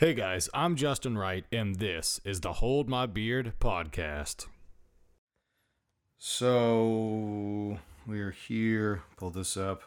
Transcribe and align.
Hey 0.00 0.14
guys, 0.14 0.48
I'm 0.54 0.76
Justin 0.76 1.18
Wright, 1.18 1.44
and 1.52 1.74
this 1.74 2.22
is 2.24 2.40
the 2.40 2.54
Hold 2.54 2.88
My 2.88 3.04
Beard 3.04 3.52
podcast. 3.60 4.46
So 6.16 7.76
we're 8.06 8.30
here. 8.30 9.02
Pull 9.18 9.28
this 9.28 9.58
up. 9.58 9.82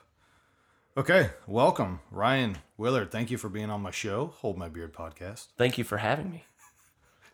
Okay, 0.96 1.32
welcome, 1.48 2.00
Ryan 2.12 2.60
Willard. 2.78 3.10
Thank 3.10 3.32
you 3.32 3.40
for 3.40 3.50
being 3.50 3.72
on 3.72 3.82
my 3.82 3.90
show, 3.90 4.28
Hold 4.28 4.56
My 4.56 4.70
Beard 4.70 4.94
podcast. 4.94 5.48
Thank 5.58 5.80
you 5.80 5.84
for 5.84 5.98
having 5.98 6.30
me. 6.30 6.44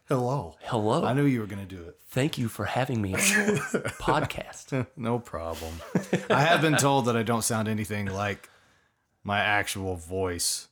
Hello. 0.07 0.55
Hello. 0.61 1.04
I 1.04 1.11
knew 1.11 1.25
you 1.25 1.41
were 1.41 1.48
going 1.48 1.68
to 1.68 1.75
do 1.75 1.84
it. 1.84 1.98
Thank 2.07 2.38
you 2.38 2.48
for 2.48 2.64
having 2.64 3.02
me 3.02 3.14
on 3.14 3.20
your 3.20 3.57
podcast. 4.00 4.88
No 4.96 5.20
problem. 5.20 5.73
I 6.30 6.43
have 6.43 6.61
been 6.61 6.77
told 6.77 7.07
that 7.07 7.18
I 7.18 7.23
don't 7.23 7.43
sound 7.43 7.68
anything 7.68 8.05
like 8.05 8.50
my 9.25 9.39
actual 9.39 9.98
voice 9.98 10.68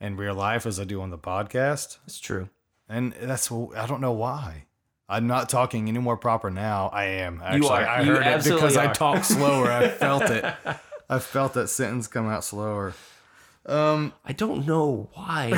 in 0.00 0.16
real 0.16 0.34
life 0.34 0.66
as 0.66 0.80
I 0.80 0.84
do 0.84 1.00
on 1.02 1.10
the 1.10 1.18
podcast. 1.18 1.98
It's 2.06 2.20
true. 2.20 2.48
And 2.88 3.12
that's 3.12 3.50
I 3.52 3.86
don't 3.86 4.00
know 4.00 4.12
why. 4.12 4.64
I'm 5.08 5.26
not 5.26 5.48
talking 5.48 5.88
any 5.88 5.98
more 5.98 6.16
proper 6.16 6.50
now. 6.50 6.88
I 6.92 7.04
am. 7.04 7.42
Actually, 7.44 7.68
are. 7.68 7.86
I 7.86 8.00
You 8.02 8.14
heard 8.14 8.26
it 8.26 8.44
because 8.44 8.76
I 8.76 8.92
talk 8.92 9.24
slower. 9.24 9.70
I 9.70 9.88
felt 10.04 10.22
it. 10.24 10.44
I 11.08 11.18
felt 11.18 11.54
that 11.54 11.68
sentence 11.68 12.06
come 12.06 12.28
out 12.28 12.44
slower. 12.44 12.94
Um, 13.66 14.14
I 14.24 14.32
don't 14.32 14.66
know 14.66 15.10
why 15.14 15.52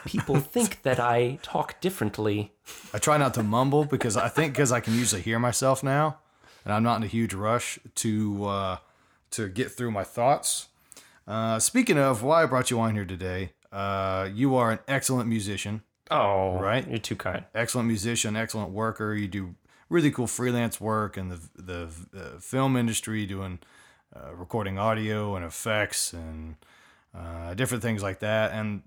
people 0.06 0.36
think 0.36 0.82
that 0.82 0.98
I 0.98 1.38
talk 1.42 1.80
differently. 1.80 2.52
I 2.92 2.98
try 2.98 3.16
not 3.16 3.34
to 3.34 3.42
mumble 3.42 3.84
because 3.84 4.16
I 4.16 4.28
think 4.28 4.54
because 4.54 4.72
I 4.72 4.80
can 4.80 4.94
usually 4.94 5.22
hear 5.22 5.38
myself 5.38 5.82
now, 5.82 6.18
and 6.64 6.72
I'm 6.72 6.82
not 6.82 6.96
in 6.96 7.02
a 7.04 7.06
huge 7.06 7.32
rush 7.32 7.78
to 7.96 8.44
uh, 8.46 8.76
to 9.32 9.48
get 9.48 9.70
through 9.70 9.92
my 9.92 10.04
thoughts. 10.04 10.68
Uh, 11.26 11.58
speaking 11.58 11.98
of 11.98 12.22
why 12.22 12.42
I 12.42 12.46
brought 12.46 12.70
you 12.70 12.80
on 12.80 12.94
here 12.94 13.04
today, 13.04 13.52
uh, 13.74 14.28
you 14.32 14.54
are 14.54 14.70
an 14.70 14.78
excellent 14.86 15.28
musician, 15.28 15.82
Oh, 16.10 16.58
Right. 16.58 16.86
You're 16.88 16.98
too 16.98 17.16
kind. 17.16 17.44
excellent 17.54 17.88
musician, 17.88 18.36
excellent 18.36 18.70
worker. 18.70 19.14
You 19.14 19.26
do 19.28 19.54
really 19.88 20.10
cool 20.10 20.26
freelance 20.26 20.80
work 20.80 21.16
in 21.18 21.28
the 21.30 21.40
the 21.56 21.88
uh, 22.16 22.38
film 22.40 22.76
industry, 22.76 23.26
doing 23.26 23.58
uh, 24.14 24.34
recording 24.34 24.78
audio 24.78 25.34
and 25.36 25.44
effects 25.44 26.12
and 26.12 26.56
uh, 27.14 27.54
different 27.54 27.82
things 27.82 28.02
like 28.02 28.20
that. 28.20 28.52
And 28.52 28.82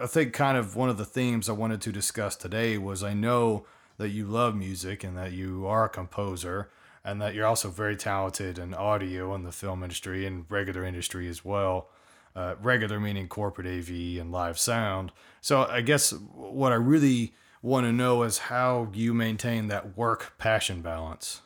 I 0.00 0.06
think 0.06 0.32
kind 0.32 0.56
of 0.56 0.74
one 0.74 0.88
of 0.88 0.96
the 0.96 1.04
themes 1.04 1.48
I 1.48 1.52
wanted 1.52 1.80
to 1.82 1.92
discuss 1.92 2.34
today 2.36 2.78
was 2.78 3.02
I 3.02 3.14
know 3.14 3.66
that 3.98 4.08
you 4.08 4.24
love 4.26 4.54
music 4.56 5.04
and 5.04 5.16
that 5.16 5.32
you 5.32 5.66
are 5.66 5.84
a 5.84 5.88
composer 5.88 6.70
and 7.04 7.20
that 7.20 7.34
you're 7.34 7.46
also 7.46 7.68
very 7.68 7.96
talented 7.96 8.58
in 8.58 8.74
audio 8.74 9.34
in 9.34 9.42
the 9.42 9.52
film 9.52 9.82
industry 9.82 10.24
and 10.26 10.46
regular 10.48 10.82
industry 10.84 11.28
as 11.28 11.44
well. 11.44 11.88
Uh, 12.34 12.54
regular 12.62 12.98
meaning 12.98 13.28
corporate 13.28 13.66
AV 13.66 13.90
and 14.18 14.32
live 14.32 14.58
sound. 14.58 15.12
So 15.42 15.66
I 15.66 15.82
guess 15.82 16.12
what 16.12 16.72
I 16.72 16.76
really 16.76 17.34
want 17.60 17.84
to 17.84 17.92
know 17.92 18.22
is 18.22 18.38
how 18.38 18.88
you 18.94 19.12
maintain 19.12 19.68
that 19.68 19.98
work 19.98 20.34
passion 20.38 20.80
balance. 20.80 21.42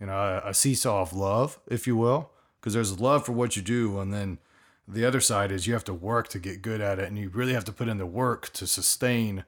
You 0.00 0.06
know, 0.06 0.16
a, 0.16 0.48
a 0.48 0.54
seesaw 0.54 1.02
of 1.02 1.12
love, 1.12 1.60
if 1.68 1.86
you 1.86 1.96
will, 1.96 2.30
because 2.58 2.72
there's 2.72 2.98
love 2.98 3.26
for 3.26 3.32
what 3.32 3.56
you 3.56 3.62
do, 3.62 4.00
and 4.00 4.12
then 4.12 4.38
the 4.88 5.04
other 5.04 5.20
side 5.20 5.52
is 5.52 5.66
you 5.66 5.74
have 5.74 5.84
to 5.84 5.94
work 5.94 6.28
to 6.28 6.38
get 6.38 6.62
good 6.62 6.80
at 6.80 6.98
it, 6.98 7.08
and 7.08 7.18
you 7.18 7.28
really 7.28 7.52
have 7.52 7.64
to 7.64 7.72
put 7.72 7.88
in 7.88 7.98
the 7.98 8.06
work 8.06 8.52
to 8.54 8.66
sustain 8.66 9.44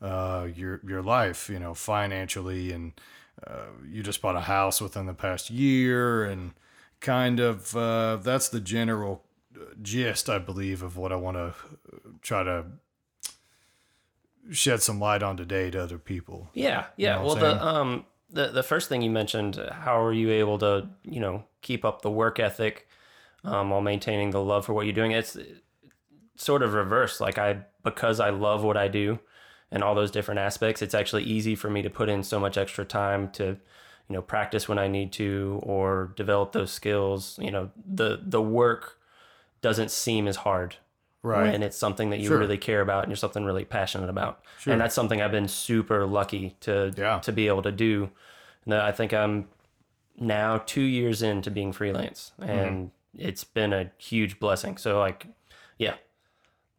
uh, 0.00 0.48
your 0.54 0.80
your 0.86 1.02
life. 1.02 1.50
You 1.50 1.58
know, 1.58 1.74
financially, 1.74 2.72
and 2.72 2.92
uh, 3.46 3.66
you 3.90 4.02
just 4.02 4.22
bought 4.22 4.36
a 4.36 4.42
house 4.42 4.80
within 4.80 5.06
the 5.06 5.14
past 5.14 5.50
year, 5.50 6.24
and 6.24 6.52
kind 7.00 7.40
of 7.40 7.76
uh, 7.76 8.16
that's 8.16 8.48
the 8.48 8.60
general 8.60 9.24
gist, 9.82 10.28
I 10.28 10.38
believe, 10.38 10.82
of 10.82 10.96
what 10.96 11.12
I 11.12 11.16
want 11.16 11.36
to 11.36 11.54
try 12.22 12.42
to 12.42 12.64
shed 14.50 14.82
some 14.82 14.98
light 14.98 15.22
on 15.22 15.36
today 15.36 15.70
to 15.70 15.82
other 15.82 15.98
people. 15.98 16.50
Yeah, 16.54 16.86
yeah. 16.96 17.16
know 17.16 17.24
well, 17.24 17.34
the 17.36 17.64
um 17.64 18.04
the 18.30 18.48
the 18.48 18.62
first 18.62 18.88
thing 18.88 19.02
you 19.02 19.10
mentioned, 19.10 19.58
uh, 19.58 19.72
how 19.72 20.02
are 20.02 20.12
you 20.12 20.30
able 20.30 20.58
to 20.58 20.88
you 21.04 21.20
know 21.20 21.44
keep 21.62 21.84
up 21.84 22.02
the 22.02 22.10
work 22.10 22.38
ethic 22.38 22.88
um, 23.44 23.70
while 23.70 23.80
maintaining 23.80 24.30
the 24.30 24.42
love 24.42 24.66
for 24.66 24.72
what 24.72 24.86
you're 24.86 24.94
doing? 24.94 25.12
It's 25.12 25.36
sort 26.36 26.62
of 26.62 26.74
reverse. 26.74 27.20
Like 27.20 27.38
I 27.38 27.64
because 27.84 28.20
I 28.20 28.30
love 28.30 28.62
what 28.62 28.76
I 28.76 28.88
do 28.88 29.18
and 29.70 29.82
all 29.82 29.94
those 29.94 30.10
different 30.10 30.40
aspects, 30.40 30.82
it's 30.82 30.94
actually 30.94 31.24
easy 31.24 31.54
for 31.54 31.70
me 31.70 31.82
to 31.82 31.90
put 31.90 32.08
in 32.08 32.22
so 32.22 32.40
much 32.40 32.58
extra 32.58 32.84
time 32.84 33.30
to 33.32 33.44
you 33.44 34.14
know 34.14 34.22
practice 34.22 34.68
when 34.68 34.78
I 34.78 34.88
need 34.88 35.12
to 35.12 35.60
or 35.62 36.12
develop 36.16 36.52
those 36.52 36.72
skills. 36.72 37.38
You 37.40 37.50
know 37.50 37.70
the 37.86 38.20
the 38.22 38.42
work 38.42 38.99
doesn't 39.62 39.90
seem 39.90 40.26
as 40.28 40.36
hard 40.36 40.76
Right. 41.22 41.54
and 41.54 41.62
it's 41.62 41.76
something 41.76 42.10
that 42.10 42.18
you 42.20 42.28
Sure. 42.28 42.38
really 42.38 42.56
care 42.58 42.80
about 42.80 43.02
and 43.04 43.10
you're 43.10 43.16
something 43.16 43.44
really 43.44 43.64
passionate 43.66 44.08
about. 44.08 44.42
And 44.66 44.80
that's 44.80 44.94
something 44.94 45.20
I've 45.20 45.30
been 45.32 45.48
super 45.48 46.06
lucky 46.06 46.56
to 46.60 46.92
Yeah. 46.96 47.18
to 47.20 47.32
be 47.32 47.46
able 47.46 47.62
to 47.62 47.72
do. 47.72 48.10
And 48.64 48.72
I 48.74 48.90
think 48.92 49.12
I'm 49.12 49.48
now 50.18 50.58
two 50.58 50.82
years 50.82 51.22
into 51.22 51.50
being 51.50 51.72
freelance, 51.72 52.32
Mm-hmm. 52.40 52.50
and 52.50 52.90
it's 53.18 53.44
been 53.44 53.72
a 53.72 53.90
huge 53.98 54.38
blessing. 54.38 54.76
So 54.78 54.98
like, 54.98 55.26
yeah, 55.78 55.94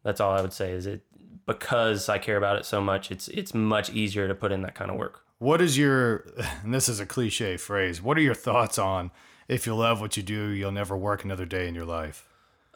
that's 0.02 0.20
all 0.20 0.32
I 0.32 0.40
would 0.40 0.52
say 0.52 0.72
is 0.72 0.86
it 0.86 1.02
because 1.46 2.08
I 2.08 2.18
care 2.18 2.36
about 2.36 2.56
it 2.56 2.64
so 2.64 2.80
much. 2.80 3.10
It's 3.10 3.28
it's 3.28 3.52
much 3.54 3.90
easier 3.90 4.26
to 4.28 4.34
put 4.34 4.50
in 4.52 4.62
that 4.62 4.74
kind 4.74 4.90
of 4.90 4.96
work. 4.96 5.20
What 5.38 5.60
is 5.60 5.76
your, 5.78 6.24
and 6.64 6.72
this 6.74 6.88
is 6.88 6.98
a 7.00 7.06
cliche 7.06 7.56
phrase, 7.56 8.00
what 8.02 8.16
are 8.16 8.20
your 8.22 8.34
thoughts 8.34 8.78
on 8.78 9.10
if 9.48 9.66
you 9.66 9.74
love 9.74 10.00
what 10.00 10.16
you 10.16 10.22
do, 10.22 10.48
you'll 10.50 10.70
never 10.72 10.96
work 10.96 11.24
another 11.24 11.44
day 11.44 11.66
in 11.68 11.74
your 11.74 11.84
life? 11.84 12.28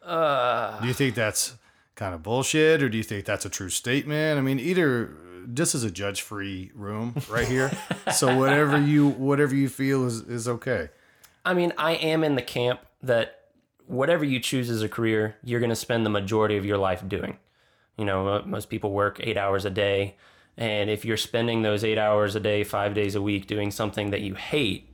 Uh, 0.07 0.81
Do 0.81 0.89
you 0.89 0.95
think 0.95 1.15
that's 1.15 1.55
kind 1.95 2.15
of 2.15 2.23
bullshit 2.23 2.83
or 2.83 2.89
do 2.89 2.97
you 2.97 3.03
think 3.03 3.25
that's 3.25 3.45
a 3.45 3.51
true 3.51 3.71
statement? 3.71 4.39
I 4.39 4.43
mean, 4.43 4.61
either 4.61 5.11
this 5.47 5.75
is 5.75 5.83
a 5.85 5.91
judge 5.91 6.23
free 6.23 6.71
room 6.75 7.15
right 7.29 7.47
here. 7.49 7.71
so 8.15 8.37
whatever 8.37 8.79
you 8.81 9.09
whatever 9.09 9.55
you 9.55 9.69
feel 9.69 10.07
is, 10.07 10.21
is 10.23 10.49
okay. 10.49 10.89
I 11.45 11.55
mean, 11.55 11.73
I 11.79 11.93
am 11.93 12.25
in 12.25 12.35
the 12.35 12.43
camp 12.43 12.81
that 13.03 13.41
whatever 13.87 14.25
you 14.25 14.41
choose 14.41 14.69
as 14.71 14.83
a 14.83 14.89
career, 14.89 15.37
you're 15.45 15.61
going 15.61 15.71
to 15.71 15.77
spend 15.77 16.05
the 16.05 16.11
majority 16.11 16.57
of 16.57 16.65
your 16.67 16.79
life 16.79 17.07
doing. 17.09 17.39
You 17.97 18.05
know, 18.05 18.29
uh, 18.29 18.43
most 18.45 18.69
people 18.69 18.91
work 18.93 19.21
eight 19.21 19.37
hours 19.37 19.65
a 19.65 19.71
day. 19.71 20.17
And 20.57 20.91
if 20.91 21.05
you're 21.05 21.17
spending 21.17 21.63
those 21.63 21.85
eight 21.85 21.99
hours 21.99 22.35
a 22.35 22.41
day, 22.41 22.65
five 22.65 22.95
days 22.95 23.15
a 23.15 23.23
week 23.23 23.47
doing 23.47 23.71
something 23.71 24.11
that 24.11 24.23
you 24.23 24.35
hate, 24.35 24.89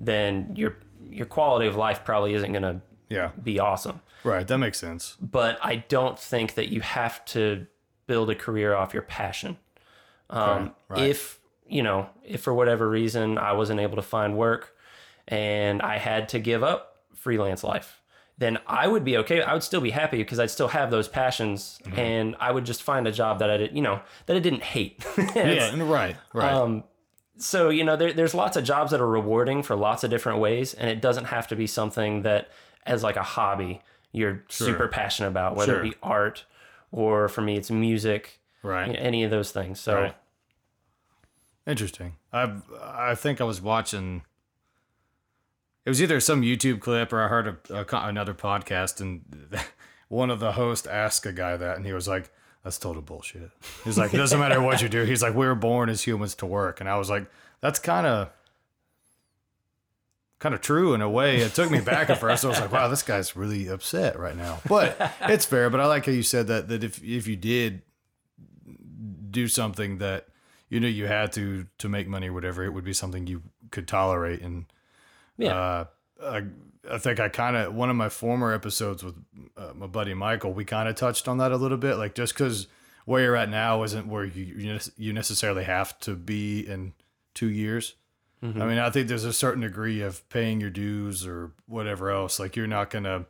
then 0.00 0.52
your 0.56 0.76
your 1.10 1.26
quality 1.26 1.66
of 1.66 1.76
life 1.76 2.04
probably 2.04 2.34
isn't 2.34 2.52
going 2.52 2.62
to 2.62 2.80
Yeah. 3.08 3.30
be 3.42 3.58
awesome. 3.60 4.00
Right. 4.24 4.46
That 4.48 4.58
makes 4.58 4.78
sense. 4.78 5.16
But 5.20 5.58
I 5.62 5.76
don't 5.76 6.18
think 6.18 6.54
that 6.54 6.68
you 6.72 6.80
have 6.80 7.24
to 7.26 7.66
build 8.06 8.30
a 8.30 8.34
career 8.34 8.74
off 8.74 8.92
your 8.92 9.02
passion. 9.02 9.58
Um, 10.30 10.74
right. 10.88 11.02
If 11.10 11.40
you 11.66 11.82
know, 11.82 12.08
if 12.24 12.42
for 12.42 12.52
whatever 12.54 12.88
reason 12.88 13.38
I 13.38 13.52
wasn't 13.52 13.80
able 13.80 13.96
to 13.96 14.02
find 14.02 14.36
work 14.36 14.74
and 15.28 15.80
I 15.82 15.98
had 15.98 16.28
to 16.30 16.38
give 16.38 16.62
up 16.62 16.96
freelance 17.14 17.64
life, 17.64 18.00
then 18.36 18.58
I 18.66 18.86
would 18.88 19.04
be 19.04 19.16
okay. 19.18 19.42
I 19.42 19.52
would 19.54 19.62
still 19.62 19.80
be 19.80 19.90
happy 19.90 20.18
because 20.18 20.38
I'd 20.40 20.50
still 20.50 20.68
have 20.68 20.90
those 20.90 21.08
passions, 21.08 21.78
Mm-hmm. 21.84 21.98
and 21.98 22.36
I 22.40 22.50
would 22.50 22.64
just 22.66 22.82
find 22.82 23.06
a 23.06 23.12
job 23.12 23.38
that 23.38 23.48
I 23.50 23.56
did, 23.58 23.74
you 23.76 23.80
know, 23.82 24.00
that 24.26 24.36
I 24.36 24.40
didn't 24.40 24.62
hate. 24.62 25.04
Yeah. 25.34 25.74
Right. 25.82 26.16
Right. 26.32 26.52
Um, 26.52 26.84
so 27.38 27.68
you 27.70 27.84
know, 27.84 27.96
there, 27.96 28.12
there's 28.12 28.34
lots 28.34 28.56
of 28.56 28.64
jobs 28.64 28.90
that 28.90 29.00
are 29.00 29.06
rewarding 29.08 29.62
for 29.62 29.76
lots 29.76 30.04
of 30.04 30.10
different 30.10 30.38
ways, 30.40 30.74
and 30.74 30.90
it 30.90 31.00
doesn't 31.00 31.26
have 31.26 31.46
to 31.48 31.56
be 31.56 31.66
something 31.66 32.22
that, 32.22 32.48
as 32.86 33.02
like 33.02 33.16
a 33.16 33.22
hobby, 33.22 33.80
you're 34.14 34.44
super 34.48 34.88
passionate 34.88 35.28
about, 35.28 35.56
whether 35.56 35.74
Sure. 35.74 35.84
it 35.84 35.90
be 35.90 35.96
art 36.02 36.44
or 36.92 37.28
for 37.28 37.42
me, 37.42 37.56
it's 37.56 37.70
music, 37.70 38.40
right. 38.62 38.86
you 38.86 38.92
know, 38.94 38.98
any 39.00 39.24
of 39.24 39.30
those 39.30 39.50
things. 39.50 39.80
So 39.80 39.94
Right. 39.94 40.16
Interesting. 41.66 42.16
I 42.32 42.52
I 42.82 43.14
think 43.14 43.40
I 43.40 43.44
was 43.44 43.60
watching. 43.60 44.22
It 45.84 45.90
was 45.90 46.00
either 46.02 46.20
some 46.20 46.42
YouTube 46.42 46.80
clip 46.80 47.12
or 47.12 47.22
I 47.22 47.28
heard 47.28 47.58
a, 47.70 47.74
a, 47.80 48.06
another 48.08 48.34
podcast, 48.34 49.00
and 49.00 49.22
one 50.08 50.30
of 50.30 50.40
the 50.40 50.52
hosts 50.52 50.86
asked 50.86 51.24
a 51.26 51.32
guy 51.32 51.56
that, 51.56 51.76
and 51.76 51.86
he 51.86 51.92
was 51.94 52.06
like, 52.06 52.30
"That's 52.62 52.78
total 52.78 53.00
bullshit." 53.02 53.50
He's 53.82 53.96
like, 53.98 54.12
"It 54.12 54.18
doesn't 54.18 54.38
matter 54.38 54.60
what 54.60 54.82
you 54.82 54.88
do." 54.90 55.04
He's 55.04 55.22
like, 55.22 55.34
"We 55.34 55.46
were 55.46 55.54
born 55.54 55.88
as 55.88 56.02
humans 56.02 56.34
to 56.36 56.46
work," 56.46 56.80
and 56.80 56.88
I 56.88 56.96
was 56.96 57.08
like, 57.10 57.26
"That's 57.60 57.78
kind 57.78 58.06
of." 58.06 58.30
Kind 60.38 60.54
of 60.54 60.60
true 60.60 60.94
in 60.94 61.00
a 61.00 61.08
way. 61.08 61.38
It 61.38 61.54
took 61.54 61.70
me 61.70 61.80
back 61.80 62.10
at 62.10 62.18
first. 62.18 62.44
I 62.44 62.48
was 62.48 62.60
like, 62.60 62.72
"Wow, 62.72 62.88
this 62.88 63.02
guy's 63.02 63.34
really 63.36 63.68
upset 63.68 64.18
right 64.18 64.36
now." 64.36 64.60
But 64.68 65.12
it's 65.22 65.46
fair. 65.46 65.70
But 65.70 65.80
I 65.80 65.86
like 65.86 66.06
how 66.06 66.12
you 66.12 66.22
said 66.22 66.48
that. 66.48 66.68
That 66.68 66.84
if 66.84 67.02
if 67.02 67.26
you 67.26 67.36
did 67.36 67.82
do 69.30 69.48
something 69.48 69.98
that 69.98 70.28
you 70.68 70.80
knew 70.80 70.88
you 70.88 71.06
had 71.06 71.32
to 71.32 71.66
to 71.78 71.88
make 71.88 72.08
money 72.08 72.28
or 72.28 72.32
whatever, 72.32 72.64
it 72.64 72.70
would 72.70 72.84
be 72.84 72.92
something 72.92 73.26
you 73.26 73.42
could 73.70 73.88
tolerate. 73.88 74.42
And 74.42 74.66
yeah, 75.38 75.54
uh, 75.54 75.84
I, 76.22 76.42
I 76.90 76.98
think 76.98 77.20
I 77.20 77.28
kind 77.28 77.56
of 77.56 77.74
one 77.74 77.90
of 77.90 77.96
my 77.96 78.08
former 78.08 78.52
episodes 78.52 79.02
with 79.02 79.14
uh, 79.56 79.72
my 79.74 79.86
buddy 79.86 80.14
Michael, 80.14 80.52
we 80.52 80.64
kind 80.64 80.88
of 80.88 80.94
touched 80.94 81.28
on 81.28 81.38
that 81.38 81.52
a 81.52 81.56
little 81.56 81.78
bit. 81.78 81.96
Like 81.96 82.14
just 82.14 82.34
because 82.34 82.66
where 83.04 83.22
you're 83.22 83.36
at 83.36 83.50
now 83.50 83.82
isn't 83.82 84.08
where 84.08 84.24
you 84.24 84.44
you 84.44 84.78
you 84.96 85.12
necessarily 85.12 85.64
have 85.64 85.98
to 86.00 86.14
be 86.14 86.60
in 86.60 86.94
two 87.34 87.48
years. 87.48 87.94
Mm-hmm. 88.44 88.60
I 88.62 88.66
mean, 88.66 88.78
I 88.78 88.90
think 88.90 89.08
there's 89.08 89.24
a 89.24 89.32
certain 89.32 89.62
degree 89.62 90.02
of 90.02 90.28
paying 90.28 90.60
your 90.60 90.70
dues 90.70 91.26
or 91.26 91.52
whatever 91.66 92.10
else. 92.10 92.38
Like 92.38 92.56
you're 92.56 92.66
not 92.66 92.90
gonna 92.90 93.24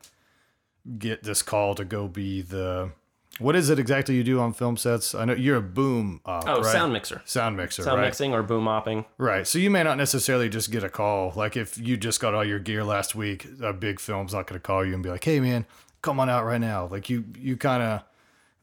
get 0.99 1.23
this 1.23 1.41
call 1.43 1.75
to 1.77 1.85
go 1.85 2.09
be 2.09 2.43
the 2.43 2.91
What 3.39 3.57
is 3.57 3.71
it 3.71 3.79
exactly 3.79 4.17
you 4.17 4.25
do 4.25 4.41
on 4.41 4.53
film 4.53 4.77
sets? 4.77 5.15
I 5.15 5.25
know 5.25 5.33
you're 5.35 5.57
a 5.57 5.63
boom 5.63 6.21
op, 6.25 6.45
Oh, 6.47 6.57
right? 6.61 6.73
sound 6.73 6.93
mixer. 6.93 7.23
sound 7.25 7.57
mixer, 7.57 7.83
Sound 7.85 8.01
right? 8.01 8.07
mixing 8.07 8.33
or 8.35 8.43
boom 8.43 8.65
mopping. 8.65 9.05
Right. 9.19 9.47
So 9.47 9.59
you 9.59 9.71
may 9.71 9.83
not 9.83 9.97
necessarily 9.99 10.49
just 10.49 10.71
get 10.71 10.85
a 10.85 10.89
call. 10.91 11.33
Like 11.37 11.57
if 11.57 11.79
you 11.79 11.97
just 11.97 12.21
got 12.21 12.35
all 12.35 12.45
your 12.45 12.59
gear 12.59 12.85
last 12.85 13.15
week, 13.15 13.47
a 13.63 13.73
big 13.73 14.01
film's 14.01 14.35
not 14.35 14.47
going 14.47 14.61
to 14.61 14.63
call 14.67 14.85
you 14.85 14.95
and 14.95 15.03
be 15.03 15.09
like, 15.11 15.25
"Hey, 15.25 15.41
man, 15.41 15.65
come 16.03 16.19
on 16.21 16.29
out 16.29 16.45
right 16.45 16.61
now." 16.61 16.87
Like 16.87 17.09
you, 17.09 17.25
you 17.39 17.57
kind 17.57 17.83
of 17.83 18.03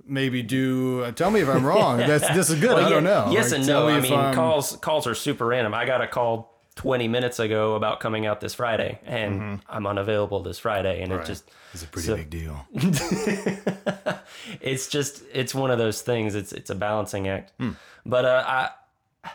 maybe 0.06 0.42
do. 0.44 1.04
Uh, 1.04 1.12
tell 1.12 1.32
me 1.32 1.42
if 1.42 1.48
I'm 1.50 1.66
wrong. 1.66 1.98
That's 2.12 2.28
this 2.30 2.50
is 2.50 2.60
good. 2.60 2.70
Well, 2.76 2.86
I 2.86 2.90
don't 2.90 3.04
yeah, 3.06 3.26
know. 3.26 3.32
Yes 3.32 3.52
Like, 3.52 3.60
and 3.60 3.68
no. 3.68 3.88
me 3.88 3.94
I 3.94 4.00
mean, 4.02 4.14
I'm- 4.14 4.34
calls 4.36 4.76
calls 4.78 5.08
are 5.08 5.16
super 5.16 5.46
random. 5.46 5.74
I 5.74 5.86
got 5.86 6.02
a 6.02 6.08
call 6.08 6.50
20 6.76 7.08
minutes 7.10 7.40
ago 7.40 7.76
about 7.76 8.00
coming 8.00 8.26
out 8.26 8.40
this 8.42 8.54
Friday, 8.56 9.00
and 9.06 9.60
I'm 9.70 9.86
unavailable 9.86 10.42
this 10.42 10.58
Friday, 10.60 11.02
and 11.02 11.12
Mm-hmm. 11.12 11.20
Right. 11.20 11.26
it 11.30 11.32
just 11.32 11.52
It's 11.74 11.84
a 11.84 11.88
pretty 11.88 12.08
so- 12.08 12.16
big 12.16 12.30
deal. 12.30 12.66
it's 14.62 14.88
just 14.88 15.24
it's 15.34 15.54
one 15.54 15.72
of 15.72 15.78
those 15.78 16.02
things. 16.02 16.36
It's 16.36 16.54
it's 16.54 16.70
a 16.70 16.76
balancing 16.76 17.28
act. 17.28 17.52
Hmm. 17.60 17.72
But 18.06 18.26
uh, 18.26 18.44
I, 19.24 19.30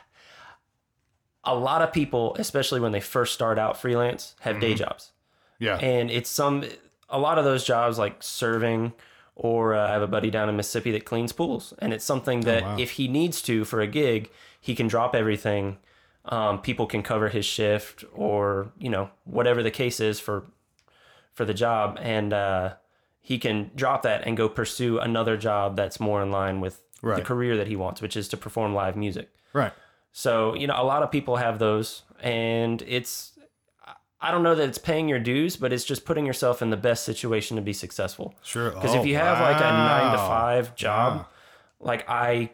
a 1.45 1.55
lot 1.55 1.83
of 1.83 1.93
people, 1.93 2.35
especially 2.39 2.81
when 2.81 2.93
they 2.93 3.01
first 3.01 3.33
start 3.35 3.59
out 3.59 3.81
freelance, 3.81 4.35
have 4.41 4.59
day 4.61 4.75
jobs, 4.75 5.12
Yeah. 5.61 5.77
and 5.79 6.11
it's 6.11 6.29
some 6.31 6.65
a 7.09 7.19
lot 7.21 7.39
of 7.39 7.45
those 7.45 7.65
jobs 7.65 7.99
like 7.99 8.23
serving. 8.23 8.93
Or 9.38 9.75
uh, 9.75 9.88
I 9.88 9.93
have 9.93 10.03
a 10.03 10.06
buddy 10.06 10.31
down 10.31 10.49
in 10.49 10.56
Mississippi 10.56 10.93
that 10.93 11.05
cleans 11.05 11.33
pools, 11.33 11.75
and 11.79 11.93
it's 11.93 12.05
something 12.05 12.41
that 12.41 12.62
wow. 12.62 12.77
if 12.79 12.93
he 12.93 13.06
needs 13.06 13.43
to 13.43 13.65
for 13.65 13.81
a 13.83 13.87
gig, 13.87 14.31
he 14.61 14.75
can 14.75 14.88
drop 14.88 15.15
everything. 15.15 15.77
Um, 16.25 16.61
people 16.61 16.87
can 16.87 17.03
cover 17.03 17.29
his 17.29 17.44
shift, 17.44 18.03
or 18.15 18.73
you 18.79 18.88
know 18.88 19.11
whatever 19.25 19.62
the 19.62 19.71
case 19.71 20.00
is 20.00 20.19
for 20.19 20.47
for 21.35 21.44
the 21.44 21.53
job, 21.53 21.99
and 22.00 22.33
uh, 22.33 22.75
he 23.21 23.38
can 23.38 23.71
drop 23.75 24.03
that 24.03 24.27
and 24.27 24.37
go 24.37 24.49
pursue 24.49 24.99
another 24.99 25.37
job 25.37 25.77
that's 25.77 26.00
more 26.00 26.23
in 26.23 26.31
line 26.31 26.61
with 26.61 26.81
the 27.03 27.23
career 27.23 27.56
that 27.56 27.67
he 27.67 27.77
wants, 27.77 28.00
which 28.00 28.17
is 28.17 28.29
to 28.29 28.37
perform 28.37 28.75
live 28.75 28.97
music. 28.97 29.29
right. 29.53 29.73
So, 30.12 30.55
you 30.55 30.67
know, 30.67 30.81
a 30.81 30.83
lot 30.83 31.03
of 31.03 31.11
people 31.11 31.37
have 31.37 31.59
those, 31.59 32.03
and 32.21 32.81
it's, 32.87 33.36
I 34.21 34.31
don't 34.31 34.43
know 34.43 34.55
that 34.55 34.69
it's 34.69 34.79
paying 34.79 35.09
your 35.09 35.19
dues, 35.19 35.57
but 35.57 35.73
it's 35.73 35.85
just 35.85 36.05
putting 36.05 36.25
yourself 36.25 36.63
in 36.63 36.71
the 36.71 36.77
best 36.77 37.05
situation 37.05 37.57
to 37.57 37.63
be 37.63 37.73
successful. 37.73 38.35
Sure. 38.43 38.71
Because 38.71 38.95
Oh, 38.95 39.01
if 39.01 39.07
you 39.07 39.17
have 39.17 39.41
like 39.41 39.57
a 39.59 39.71
nine 39.71 40.13
to 40.13 40.19
five 40.19 40.75
job, 40.75 41.27
like 41.81 42.09
I, 42.09 42.51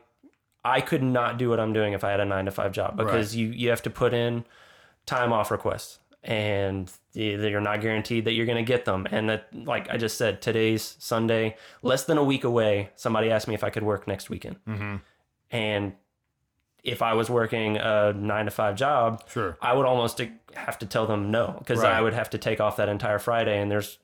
I 0.65 0.81
could 0.81 1.03
not 1.03 1.39
do 1.39 1.49
what 1.49 1.61
I'm 1.61 1.73
doing 1.73 1.93
if 1.93 2.03
I 2.05 2.11
had 2.11 2.21
a 2.21 2.25
nine 2.25 2.47
to 2.47 2.51
five 2.51 2.73
job 2.73 2.97
because 2.97 3.35
you 3.37 3.49
you 3.49 3.71
have 3.71 3.83
to 3.83 3.91
put 3.91 4.13
in 4.13 4.45
time 5.07 5.33
off 5.33 5.51
requests 5.51 5.99
and 6.25 6.91
you- 7.15 7.41
you're 7.49 7.61
not 7.61 7.81
guaranteed 7.81 8.25
that 8.27 8.33
you're 8.35 8.47
going 8.47 8.65
to 8.65 8.69
get 8.73 8.85
them. 8.85 9.07
And 9.11 9.29
that, 9.29 9.49
like 9.53 9.91
I 9.91 9.97
just 9.97 10.17
said, 10.17 10.41
today's 10.43 10.97
Sunday, 11.01 11.57
less 11.83 12.05
than 12.05 12.17
a 12.19 12.23
week 12.25 12.45
away. 12.45 12.91
Somebody 12.97 13.31
asked 13.31 13.49
me 13.49 13.55
if 13.55 13.65
I 13.65 13.71
could 13.71 13.83
work 13.83 14.07
next 14.07 14.31
weekend, 14.31 14.57
Mm-hmm. 14.69 14.97
and 15.51 15.93
if 16.85 17.01
I 17.03 17.15
was 17.15 17.31
working 17.31 17.77
a 17.77 18.13
nine 18.13 18.47
to 18.47 18.51
five 18.51 18.75
job, 18.77 19.23
Sure. 19.29 19.57
I 19.61 19.73
would 19.73 19.87
almost 19.87 20.21
have 20.55 20.79
to 20.81 20.87
tell 20.87 21.07
them 21.07 21.31
no 21.31 21.55
because 21.59 21.81
Right. 21.81 21.93
I 21.93 22.01
would 22.01 22.13
have 22.15 22.31
to 22.31 22.39
take 22.39 22.61
off 22.61 22.77
that 22.77 22.89
entire 22.89 23.19
Friday. 23.19 23.61
And 23.61 23.71
there's 23.71 23.99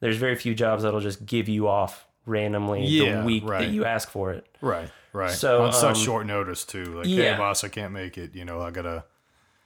there's 0.00 0.16
very 0.16 0.34
few 0.36 0.54
jobs 0.54 0.82
that'll 0.82 1.00
just 1.00 1.24
give 1.26 1.48
you 1.48 1.68
off 1.68 2.06
randomly 2.26 2.84
Yeah, 2.86 3.20
the 3.20 3.24
week 3.26 3.44
right. 3.46 3.60
that 3.60 3.70
you 3.72 3.84
ask 3.84 4.08
for 4.10 4.32
it. 4.32 4.46
Right. 4.60 4.90
Right. 5.12 5.30
So, 5.30 5.62
on 5.64 5.72
such 5.72 5.96
um, 5.98 6.02
short 6.02 6.26
notice 6.26 6.64
too. 6.64 6.84
Like, 6.86 7.06
yeah. 7.06 7.32
hey, 7.32 7.38
boss, 7.38 7.62
I 7.62 7.68
can't 7.68 7.92
make 7.92 8.18
it. 8.18 8.34
You 8.34 8.44
know, 8.44 8.60
I 8.60 8.70
gotta. 8.70 9.04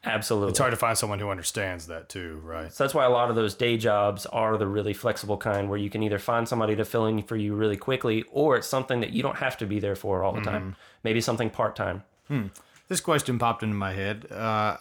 Absolutely. 0.05 0.51
It's 0.51 0.59
hard 0.59 0.71
to 0.71 0.77
find 0.77 0.97
someone 0.97 1.19
who 1.19 1.29
understands 1.29 1.87
that 1.89 2.09
too. 2.09 2.41
Right. 2.45 2.73
So 2.73 2.85
that's 2.85 2.95
why 2.95 3.05
a 3.05 3.11
lot 3.11 3.31
of 3.31 3.37
those 3.37 3.55
day 3.55 3.77
jobs 3.77 4.27
are 4.27 4.57
the 4.57 4.67
really 4.67 4.93
flexible 4.93 5.37
kind 5.39 5.69
where 5.69 5.79
you 5.79 5.91
can 5.91 6.03
either 6.03 6.19
find 6.19 6.47
somebody 6.49 6.77
to 6.77 6.85
fill 6.85 7.07
in 7.07 7.23
for 7.23 7.37
you 7.37 7.55
really 7.55 7.77
quickly 7.77 8.25
or 8.31 8.57
it's 8.57 8.67
something 8.69 9.01
that 9.01 9.11
you 9.11 9.23
don't 9.23 9.37
have 9.39 9.57
to 9.59 9.67
be 9.67 9.81
there 9.81 9.97
for 9.97 10.23
all 10.23 10.33
the 10.33 10.41
Mm-hmm. 10.41 10.51
time. 10.51 10.77
Maybe 11.03 11.21
something 11.21 11.51
part 11.51 11.75
time. 11.77 12.05
This 12.89 13.01
question 13.01 13.39
popped 13.39 13.63
into 13.63 13.75
my 13.75 13.93
head. 13.93 14.31
Uh, 14.31 14.77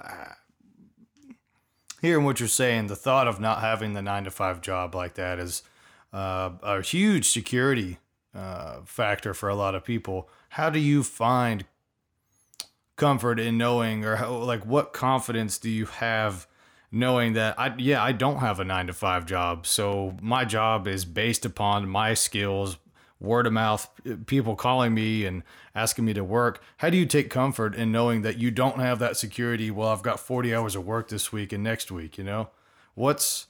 hearing 2.01 2.25
what 2.25 2.39
you're 2.39 2.47
saying, 2.47 2.87
the 2.87 2.95
thought 2.95 3.27
of 3.27 3.39
not 3.39 3.61
having 3.61 3.93
the 3.93 4.01
nine 4.01 4.23
to 4.23 4.31
five 4.31 4.61
job 4.61 4.95
like 4.95 5.15
that 5.15 5.39
is 5.39 5.63
uh, 6.13 6.51
a 6.61 6.81
huge 6.81 7.29
security 7.29 7.97
uh, 8.33 8.81
factor 8.85 9.33
for 9.33 9.49
a 9.49 9.55
lot 9.55 9.75
of 9.75 9.83
people. 9.83 10.29
How 10.49 10.69
do 10.69 10.79
you 10.79 11.03
find 11.03 11.65
comfort 12.95 13.39
in 13.39 13.57
knowing, 13.57 14.05
or 14.05 14.17
how, 14.17 14.33
like, 14.35 14.65
what 14.65 14.93
confidence 14.93 15.57
do 15.57 15.69
you 15.69 15.85
have? 15.85 16.47
Knowing 16.89 17.33
that 17.33 17.59
I 17.59 17.75
yeah 17.77 18.01
I 18.01 18.13
don't 18.13 18.37
have 18.37 18.61
a 18.61 18.63
nine 18.63 18.87
to 18.87 18.93
five 18.93 19.25
job, 19.25 19.67
so 19.67 20.15
my 20.21 20.45
job 20.45 20.87
is 20.87 21.03
based 21.03 21.45
upon 21.45 21.89
my 21.89 22.13
skills, 22.13 22.77
word 23.19 23.47
of 23.47 23.53
mouth, 23.53 23.89
uh, 24.09 24.15
people 24.25 24.55
calling 24.55 24.93
me 24.93 25.25
and 25.25 25.43
asking 25.73 26.05
me 26.05 26.13
to 26.13 26.23
work. 26.23 26.61
How 26.77 26.89
do 26.89 26.97
you 26.97 27.05
take 27.05 27.29
comfort 27.29 27.75
in 27.75 27.91
knowing 27.91 28.21
that 28.21 28.37
you 28.37 28.51
don't 28.51 28.79
have 28.79 28.99
that 28.99 29.17
security? 29.17 29.71
Well, 29.71 29.89
I've 29.89 30.03
got 30.03 30.19
40 30.19 30.53
hours 30.53 30.75
of 30.75 30.85
work 30.85 31.09
this 31.09 31.31
week 31.31 31.51
and 31.51 31.63
next 31.63 31.91
week, 31.91 32.17
you 32.17 32.23
know? 32.23 32.49
What's 32.95 33.47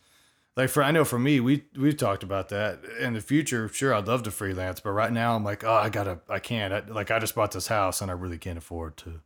like 0.57 0.69
for 0.69 0.83
I 0.83 0.91
know 0.91 1.05
for 1.05 1.19
me, 1.19 1.39
we 1.39 1.65
we've 1.77 1.95
talked 1.95 2.23
about 2.23 2.49
that 2.49 2.79
in 2.99 3.13
the 3.13 3.21
future. 3.21 3.69
Sure, 3.69 3.93
I'd 3.93 4.07
love 4.07 4.23
to 4.23 4.31
freelance, 4.31 4.79
but 4.79 4.91
right 4.91 5.11
now 5.11 5.35
I'm 5.35 5.43
like, 5.43 5.63
oh, 5.63 5.71
I 5.71 5.89
gotta, 5.89 6.19
I 6.27 6.39
can't. 6.39 6.73
I, 6.73 6.79
like 6.79 7.11
I 7.11 7.19
just 7.19 7.35
bought 7.35 7.51
this 7.51 7.67
house 7.67 8.01
and 8.01 8.09
I 8.09 8.15
really 8.15 8.39
can't 8.39 8.57
afford 8.57 8.97
to 8.97 9.21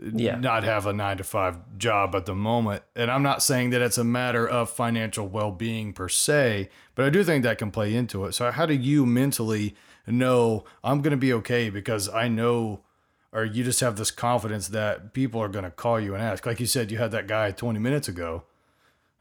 Yeah. 0.00 0.36
not 0.36 0.64
have 0.64 0.86
a 0.86 0.92
nine 0.92 1.18
to 1.18 1.24
five 1.24 1.58
job 1.76 2.14
at 2.14 2.24
the 2.24 2.34
moment. 2.34 2.82
And 2.96 3.10
I'm 3.10 3.22
not 3.22 3.42
saying 3.42 3.70
that 3.70 3.82
it's 3.82 3.98
a 3.98 4.04
matter 4.04 4.48
of 4.48 4.70
financial 4.70 5.28
well 5.28 5.50
being 5.50 5.92
per 5.92 6.08
se, 6.08 6.70
but 6.94 7.04
I 7.04 7.10
do 7.10 7.22
think 7.22 7.42
that 7.44 7.58
can 7.58 7.70
play 7.70 7.94
into 7.94 8.24
it. 8.24 8.32
So, 8.32 8.50
how 8.50 8.64
do 8.64 8.74
you 8.74 9.04
mentally 9.04 9.74
know 10.06 10.64
I'm 10.82 11.02
going 11.02 11.10
to 11.10 11.16
be 11.18 11.32
okay 11.34 11.68
because 11.68 12.08
I 12.08 12.28
know, 12.28 12.80
or 13.32 13.44
you 13.44 13.64
just 13.64 13.80
have 13.80 13.96
this 13.96 14.10
confidence 14.10 14.68
that 14.68 15.12
people 15.12 15.42
are 15.42 15.48
going 15.48 15.64
to 15.64 15.70
call 15.70 16.00
you 16.00 16.14
and 16.14 16.22
ask? 16.22 16.46
Like 16.46 16.58
you 16.58 16.66
said, 16.66 16.90
you 16.90 16.96
had 16.98 17.10
that 17.10 17.26
guy 17.26 17.50
20 17.50 17.78
minutes 17.78 18.08
ago. 18.08 18.44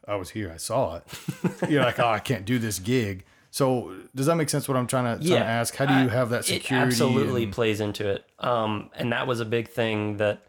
I 0.08 0.16
was 0.16 0.32
here, 0.32 0.52
I 0.54 0.58
saw 0.58 0.96
it. 0.98 1.04
You're 1.70 1.84
like, 1.84 2.00
oh, 2.00 2.08
I 2.08 2.20
can't 2.20 2.46
do 2.46 2.58
this 2.60 2.80
gig. 2.80 3.26
So, 3.52 3.94
does 4.16 4.26
that 4.28 4.36
make 4.38 4.50
sense? 4.50 4.70
What 4.70 4.78
I'm 4.78 4.88
trying 4.88 5.20
to, 5.20 5.28
trying 5.28 5.42
to 5.42 5.46
ask? 5.46 5.76
How 5.76 5.86
do 5.86 5.94
you 6.02 6.08
have 6.08 6.30
that 6.30 6.46
security? 6.46 6.76
It 6.76 6.88
absolutely 6.88 7.44
and- 7.44 7.54
plays 7.54 7.82
into 7.82 8.08
it. 8.10 8.24
Um, 8.40 8.90
and 8.96 9.12
that 9.12 9.28
was 9.28 9.42
a 9.42 9.46
big 9.46 9.68
thing 9.68 10.16
that 10.18 10.46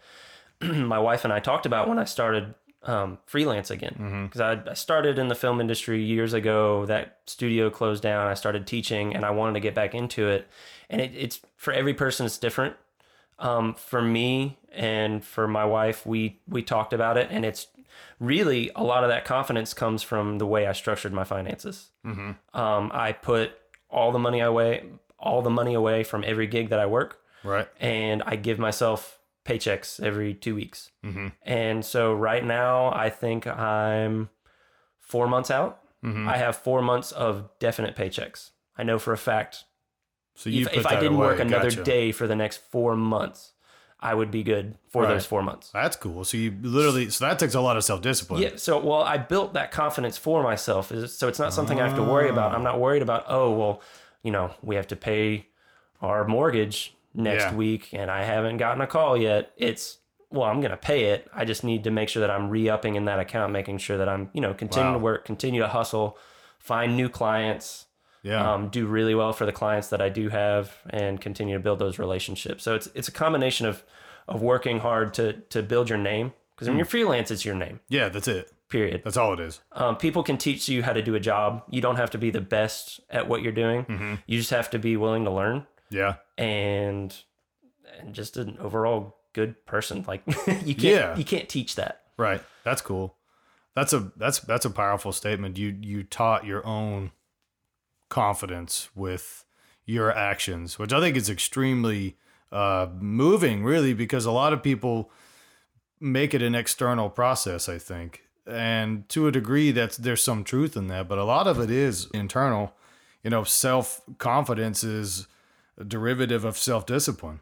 my 0.87 0.99
wife 0.99 1.25
and 1.25 1.33
I 1.33 1.41
talked 1.41 1.67
about 1.67 1.89
when 1.89 1.99
I 1.99 2.05
started 2.05 2.55
um, 2.85 3.19
freelance 3.27 3.71
again. 3.71 3.95
Because 4.29 4.41
I, 4.41 4.71
I 4.71 4.75
started 4.75 5.19
in 5.19 5.29
the 5.29 5.35
film 5.35 5.61
industry 5.61 6.03
years 6.03 6.33
ago. 6.33 6.85
That 6.87 7.19
studio 7.27 7.71
closed 7.71 8.03
down. 8.03 8.27
I 8.27 8.35
started 8.35 8.67
teaching, 8.67 9.15
and 9.15 9.25
I 9.25 9.31
wanted 9.31 9.55
to 9.55 9.61
get 9.61 9.75
back 9.75 9.95
into 9.95 10.29
it. 10.29 10.49
And 10.91 11.01
it, 11.01 11.13
it's 11.15 11.41
for 11.57 11.73
every 11.73 11.95
person, 11.95 12.27
it's 12.27 12.39
different. 12.39 12.77
Um, 13.39 13.75
for 13.75 14.03
me 14.03 14.59
and 14.73 15.25
for 15.25 15.49
my 15.49 15.65
wife, 15.65 16.05
we 16.07 16.41
we 16.49 16.63
talked 16.63 16.93
about 16.93 17.17
it, 17.17 17.29
and 17.31 17.45
it's 17.45 17.67
really 18.21 18.71
a 18.77 18.83
lot 18.85 19.05
of 19.05 19.11
that 19.11 19.25
confidence 19.25 19.75
comes 19.75 20.03
from 20.03 20.39
the 20.39 20.47
way 20.47 20.67
I 20.67 20.73
structured 20.73 21.13
my 21.13 21.25
finances. 21.25 21.91
Um, 22.55 22.91
I 22.95 23.13
put 23.13 23.53
all 23.91 24.13
the 24.13 24.19
money 24.19 24.41
away, 24.41 24.85
all 25.19 25.43
the 25.43 25.51
money 25.51 25.75
away 25.75 26.05
from 26.05 26.25
every 26.27 26.47
gig 26.47 26.71
that 26.71 26.79
I 26.79 26.87
work, 26.87 27.21
right? 27.45 27.69
and 27.81 28.23
I 28.27 28.37
give 28.37 28.59
myself 28.59 29.19
paychecks 29.45 30.01
every 30.03 30.35
two 30.35 30.55
weeks. 30.55 30.91
Mm-hmm. 31.05 31.29
And 31.43 31.85
so 31.85 32.13
right 32.15 32.45
now, 32.45 32.93
I 32.95 33.11
think 33.11 33.47
I'm 33.47 34.31
four 35.01 35.27
months 35.27 35.51
out. 35.51 35.81
Mm-hmm. 36.05 36.29
I 36.29 36.37
have 36.37 36.57
four 36.57 36.83
months 36.83 37.13
of 37.13 37.49
definite 37.59 37.97
paychecks. 37.97 38.51
I 38.77 38.83
know 38.83 38.99
for 38.99 39.13
a 39.13 39.19
fact 39.19 39.65
So 40.35 40.51
you 40.51 40.67
if, 40.67 40.73
if 40.79 40.87
I 40.87 40.95
didn't 40.99 41.15
away. 41.17 41.27
work 41.29 41.41
another 41.41 41.71
Gotcha. 41.71 41.85
day 41.85 42.13
for 42.13 42.27
the 42.27 42.35
next 42.37 42.59
four 42.71 42.97
months, 42.97 43.53
I 44.01 44.15
would 44.15 44.33
be 44.33 44.43
good 44.43 44.79
for 44.89 45.03
Right. 45.03 45.11
those 45.15 45.27
four 45.27 45.43
months. 45.43 45.71
That's 45.71 45.95
cool. 45.95 46.25
So 46.25 46.37
you 46.37 46.53
literally, 46.61 47.09
so 47.11 47.25
that 47.27 47.39
takes 47.39 47.55
a 47.55 47.61
lot 47.61 47.77
of 47.77 47.85
self 47.85 48.01
discipline. 48.03 48.43
Yeah. 48.43 48.51
So, 48.57 48.79
well, 48.81 49.03
I 49.03 49.17
built 49.19 49.55
that 49.55 49.71
confidence 49.71 50.19
for 50.19 50.43
myself. 50.43 50.91
Is- 50.91 51.17
So 51.17 51.29
it's 51.29 51.39
not 51.39 51.53
something 51.53 51.81
I 51.81 51.87
have 51.87 51.97
to 51.97 52.03
worry 52.03 52.29
about. 52.29 52.51
Ah. 52.53 52.55
I'm 52.57 52.65
not 52.65 52.81
worried 52.81 53.03
about, 53.03 53.25
oh, 53.29 53.53
well, 53.53 53.81
you 54.25 54.33
know, 54.33 54.55
we 54.63 54.75
have 54.75 54.89
to 54.89 54.97
pay 54.97 55.47
our 56.01 56.27
mortgage 56.27 56.95
next 57.15 57.45
Yeah. 57.45 57.55
week 57.55 57.91
and 57.93 58.11
I 58.11 58.25
haven't 58.25 58.57
gotten 58.59 58.81
a 58.81 58.87
call 58.87 59.17
yet. 59.17 59.53
It's, 59.57 59.99
well, 60.31 60.45
I'm 60.49 60.61
going 60.61 60.71
to 60.71 60.77
pay 60.77 61.07
it. 61.07 61.29
I 61.35 61.45
just 61.45 61.63
need 61.65 61.85
to 61.85 61.91
make 61.91 62.09
sure 62.09 62.21
that 62.21 62.31
I'm 62.31 62.49
re 62.49 62.69
upping 62.69 62.95
in 62.95 63.05
that 63.05 63.19
account, 63.19 63.53
making 63.53 63.79
sure 63.79 63.99
that 63.99 64.09
I'm, 64.09 64.31
you 64.33 64.41
know, 64.41 64.55
continue 64.55 64.89
Wow. 64.91 64.95
to 64.95 64.99
work, 64.99 65.25
continue 65.25 65.61
to 65.61 65.69
hustle, 65.69 66.17
find 66.59 66.97
new 66.97 67.09
clients, 67.09 67.87
Yeah. 68.23 68.53
um, 68.55 68.69
do 68.69 68.87
really 68.87 69.15
well 69.15 69.33
for 69.33 69.45
the 69.47 69.53
clients 69.53 69.89
that 69.89 70.01
I 70.01 70.09
do 70.09 70.29
have, 70.31 70.73
and 70.91 71.21
continue 71.21 71.57
to 71.57 71.61
build 71.63 71.79
those 71.81 71.99
relationships. 71.99 72.63
So 72.65 72.75
it's 72.75 72.89
it's 72.95 73.09
a 73.09 73.13
combination 73.13 73.67
of 73.67 73.83
of 74.29 74.41
working 74.41 74.79
hard 74.79 75.13
to 75.15 75.33
to 75.51 75.63
build 75.63 75.89
your 75.89 75.99
name 75.99 76.33
because 76.55 76.69
when 76.69 76.77
you're 76.79 76.87
freelance, 76.87 77.31
it's 77.31 77.45
your 77.45 77.57
name. 77.57 77.81
yeah, 77.89 78.09
that's 78.09 78.29
it. 78.29 78.53
Period. 78.69 79.03
That's 79.05 79.19
all 79.19 79.35
it 79.35 79.41
is. 79.41 79.61
Um, 79.73 79.97
people 79.97 80.23
can 80.23 80.39
teach 80.39 80.67
you 80.67 80.83
how 80.83 80.95
to 80.95 81.03
do 81.03 81.15
a 81.15 81.21
job. 81.21 81.63
You 81.69 81.83
don't 81.83 81.97
have 81.97 82.09
to 82.13 82.19
be 82.19 82.31
the 82.31 82.41
best 82.41 83.01
at 83.11 83.29
what 83.29 83.43
you're 83.43 83.53
doing. 83.53 83.85
Mm-hmm. 83.85 84.15
You 84.27 84.39
just 84.39 84.49
have 84.51 84.71
to 84.71 84.79
be 84.79 84.97
willing 84.97 85.25
to 85.25 85.31
learn 85.31 85.67
Yeah. 85.93 86.15
and 86.39 87.15
and 87.99 88.15
just 88.15 88.37
an 88.37 88.57
overall 88.61 89.17
good 89.33 89.65
person. 89.67 90.05
Like 90.09 90.23
you 90.65 90.75
can't 90.75 90.79
Yeah. 90.83 91.17
you 91.17 91.25
can't 91.25 91.49
teach 91.49 91.75
that. 91.77 92.03
Right. 92.17 92.43
That's 92.65 92.83
cool. 92.83 93.17
That's 93.75 93.93
a 93.93 94.13
that's 94.17 94.39
that's 94.41 94.65
a 94.65 94.71
powerful 94.71 95.13
statement. 95.13 95.57
You 95.59 95.77
you 95.81 96.03
taught 96.03 96.45
your 96.45 96.67
own 96.67 97.11
confidence 98.09 98.91
with 98.95 99.45
your 99.85 100.13
actions, 100.17 100.79
which 100.79 100.93
I 100.93 101.01
think 101.01 101.17
is 101.17 101.29
extremely 101.31 102.17
uh, 102.51 102.89
moving, 103.01 103.65
really, 103.65 103.95
because 103.95 104.27
a 104.27 104.31
lot 104.31 104.53
of 104.53 104.63
people 104.63 105.11
make 106.01 106.35
it 106.35 106.43
an 106.43 106.55
external 106.55 107.09
process. 107.09 107.69
I 107.69 107.79
think, 107.79 108.23
and 108.47 109.09
to 109.09 109.27
a 109.27 109.33
degree, 109.33 109.71
that's 109.73 109.97
there's 109.97 110.23
some 110.23 110.45
truth 110.45 110.77
in 110.77 110.89
that, 110.89 111.09
but 111.09 111.19
a 111.19 111.25
lot 111.25 111.47
of 111.47 111.59
it 111.59 111.71
is 111.71 112.09
internal. 112.13 112.75
You 113.25 113.31
know, 113.31 113.45
self 113.45 114.03
confidence 114.19 114.85
is 114.85 115.27
derivative 115.87 116.45
of 116.45 116.59
self 116.59 116.87
discipline. 116.87 117.41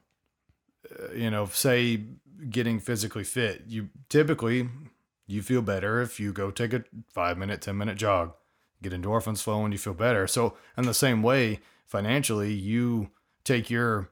Uh, 0.90 1.12
you 1.12 1.30
know, 1.30 1.46
say 1.46 2.02
getting 2.48 2.80
physically 2.80 3.24
fit, 3.24 3.64
you 3.66 3.90
typically 4.08 4.68
you 5.26 5.42
feel 5.42 5.62
better 5.62 6.00
if 6.00 6.18
you 6.18 6.32
go 6.32 6.50
take 6.50 6.72
a 6.72 6.84
five 7.12 7.38
minute, 7.38 7.62
ten 7.62 7.76
minute 7.76 7.96
jog, 7.96 8.32
get 8.82 8.92
endorphins 8.92 9.42
flowing, 9.42 9.72
you 9.72 9.78
feel 9.78 9.94
better. 9.94 10.26
So, 10.26 10.56
in 10.76 10.84
the 10.84 10.94
same 10.94 11.22
way, 11.22 11.60
financially, 11.86 12.52
you 12.52 13.10
take 13.44 13.70
your 13.70 14.10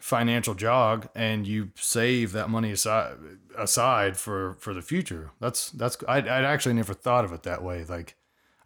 financial 0.00 0.54
jog 0.54 1.08
and 1.14 1.46
you 1.46 1.70
save 1.74 2.32
that 2.32 2.48
money 2.48 2.72
aside 2.72 3.16
aside 3.56 4.16
for 4.16 4.54
for 4.54 4.72
the 4.74 4.82
future. 4.82 5.32
That's 5.40 5.70
that's 5.70 5.96
I 6.08 6.18
I 6.18 6.42
actually 6.42 6.74
never 6.74 6.94
thought 6.94 7.24
of 7.24 7.32
it 7.32 7.42
that 7.44 7.62
way. 7.62 7.84
Like 7.84 8.16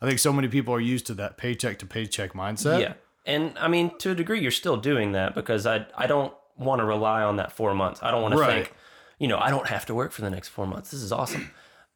I 0.01 0.07
think 0.07 0.19
so 0.19 0.33
many 0.33 0.49
people 0.49 0.75
are 0.75 0.81
used 0.81 1.07
to 1.07 1.15
that 1.15 1.37
paycheck 1.37 1.79
to 1.81 1.87
paycheck 1.87 2.33
mindset. 2.33 2.81
Yeah. 2.81 2.95
And 3.27 3.57
I 3.59 3.69
mean, 3.69 3.97
to 3.99 4.11
a 4.11 4.15
degree, 4.15 4.41
you're 4.41 4.51
still 4.51 4.77
doing 4.77 5.13
that 5.13 5.35
because 5.35 5.67
I 5.67 5.87
I 5.97 6.07
don't 6.07 6.35
want 6.57 6.81
to 6.81 6.85
rely 6.85 7.23
on 7.23 7.37
that 7.37 7.53
four 7.53 7.75
months. 7.75 8.01
I 8.03 8.11
don't 8.11 8.23
want 8.23 8.35
Right. 8.35 8.47
to 8.47 8.53
think, 8.65 8.75
you 9.19 9.29
know, 9.29 9.39
I 9.39 9.51
don't 9.51 9.67
have 9.69 9.87
to 9.87 9.95
work 9.95 10.13
for 10.13 10.21
the 10.23 10.31
next 10.31 10.49
four 10.49 10.67
months. 10.67 10.91
This 10.91 11.03
is 11.03 11.11
awesome. 11.13 11.51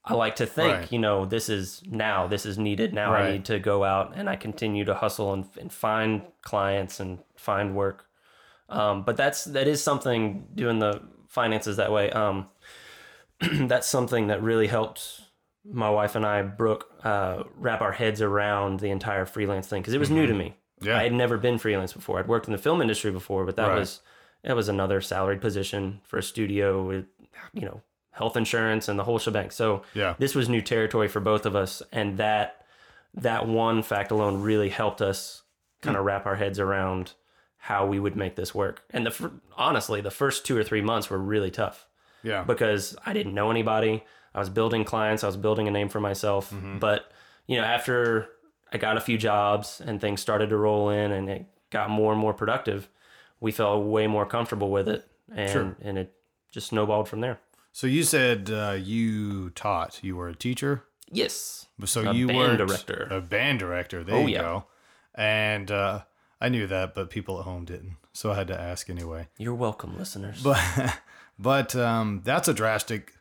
I 0.04 0.14
like 0.14 0.36
to 0.36 0.46
think, 0.46 0.72
Right. 0.74 0.92
you 0.92 0.98
know, 0.98 1.26
this 1.26 1.48
is 1.48 1.82
now, 1.86 2.26
this 2.26 2.46
is 2.46 2.58
needed. 2.58 2.94
Now 2.94 3.12
Right. 3.12 3.24
I 3.26 3.32
need 3.32 3.44
to 3.46 3.58
go 3.58 3.84
out 3.84 4.14
and 4.16 4.28
I 4.28 4.36
continue 4.36 4.84
to 4.86 4.94
hustle 4.94 5.32
and, 5.34 5.46
and 5.60 5.72
find 5.72 6.22
clients 6.42 6.98
and 6.98 7.18
find 7.36 7.76
work. 7.76 8.06
Um, 8.70 9.02
but 9.04 9.16
that's 9.16 9.44
that 9.44 9.66
is 9.68 9.82
something 9.82 10.46
doing 10.54 10.78
the 10.78 11.02
finances 11.28 11.76
that 11.76 11.92
way. 11.92 12.10
Um, 12.10 12.48
that's 13.40 13.86
something 13.86 14.26
that 14.28 14.42
really 14.42 14.66
helped 14.66 15.20
my 15.64 15.90
wife 15.90 16.14
and 16.16 16.24
I, 16.26 16.42
Brooke, 16.42 16.86
uh, 17.04 17.44
wrap 17.56 17.80
our 17.80 17.92
heads 17.92 18.20
around 18.22 18.80
the 18.80 18.90
entire 18.90 19.26
freelance 19.26 19.66
thing 19.68 19.82
because 19.82 19.94
it 19.94 20.00
was 20.00 20.10
new 20.10 20.26
to 20.26 20.34
me. 20.34 20.56
Yeah. 20.80 20.98
I 20.98 21.02
had 21.02 21.12
never 21.12 21.38
been 21.38 21.58
freelance 21.58 21.92
before. 21.92 22.18
I'd 22.18 22.28
worked 22.28 22.46
in 22.46 22.52
the 22.52 22.58
film 22.58 22.80
industry 22.80 23.10
before, 23.10 23.44
but 23.44 23.56
that 23.56 23.68
Right. 23.68 23.78
was 23.78 24.00
that 24.44 24.54
was 24.54 24.68
another 24.68 25.00
salaried 25.00 25.40
position 25.40 26.00
for 26.04 26.16
a 26.18 26.22
studio 26.22 26.82
with, 26.86 27.06
you 27.52 27.62
know, 27.62 27.82
health 28.12 28.36
insurance 28.36 28.86
and 28.88 28.96
the 28.98 29.02
whole 29.04 29.18
shebang. 29.18 29.50
So 29.50 29.82
Yeah. 29.94 30.14
this 30.18 30.34
was 30.34 30.48
new 30.48 30.62
territory 30.62 31.08
for 31.08 31.18
both 31.20 31.44
of 31.44 31.56
us, 31.56 31.82
and 31.92 32.18
that 32.18 32.64
that 33.14 33.46
one 33.48 33.82
fact 33.82 34.10
alone 34.12 34.40
really 34.42 34.68
helped 34.68 35.00
us 35.02 35.42
kind 35.82 35.96
Hmm. 35.96 36.00
of 36.00 36.06
wrap 36.06 36.26
our 36.26 36.36
heads 36.36 36.60
around 36.60 37.14
how 37.62 37.84
we 37.86 37.98
would 37.98 38.14
make 38.14 38.36
this 38.36 38.54
work. 38.54 38.82
And 38.90 39.06
the 39.06 39.32
honestly, 39.56 40.00
the 40.00 40.10
first 40.10 40.46
two 40.46 40.56
or 40.56 40.62
three 40.62 40.82
months 40.82 41.10
were 41.10 41.18
really 41.18 41.50
tough 41.50 41.86
Yeah. 42.22 42.44
because 42.44 42.96
I 43.04 43.12
didn't 43.12 43.34
know 43.34 43.50
anybody. 43.50 44.04
I 44.34 44.38
was 44.38 44.50
building 44.50 44.84
clients, 44.84 45.24
I 45.24 45.26
was 45.26 45.36
building 45.36 45.66
a 45.66 45.70
name 45.72 45.88
for 45.88 45.98
myself. 46.00 46.50
Mm-hmm. 46.52 46.78
But, 46.78 47.10
you 47.46 47.56
know, 47.56 47.64
after 47.64 48.28
I 48.72 48.78
got 48.78 48.96
a 48.96 49.00
few 49.00 49.16
jobs 49.18 49.80
and 49.84 50.00
things 50.00 50.20
started 50.20 50.50
to 50.50 50.56
roll 50.56 50.90
in 50.90 51.12
and 51.12 51.28
it 51.30 51.46
got 51.70 51.90
more 51.90 52.12
and 52.12 52.20
more 52.20 52.34
productive, 52.34 52.88
we 53.40 53.52
felt 53.52 53.84
way 53.84 54.06
more 54.06 54.26
comfortable 54.26 54.70
with 54.70 54.88
it. 54.88 55.06
And, 55.34 55.50
Sure. 55.50 55.76
and 55.82 55.98
it 55.98 56.12
just 56.50 56.68
snowballed 56.68 57.08
from 57.08 57.20
there. 57.20 57.38
So 57.72 57.86
you 57.86 58.02
said 58.02 58.50
uh, 58.50 58.76
you 58.80 59.50
taught. 59.50 60.00
You 60.02 60.16
were 60.16 60.28
a 60.28 60.34
teacher. 60.34 60.84
Yes. 61.10 61.66
So 61.84 62.08
A 62.08 62.12
you 62.14 62.26
band 62.26 62.58
were 62.58 62.66
director. 62.66 63.06
A 63.10 63.20
band 63.20 63.58
director. 63.58 64.02
There 64.02 64.16
Oh, 64.16 64.20
you 64.26 64.28
yeah. 64.34 64.40
go. 64.40 64.64
And 65.14 65.70
uh, 65.70 66.02
I 66.40 66.48
knew 66.48 66.66
that, 66.66 66.94
but 66.94 67.10
people 67.10 67.38
at 67.38 67.44
home 67.44 67.64
didn't. 67.64 67.96
So 68.12 68.32
I 68.32 68.34
had 68.36 68.48
to 68.48 68.60
ask 68.60 68.90
anyway. 68.90 69.28
You're 69.38 69.54
welcome, 69.54 69.96
listeners. 69.98 70.42
But 70.42 70.58
but 71.38 71.76
um, 71.76 72.22
that's 72.24 72.48
a 72.48 72.54
drastic 72.54 73.12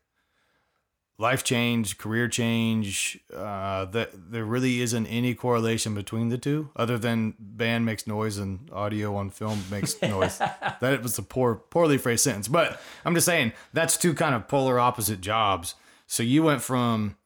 life 1.18 1.44
change, 1.44 1.98
career 1.98 2.28
change. 2.28 3.20
Uh, 3.34 3.86
that 3.86 4.32
there 4.32 4.46
really 4.46 4.82
isn't 4.82 5.08
any 5.08 5.34
correlation 5.34 5.94
between 5.94 6.30
the 6.30 6.38
two, 6.38 6.70
other 6.76 6.98
than 6.98 7.34
band 7.40 7.86
makes 7.86 8.08
noise 8.08 8.38
and 8.38 8.70
audio 8.72 9.16
on 9.16 9.30
film 9.30 9.64
makes 9.72 10.00
noise. 10.02 10.38
that 10.38 11.02
was 11.02 11.18
a 11.18 11.24
poor, 11.24 11.56
poorly 11.56 11.98
phrased 11.98 12.24
sentence. 12.24 12.48
But 12.48 12.80
I'm 13.06 13.16
just 13.16 13.26
saying 13.26 13.54
that's 13.74 13.98
two 13.98 14.14
kind 14.14 14.36
of 14.36 14.48
polar 14.48 14.80
opposite 14.80 15.22
jobs. 15.22 15.76
So 16.06 16.24
you 16.24 16.44
went 16.44 16.62
from. 16.62 17.18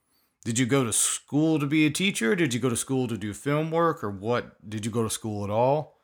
Did 0.43 0.57
you 0.57 0.65
go 0.65 0.83
to 0.83 0.91
school 0.91 1.59
to 1.59 1.67
be 1.67 1.85
a 1.85 1.91
teacher? 1.91 2.35
Did 2.35 2.51
you 2.51 2.59
go 2.59 2.69
to 2.69 2.75
school 2.75 3.07
to 3.07 3.15
do 3.15 3.31
film 3.31 3.69
work, 3.69 4.03
or 4.03 4.09
what? 4.09 4.67
Did 4.67 4.87
you 4.87 4.91
go 4.91 5.03
to 5.03 5.09
school 5.09 5.43
at 5.43 5.51
all? 5.51 5.99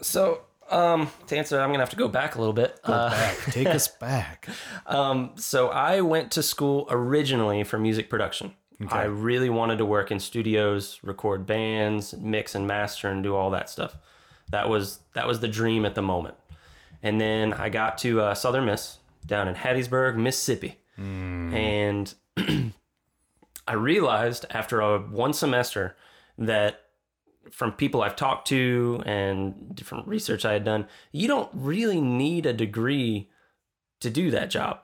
So, 0.00 0.44
um, 0.70 1.10
to 1.26 1.36
answer, 1.36 1.60
I'm 1.60 1.68
gonna 1.70 1.80
have 1.80 1.90
to 1.90 1.96
go 1.96 2.08
back 2.08 2.34
a 2.34 2.38
little 2.38 2.52
bit. 2.54 2.80
Go 2.84 2.92
Uh, 2.92 3.10
back. 3.10 3.36
Take 3.52 3.66
us 3.68 3.88
back. 4.00 4.48
um, 4.86 5.32
so 5.36 5.68
I 5.68 6.00
went 6.00 6.30
to 6.32 6.42
school 6.42 6.86
originally 6.90 7.64
for 7.64 7.78
music 7.78 8.08
production. 8.10 8.54
I 8.90 9.02
really 9.04 9.50
wanted 9.50 9.76
to 9.76 9.84
work 9.84 10.10
in 10.10 10.18
studios, 10.20 10.98
record 11.02 11.44
bands, 11.46 12.14
mix 12.16 12.54
and 12.54 12.66
master, 12.66 13.08
and 13.10 13.22
do 13.22 13.36
all 13.36 13.50
that 13.50 13.68
stuff. 13.68 13.94
That 14.50 14.70
was 14.70 15.00
that 15.12 15.26
was 15.26 15.40
the 15.40 15.48
dream 15.48 15.84
at 15.84 15.94
the 15.94 16.00
moment. 16.02 16.34
And 17.02 17.20
then 17.20 17.52
I 17.52 17.68
got 17.68 17.98
to 17.98 18.20
uh, 18.22 18.34
Southern 18.34 18.64
Miss 18.64 18.98
down 19.26 19.48
in 19.48 19.54
Hattiesburg, 19.54 20.16
Mississippi, 20.16 20.78
and 20.96 22.14
I 23.68 23.74
realized 23.74 24.46
after 24.50 24.80
a 24.80 24.98
one 24.98 25.32
semester 25.34 25.94
that 26.38 26.80
from 27.50 27.72
people 27.72 28.02
I've 28.02 28.16
talked 28.16 28.48
to 28.48 29.02
and 29.06 29.74
different 29.74 30.06
research 30.06 30.44
I 30.44 30.52
had 30.52 30.64
done, 30.64 30.86
you 31.12 31.28
don't 31.28 31.50
really 31.52 32.00
need 32.00 32.46
a 32.46 32.52
degree 32.52 33.30
to 34.00 34.10
do 34.10 34.30
that 34.30 34.50
job, 34.50 34.80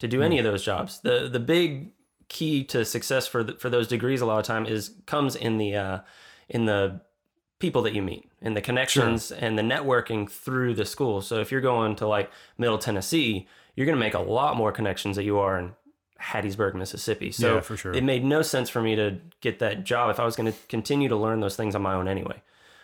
to 0.00 0.08
do 0.08 0.22
any 0.22 0.38
of 0.38 0.44
those 0.44 0.64
jobs. 0.64 1.00
The 1.00 1.28
the 1.28 1.40
big 1.40 1.92
key 2.28 2.62
to 2.64 2.84
success 2.84 3.26
for 3.26 3.42
the, 3.42 3.54
for 3.54 3.70
those 3.70 3.88
degrees 3.88 4.20
a 4.20 4.26
lot 4.26 4.38
of 4.38 4.44
time 4.44 4.66
is 4.66 4.94
comes 5.06 5.34
in 5.34 5.58
the 5.58 5.76
uh, 5.76 5.98
in 6.48 6.66
the 6.66 7.00
people 7.58 7.82
that 7.82 7.94
you 7.94 8.02
meet 8.02 8.30
and 8.40 8.56
the 8.56 8.60
connections 8.60 9.32
and 9.32 9.58
the 9.58 9.62
networking 9.62 10.30
through 10.30 10.74
the 10.74 10.84
school. 10.84 11.20
So 11.20 11.40
if 11.40 11.50
you're 11.50 11.60
going 11.60 11.96
to 11.96 12.06
like 12.06 12.30
Middle 12.56 12.78
Tennessee, 12.78 13.48
you're 13.74 13.86
going 13.86 13.98
to 13.98 14.00
make 14.00 14.14
a 14.14 14.20
lot 14.20 14.56
more 14.56 14.70
connections 14.70 15.16
that 15.16 15.24
you 15.24 15.38
are 15.38 15.58
in 15.58 15.74
Hattiesburg, 16.20 16.74
Mississippi. 16.74 17.30
So 17.30 17.56
Yeah, 17.56 17.60
for 17.60 17.76
sure. 17.76 17.92
it 17.92 18.02
made 18.04 18.24
no 18.24 18.42
sense 18.42 18.68
for 18.68 18.82
me 18.82 18.96
to 18.96 19.18
get 19.40 19.58
that 19.60 19.84
job 19.84 20.10
if 20.10 20.18
I 20.18 20.24
was 20.24 20.36
going 20.36 20.52
to 20.52 20.58
continue 20.68 21.08
to 21.08 21.16
learn 21.16 21.40
those 21.40 21.56
things 21.56 21.74
on 21.74 21.82
my 21.82 21.94
own 21.94 22.08
anyway. 22.08 22.42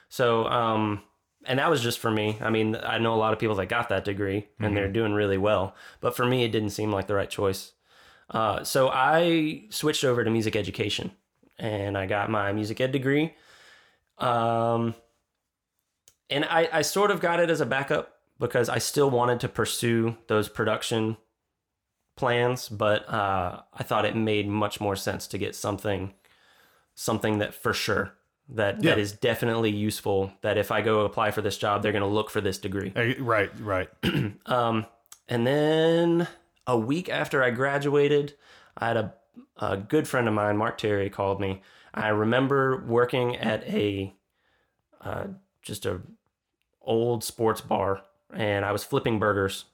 So, 0.08 0.46
um, 0.46 1.02
and 1.44 1.58
that 1.58 1.68
was 1.68 1.82
just 1.82 1.98
for 1.98 2.10
me. 2.10 2.38
I 2.40 2.50
mean, 2.50 2.76
I 2.76 2.98
know 2.98 3.14
a 3.14 3.16
lot 3.16 3.32
of 3.32 3.38
people 3.38 3.56
that 3.56 3.66
got 3.66 3.88
that 3.88 4.04
degree 4.04 4.46
and 4.60 4.76
they're 4.76 4.88
doing 4.88 5.12
really 5.12 5.36
well, 5.38 5.74
but 6.00 6.16
for 6.16 6.24
me, 6.24 6.44
it 6.44 6.52
didn't 6.52 6.70
seem 6.70 6.90
like 6.90 7.06
the 7.06 7.14
right 7.14 7.28
choice. 7.28 7.72
Uh, 8.30 8.64
so 8.64 8.88
I 8.88 9.64
switched 9.68 10.04
over 10.04 10.24
to 10.24 10.30
music 10.30 10.56
education 10.56 11.10
and 11.58 11.98
I 11.98 12.06
got 12.06 12.30
my 12.30 12.52
music 12.52 12.80
ed 12.80 12.92
degree. 12.92 13.34
Um, 14.18 14.94
and 16.30 16.44
I, 16.44 16.68
I 16.72 16.82
sort 16.82 17.10
of 17.10 17.20
got 17.20 17.40
it 17.40 17.50
as 17.50 17.60
a 17.60 17.66
backup 17.66 18.16
because 18.38 18.68
I 18.68 18.78
still 18.78 19.10
wanted 19.10 19.40
to 19.40 19.48
pursue 19.48 20.16
those 20.28 20.48
production 20.48 21.16
plans, 22.16 22.68
but 22.68 23.08
uh, 23.08 23.60
I 23.72 23.82
thought 23.82 24.04
it 24.04 24.16
made 24.16 24.48
much 24.48 24.80
more 24.80 24.96
sense 24.96 25.26
to 25.28 25.38
get 25.38 25.54
something, 25.54 26.14
something 26.94 27.38
that 27.38 27.54
for 27.54 27.72
sure 27.72 28.12
that 28.48 28.80
that 28.82 28.96
Yeah. 28.98 29.02
is 29.02 29.12
definitely 29.12 29.70
useful. 29.70 30.32
That 30.42 30.58
if 30.58 30.70
I 30.70 30.82
go 30.82 31.00
apply 31.00 31.30
for 31.30 31.40
this 31.42 31.56
job, 31.58 31.82
they're 31.82 31.92
going 31.92 32.02
to 32.02 32.08
look 32.08 32.30
for 32.30 32.40
this 32.40 32.58
degree. 32.58 32.92
Right, 33.18 33.50
right. 33.60 33.88
Um, 34.46 34.86
and 35.28 35.46
then 35.46 36.28
a 36.66 36.76
week 36.78 37.08
after 37.08 37.42
I 37.42 37.50
graduated, 37.50 38.34
I 38.76 38.88
had 38.88 38.96
a, 38.98 39.14
a 39.56 39.76
good 39.78 40.06
friend 40.06 40.28
of 40.28 40.34
mine, 40.34 40.56
Mark 40.58 40.76
Terry, 40.78 41.08
called 41.08 41.40
me. 41.40 41.62
I 41.94 42.08
remember 42.08 42.84
working 42.86 43.36
at 43.36 43.64
a 43.64 44.14
uh, 45.00 45.28
just 45.62 45.86
a 45.86 46.00
old 46.82 47.24
sports 47.24 47.60
bar, 47.62 48.02
and 48.32 48.64
I 48.64 48.72
was 48.72 48.84
flipping 48.84 49.18
burgers. 49.18 49.64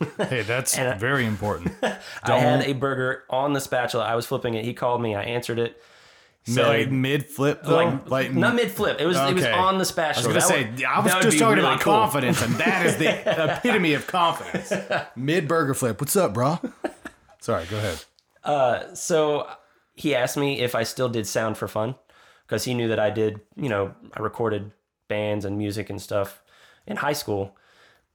Hey, 0.28 0.42
that's 0.42 0.76
I- 0.78 0.94
very 0.94 1.24
important. 1.26 1.72
I 2.22 2.38
had 2.38 2.62
a 2.62 2.72
burger 2.72 3.24
on 3.30 3.52
the 3.52 3.60
spatula. 3.60 4.04
I 4.04 4.14
was 4.14 4.26
flipping 4.26 4.54
it. 4.54 4.64
He 4.64 4.74
called 4.74 5.00
me. 5.02 5.14
I 5.14 5.22
answered 5.24 5.58
it. 5.58 5.80
like 6.46 6.90
mid 6.90 7.26
flip 7.26 7.62
though, 7.62 7.74
like, 7.76 8.08
like 8.10 8.32
not 8.32 8.54
mid 8.54 8.70
flip. 8.70 9.00
It 9.00 9.06
was 9.06 9.16
it 9.18 9.34
was 9.34 9.44
on 9.44 9.74
the 9.76 9.80
I 9.80 9.84
spatula. 9.84 10.28
was 10.34 10.44
gonna 10.46 10.60
That 10.62 10.66
say 10.66 10.70
would- 10.70 10.84
I 10.84 11.00
was 11.00 11.12
just 11.24 11.38
talking 11.38 11.56
really 11.56 11.68
about 11.68 11.80
cool. 11.80 11.92
confidence, 11.94 12.40
and 12.42 12.54
that 12.54 12.86
is 12.86 12.96
the 12.96 13.08
epitome 13.58 13.94
of 13.94 14.06
confidence. 14.06 14.72
Mid 15.16 15.46
burger 15.48 15.74
flip. 15.74 16.00
What's 16.00 16.16
up, 16.16 16.32
bro? 16.34 16.58
Sorry, 17.40 17.66
go 17.66 17.76
ahead. 17.76 18.04
Uh, 18.44 18.94
so 18.94 19.46
he 19.94 20.14
asked 20.14 20.36
me 20.36 20.60
if 20.60 20.74
I 20.74 20.84
still 20.84 21.08
did 21.08 21.26
sound 21.26 21.56
for 21.58 21.68
fun 21.68 21.96
because 22.46 22.64
he 22.64 22.72
knew 22.72 22.88
that 22.88 22.98
I 23.00 23.10
did, 23.10 23.40
you 23.56 23.68
know, 23.68 23.94
I 24.14 24.20
recorded 24.22 24.70
bands 25.08 25.44
and 25.44 25.58
music 25.58 25.90
and 25.90 26.00
stuff 26.00 26.40
in 26.86 26.96
high 26.96 27.12
school. 27.12 27.56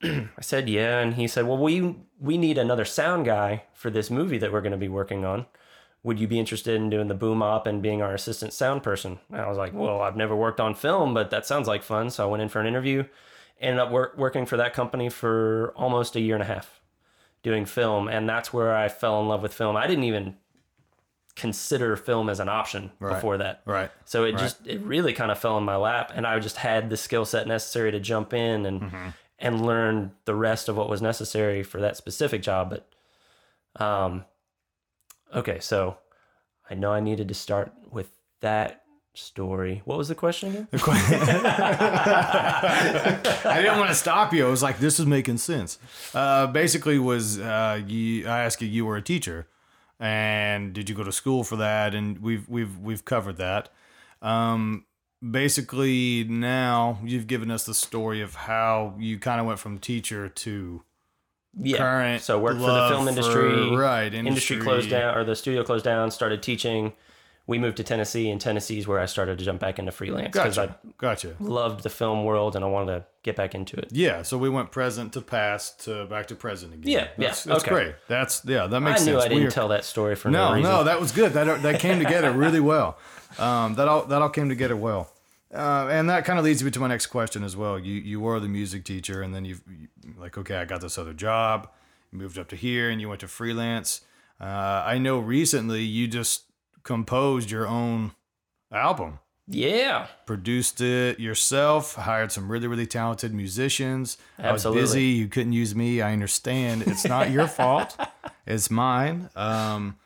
I 0.38 0.40
said, 0.40 0.68
yeah. 0.68 0.98
And 1.00 1.14
he 1.14 1.26
said, 1.26 1.46
well, 1.46 1.58
we, 1.58 1.96
we 2.20 2.38
need 2.38 2.58
another 2.58 2.84
sound 2.84 3.24
guy 3.26 3.64
for 3.72 3.90
this 3.90 4.10
movie 4.10 4.38
that 4.38 4.52
we're 4.52 4.60
going 4.60 4.72
to 4.72 4.78
be 4.78 4.88
working 4.88 5.24
on. 5.24 5.46
would 6.02 6.20
you 6.20 6.28
be 6.28 6.38
interested 6.38 6.74
in 6.76 6.90
doing 6.90 7.08
the 7.08 7.14
boom 7.14 7.42
op 7.42 7.66
and 7.66 7.80
being 7.82 8.02
our 8.02 8.12
assistant 8.14 8.52
sound 8.52 8.82
person? 8.82 9.18
And 9.30 9.40
I 9.40 9.48
was 9.48 9.56
like, 9.58 9.72
well, 9.72 10.00
I've 10.02 10.16
never 10.16 10.36
worked 10.36 10.60
on 10.60 10.74
film, 10.74 11.14
but 11.14 11.30
that 11.30 11.46
sounds 11.46 11.66
like 11.66 11.82
fun. 11.82 12.10
So 12.10 12.24
I 12.24 12.30
went 12.30 12.42
in 12.42 12.48
for 12.50 12.60
an 12.60 12.66
interview, 12.66 13.04
ended 13.60 13.80
up 13.80 13.90
work, 13.90 14.18
working 14.18 14.44
for 14.46 14.56
that 14.58 14.74
company 14.74 15.08
for 15.08 15.72
almost 15.76 16.14
a 16.16 16.20
year 16.20 16.34
and 16.34 16.42
a 16.42 16.46
half 16.46 16.80
doing 17.42 17.64
film. 17.64 18.08
And 18.08 18.28
that's 18.28 18.52
where 18.52 18.74
I 18.74 18.88
fell 18.88 19.20
in 19.22 19.28
love 19.28 19.40
with 19.42 19.54
film. 19.54 19.76
I 19.76 19.86
didn't 19.86 20.04
even 20.04 20.36
consider 21.36 21.96
film 21.96 22.28
as 22.28 22.38
an 22.38 22.48
option 22.48 22.92
Right. 23.00 23.14
before 23.14 23.38
that. 23.38 23.62
Right. 23.64 23.90
So 24.04 24.24
it 24.24 24.32
just 24.38 24.64
it 24.66 24.80
really 24.82 25.12
kind 25.12 25.30
of 25.32 25.38
fell 25.38 25.58
in 25.58 25.64
my 25.64 25.76
lap, 25.76 26.12
and 26.14 26.26
I 26.26 26.38
just 26.38 26.56
had 26.58 26.90
the 26.90 26.96
skill 26.96 27.24
set 27.24 27.46
necessary 27.48 27.90
to 27.90 27.98
jump 28.00 28.32
in 28.32 28.66
and 28.66 28.80
Mm-hmm. 28.82 29.08
And 29.38 29.64
learn 29.64 30.12
the 30.24 30.34
rest 30.34 30.68
of 30.68 30.76
what 30.76 30.88
was 30.88 31.02
necessary 31.02 31.62
for 31.62 31.80
that 31.80 31.96
specific 31.96 32.42
job. 32.42 32.70
But 32.70 32.88
um, 33.82 34.24
okay, 35.34 35.58
so 35.60 35.98
I 36.68 36.74
know 36.74 36.92
I 36.92 37.00
needed 37.00 37.28
to 37.28 37.34
start 37.34 37.72
with 37.90 38.10
that 38.40 38.84
story. 39.14 39.82
What 39.84 39.98
was 39.98 40.08
the 40.08 40.14
question 40.14 40.50
again? 40.50 40.68
I 40.72 40.80
didn't 43.56 43.78
want 43.78 43.90
to 43.90 43.96
stop 43.96 44.32
you. 44.32 44.46
I 44.46 44.50
was 44.50 44.62
like, 44.62 44.78
this 44.78 44.98
is 45.00 45.06
making 45.06 45.38
sense. 45.38 45.78
Uh, 46.14 46.46
basically, 46.48 46.98
was 46.98 47.38
uh, 47.38 47.80
you? 47.86 48.26
I 48.26 48.44
asked 48.44 48.60
you. 48.62 48.68
You 48.68 48.86
were 48.86 48.96
a 48.96 49.02
teacher, 49.02 49.48
and 49.98 50.72
did 50.72 50.88
you 50.88 50.94
go 50.94 51.04
to 51.04 51.12
school 51.12 51.44
for 51.44 51.56
that? 51.56 51.94
And 51.94 52.18
we've 52.18 52.48
we've 52.48 52.78
we've 52.78 53.04
covered 53.04 53.36
that. 53.38 53.68
Um, 54.22 54.86
basically, 55.30 56.24
now 56.24 56.98
you've 57.04 57.26
given 57.26 57.50
us 57.50 57.64
the 57.64 57.74
story 57.74 58.20
of 58.20 58.34
how 58.34 58.94
you 58.98 59.18
kind 59.18 59.40
of 59.40 59.46
went 59.46 59.58
from 59.58 59.78
teacher 59.78 60.28
to 60.28 60.82
Yeah. 61.56 61.78
current. 61.78 62.22
so 62.22 62.38
worked 62.38 62.60
for 62.60 62.66
the 62.70 62.88
film 62.88 63.04
for- 63.04 63.08
industry. 63.10 63.76
right? 63.76 64.12
industry 64.12 64.56
closed 64.58 64.90
down 64.90 65.16
or 65.16 65.24
the 65.24 65.36
studio 65.36 65.62
closed 65.62 65.84
down. 65.84 66.10
Started 66.10 66.42
teaching. 66.42 66.92
We 67.46 67.58
moved 67.58 67.76
to 67.76 67.84
Tennessee, 67.84 68.30
and 68.30 68.40
Tennessee 68.40 68.78
is 68.78 68.88
where 68.88 68.98
I 68.98 69.04
started 69.04 69.36
to 69.38 69.44
jump 69.44 69.60
back 69.60 69.78
into 69.78 69.92
freelance 69.92 70.32
because 70.32 70.56
Gotcha. 70.56 70.78
I 70.82 70.88
Gotcha. 70.96 71.34
loved 71.38 71.82
the 71.82 71.90
film 71.90 72.24
world 72.24 72.56
and 72.56 72.64
I 72.64 72.68
wanted 72.68 72.92
to 73.00 73.04
get 73.22 73.36
back 73.36 73.54
into 73.54 73.76
it. 73.76 73.88
Yeah, 73.92 74.22
so 74.22 74.38
we 74.38 74.48
went 74.48 74.70
present 74.70 75.12
to 75.12 75.20
past 75.20 75.84
to 75.84 76.06
back 76.06 76.26
to 76.28 76.34
present 76.36 76.72
again. 76.72 76.90
Yeah, 76.90 76.98
yeah, 77.18 77.28
that's, 77.28 77.44
that's 77.44 77.62
okay. 77.62 77.70
great. 77.70 77.94
That's 78.08 78.40
yeah, 78.46 78.66
that 78.66 78.74
I 78.76 78.78
makes 78.78 79.04
knew 79.04 79.12
sense. 79.12 79.24
I 79.24 79.28
didn't 79.28 79.42
We 79.42 79.46
are- 79.48 79.50
tell 79.50 79.68
that 79.68 79.84
story 79.84 80.14
for 80.16 80.30
no, 80.30 80.48
No, 80.48 80.54
reason. 80.54 80.70
no, 80.72 80.84
that 80.84 80.98
was 80.98 81.12
good. 81.12 81.34
That 81.34 81.62
that 81.62 81.80
came 81.80 81.98
together 82.02 82.32
really 82.32 82.60
well. 82.60 82.96
Um, 83.38 83.74
that 83.74 83.88
all 83.88 84.04
that 84.06 84.22
all 84.22 84.30
came 84.30 84.48
together 84.48 84.74
well, 84.76 85.10
uh, 85.54 85.88
and 85.90 86.10
that 86.10 86.24
kind 86.24 86.38
of 86.38 86.44
leads 86.44 86.62
me 86.64 86.70
to 86.70 86.80
my 86.80 86.88
next 86.88 87.06
question 87.06 87.42
as 87.44 87.56
well. 87.56 87.78
You 87.78 87.94
you 87.94 88.20
were 88.20 88.40
the 88.40 88.48
music 88.48 88.84
teacher, 88.84 89.22
and 89.22 89.34
then 89.34 89.44
you've 89.44 89.62
you, 89.68 89.88
like 90.18 90.36
okay, 90.38 90.56
I 90.56 90.64
got 90.64 90.80
this 90.80 90.98
other 90.98 91.12
job. 91.12 91.68
You 92.12 92.18
moved 92.18 92.38
up 92.38 92.48
to 92.48 92.56
here, 92.56 92.90
and 92.90 93.00
you 93.00 93.08
went 93.08 93.20
to 93.20 93.28
freelance. 93.28 94.00
Uh, 94.40 94.82
I 94.84 94.98
know 94.98 95.18
recently 95.18 95.82
you 95.82 96.08
just 96.08 96.44
composed 96.82 97.50
your 97.50 97.66
own 97.66 98.12
album, 98.72 99.20
Yeah. 99.48 100.08
produced 100.26 100.80
it 100.80 101.18
yourself, 101.20 101.94
hired 101.94 102.32
some 102.32 102.50
really 102.50 102.66
really 102.66 102.86
talented 102.86 103.32
musicians. 103.32 104.18
Absolutely. 104.38 104.80
I 104.80 104.82
was 104.82 104.90
busy. 104.92 105.04
You 105.04 105.28
couldn't 105.28 105.52
use 105.52 105.74
me. 105.74 106.02
I 106.02 106.12
understand. 106.12 106.82
It's 106.82 107.04
not 107.06 107.30
your 107.30 107.46
fault. 107.60 107.96
It's 108.46 108.70
mine. 108.70 109.30
Um, 109.36 109.96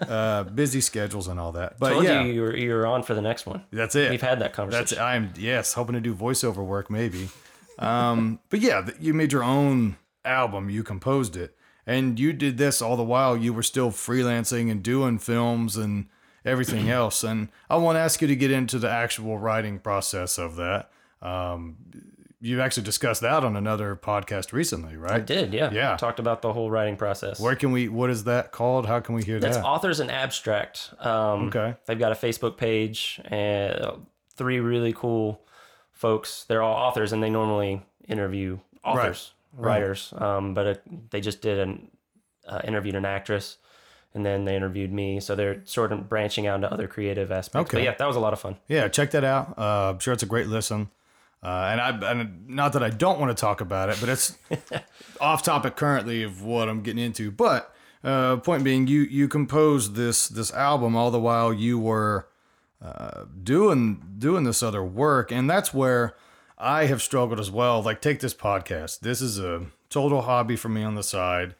uh, 0.00 0.44
busy 0.44 0.80
schedules 0.80 1.28
and 1.28 1.38
all 1.38 1.52
that. 1.52 1.78
But 1.78 1.90
Told 1.90 2.04
yeah, 2.04 2.22
you 2.22 2.32
you 2.32 2.40
were, 2.42 2.56
you 2.56 2.70
were 2.72 2.86
on 2.86 3.02
for 3.02 3.14
the 3.14 3.22
next 3.22 3.46
one. 3.46 3.64
that's 3.72 3.94
it. 3.94 4.10
We've 4.10 4.20
had 4.20 4.40
that 4.40 4.52
conversation. 4.52 4.84
That's. 4.84 4.98
I'm 4.98 5.32
yes, 5.36 5.74
hoping 5.74 5.94
to 5.94 6.00
do 6.00 6.14
voiceover 6.14 6.64
work 6.64 6.90
maybe. 6.90 7.28
Um, 7.78 8.40
but 8.50 8.60
yeah, 8.60 8.88
you 9.00 9.14
made 9.14 9.32
your 9.32 9.44
own 9.44 9.96
album. 10.24 10.70
You 10.70 10.82
composed 10.82 11.36
it, 11.36 11.56
and 11.86 12.18
you 12.18 12.32
did 12.32 12.58
this 12.58 12.80
all 12.80 12.96
the 12.96 13.04
while 13.04 13.36
you 13.36 13.52
were 13.52 13.62
still 13.62 13.90
freelancing 13.90 14.70
and 14.70 14.82
doing 14.82 15.18
films 15.18 15.76
and 15.76 16.06
everything 16.44 16.90
else. 17.00 17.22
And 17.24 17.48
I 17.68 17.76
want 17.76 17.96
to 17.96 18.00
ask 18.00 18.20
you 18.22 18.28
to 18.28 18.36
get 18.36 18.50
into 18.50 18.78
the 18.78 18.90
actual 18.90 19.38
writing 19.38 19.78
process 19.78 20.38
of 20.38 20.56
that. 20.56 20.90
Um, 21.22 21.76
you 22.40 22.60
actually 22.60 22.84
discussed 22.84 23.20
that 23.20 23.44
on 23.44 23.54
another 23.56 23.94
podcast 23.96 24.52
recently, 24.52 24.96
right? 24.96 25.12
I 25.12 25.20
did, 25.20 25.52
yeah. 25.52 25.70
Yeah. 25.70 25.96
Talked 25.96 26.18
about 26.18 26.40
the 26.42 26.52
whole 26.52 26.70
writing 26.70 26.96
process. 26.96 27.38
Where 27.38 27.54
can 27.54 27.70
we? 27.72 27.88
What 27.88 28.08
is 28.10 28.24
that 28.24 28.50
called? 28.52 28.86
How 28.86 29.00
can 29.00 29.14
we 29.14 29.22
hear 29.22 29.38
That's 29.38 29.58
that? 29.58 29.64
Authors 29.64 30.00
and 30.00 30.10
Abstract. 30.10 30.92
Um, 31.00 31.48
Okay. 31.48 31.74
They've 31.86 31.98
got 31.98 32.12
a 32.12 32.14
Facebook 32.14 32.56
page 32.56 33.20
and 33.26 34.06
three 34.34 34.58
really 34.60 34.92
cool 34.92 35.42
folks. 35.92 36.44
They're 36.48 36.62
all 36.62 36.74
authors 36.74 37.12
and 37.12 37.22
they 37.22 37.30
normally 37.30 37.82
interview 38.08 38.58
authors, 38.84 39.32
writers. 39.52 40.14
Um, 40.16 40.54
but 40.54 40.66
it, 40.66 41.10
they 41.10 41.20
just 41.20 41.42
did 41.42 41.58
an 41.58 41.90
uh, 42.48 42.60
interviewed 42.64 42.94
an 42.94 43.04
actress 43.04 43.58
and 44.14 44.24
then 44.24 44.44
they 44.46 44.56
interviewed 44.56 44.92
me. 44.92 45.20
So 45.20 45.34
they're 45.36 45.60
sort 45.66 45.92
of 45.92 46.08
branching 46.08 46.46
out 46.46 46.56
into 46.56 46.72
other 46.72 46.88
creative 46.88 47.30
aspects. 47.30 47.70
But 47.70 47.76
Okay. 47.78 47.84
yeah, 47.84 47.94
that 47.96 48.06
was 48.06 48.16
a 48.16 48.20
lot 48.20 48.32
of 48.32 48.40
fun. 48.40 48.56
Yeah, 48.66 48.88
check 48.88 49.10
that 49.12 49.24
out. 49.24 49.58
Uh, 49.58 49.90
I'm 49.90 49.98
sure 49.98 50.14
it's 50.14 50.22
a 50.22 50.26
great 50.26 50.46
listen. 50.48 50.88
Uh, 51.42 51.68
and 51.72 51.80
I, 51.80 52.10
and 52.10 52.48
not 52.48 52.74
that 52.74 52.82
I 52.82 52.90
don't 52.90 53.18
want 53.18 53.34
to 53.34 53.40
talk 53.40 53.60
about 53.60 53.88
it, 53.88 53.96
but 53.98 54.08
it's 54.10 54.36
off 55.20 55.42
topic 55.42 55.74
currently 55.74 56.22
of 56.22 56.42
what 56.42 56.68
I'm 56.68 56.82
getting 56.82 57.02
into. 57.02 57.30
But 57.30 57.74
uh, 58.04 58.36
point 58.36 58.62
being, 58.62 58.86
you 58.86 59.02
you 59.02 59.26
composed 59.26 59.94
this 59.94 60.28
this 60.28 60.52
album 60.52 60.96
all 60.96 61.10
the 61.10 61.20
while 61.20 61.52
you 61.52 61.78
were 61.78 62.28
uh, 62.82 63.24
doing 63.42 64.16
doing 64.18 64.44
this 64.44 64.62
other 64.62 64.84
work, 64.84 65.32
and 65.32 65.48
that's 65.48 65.72
where 65.72 66.14
I 66.58 66.86
have 66.86 67.00
struggled 67.00 67.40
as 67.40 67.50
well. 67.50 67.82
Like, 67.82 68.02
take 68.02 68.20
this 68.20 68.34
podcast. 68.34 69.00
This 69.00 69.22
is 69.22 69.38
a 69.38 69.66
total 69.88 70.22
hobby 70.22 70.56
for 70.56 70.68
me 70.68 70.82
on 70.82 70.94
the 70.94 71.02
side. 71.02 71.54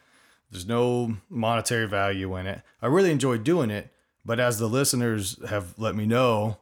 There's 0.51 0.67
no 0.67 1.17
monetary 1.29 1.87
value 1.87 2.35
in 2.35 2.45
it. 2.45 2.61
I 2.81 2.87
really 2.87 3.11
enjoy 3.11 3.37
doing 3.37 3.71
it, 3.71 3.91
but 4.23 4.39
as 4.39 4.59
the 4.59 4.67
listeners 4.67 5.39
have 5.47 5.73
let 5.77 5.95
me 5.95 6.05
know, 6.05 6.57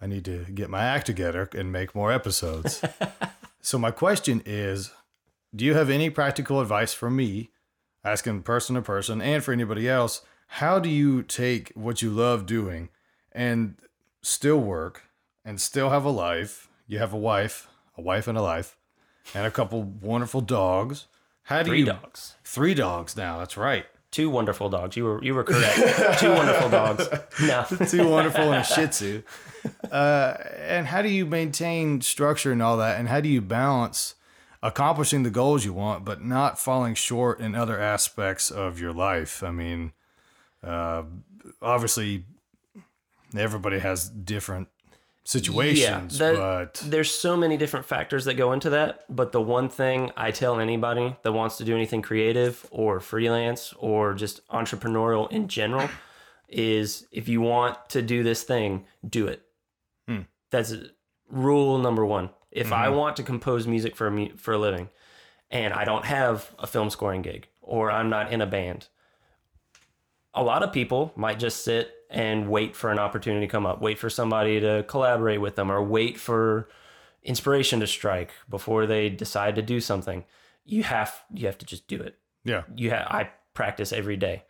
I 0.00 0.06
need 0.06 0.24
to 0.26 0.44
get 0.52 0.70
my 0.70 0.84
act 0.84 1.06
together 1.06 1.48
and 1.56 1.72
make 1.72 1.94
more 1.94 2.12
episodes. 2.12 2.82
so 3.60 3.78
my 3.78 3.90
question 3.90 4.42
is, 4.44 4.90
do 5.54 5.64
you 5.64 5.74
have 5.74 5.88
any 5.88 6.10
practical 6.10 6.60
advice 6.60 6.92
for 6.92 7.10
me, 7.10 7.50
asking 8.04 8.42
person 8.42 8.74
to 8.74 8.82
person 8.82 9.20
and 9.22 9.42
for 9.42 9.52
anybody 9.52 9.88
else, 9.88 10.22
how 10.48 10.78
do 10.78 10.88
you 10.88 11.22
take 11.22 11.72
what 11.74 12.02
you 12.02 12.10
love 12.10 12.46
doing 12.46 12.88
and 13.32 13.76
still 14.22 14.58
work 14.58 15.04
and 15.44 15.60
still 15.60 15.90
have 15.90 16.04
a 16.04 16.10
life? 16.10 16.68
You 16.86 16.98
have 16.98 17.12
a 17.12 17.18
wife, 17.18 17.68
a 17.96 18.02
wife 18.02 18.28
and 18.28 18.36
a 18.36 18.42
life, 18.42 18.76
and 19.34 19.46
a 19.46 19.50
couple 19.50 19.82
wonderful 19.82 20.40
dogs. 20.40 21.06
How 21.44 21.62
do 21.62 21.70
Three 21.70 21.80
you 21.80 21.86
dogs. 21.86 22.34
Three 22.44 22.74
dogs 22.74 23.16
now, 23.16 23.38
that's 23.38 23.56
right. 23.56 23.86
Two 24.14 24.30
wonderful 24.30 24.70
dogs. 24.70 24.96
You 24.96 25.02
were 25.06 25.24
you 25.24 25.34
were 25.34 25.42
correct. 25.42 26.20
Two 26.20 26.30
wonderful 26.30 26.68
dogs. 26.68 27.08
No. 27.42 27.64
Two 27.88 28.08
wonderful 28.08 28.52
and 28.52 28.62
a 28.62 28.64
shih 28.64 28.86
tzu. 28.92 29.22
Uh, 29.90 30.34
and 30.56 30.86
how 30.86 31.02
do 31.02 31.08
you 31.08 31.26
maintain 31.26 32.00
structure 32.00 32.52
and 32.52 32.62
all 32.62 32.76
that? 32.76 33.00
And 33.00 33.08
how 33.08 33.20
do 33.20 33.28
you 33.28 33.40
balance 33.40 34.14
accomplishing 34.62 35.24
the 35.24 35.30
goals 35.30 35.64
you 35.64 35.72
want, 35.72 36.04
but 36.04 36.22
not 36.22 36.60
falling 36.60 36.94
short 36.94 37.40
in 37.40 37.56
other 37.56 37.80
aspects 37.80 38.52
of 38.52 38.78
your 38.78 38.92
life? 38.92 39.42
I 39.42 39.50
mean, 39.50 39.90
uh, 40.62 41.02
obviously, 41.60 42.24
everybody 43.36 43.80
has 43.80 44.08
different 44.08 44.68
situations, 45.24 46.18
that- 46.18 46.36
but 46.36 46.82
there's 46.86 47.10
so 47.10 47.36
many 47.36 47.56
different 47.56 47.86
factors 47.86 48.24
that 48.26 48.34
go 48.34 48.52
into 48.52 48.70
that 48.70 49.04
but 49.08 49.32
the 49.32 49.40
one 49.40 49.68
thing 49.70 50.10
i 50.16 50.30
tell 50.30 50.60
anybody 50.60 51.16
that 51.22 51.32
wants 51.32 51.56
to 51.56 51.64
do 51.64 51.74
anything 51.74 52.02
creative 52.02 52.66
or 52.70 53.00
freelance 53.00 53.72
or 53.78 54.12
just 54.12 54.46
entrepreneurial 54.48 55.30
in 55.32 55.48
general 55.48 55.88
is 56.48 57.06
if 57.10 57.26
you 57.28 57.40
want 57.40 57.76
to 57.88 58.02
do 58.02 58.22
this 58.22 58.42
thing 58.42 58.84
do 59.08 59.26
it. 59.26 59.42
Hmm. 60.06 60.20
that's 60.50 60.74
rule 61.30 61.78
number 61.78 62.04
one. 62.04 62.28
If 62.50 62.70
i 62.72 62.88
want 62.90 63.16
to 63.16 63.22
compose 63.22 63.66
music 63.66 63.96
for 63.96 64.06
a 64.06 64.10
mu- 64.10 64.36
for 64.36 64.52
a 64.54 64.58
living 64.58 64.88
and 65.50 65.72
i 65.74 65.84
don't 65.84 66.04
have 66.04 66.54
a 66.58 66.66
film 66.66 66.90
scoring 66.90 67.22
gig 67.22 67.48
or 67.62 67.90
i'm 67.90 68.10
not 68.10 68.30
in 68.30 68.40
a 68.42 68.46
band 68.46 68.88
a 70.34 70.42
lot 70.42 70.62
of 70.62 70.72
people 70.72 71.12
might 71.16 71.38
just 71.38 71.64
sit 71.64 71.93
and 72.14 72.48
wait 72.48 72.76
for 72.76 72.90
an 72.92 72.98
opportunity 73.00 73.44
to 73.46 73.50
come 73.50 73.66
up, 73.66 73.80
wait 73.82 73.98
for 73.98 74.08
somebody 74.08 74.60
to 74.60 74.84
collaborate 74.86 75.40
with 75.40 75.56
them, 75.56 75.70
or 75.70 75.82
wait 75.82 76.16
for 76.18 76.68
inspiration 77.24 77.80
to 77.80 77.86
strike 77.86 78.30
before 78.48 78.86
they 78.86 79.08
decide 79.08 79.56
to 79.56 79.62
do 79.62 79.80
something. 79.80 80.24
You 80.64 80.82
have 80.84 81.12
you 81.32 81.46
have 81.46 81.58
to 81.58 81.66
just 81.66 81.88
do 81.88 82.00
it. 82.00 82.16
yeah, 82.44 82.62
You 82.74 82.90
ha- 82.90 83.06
I 83.10 83.30
practice 83.52 83.92
every 83.92 84.16
day. 84.16 84.44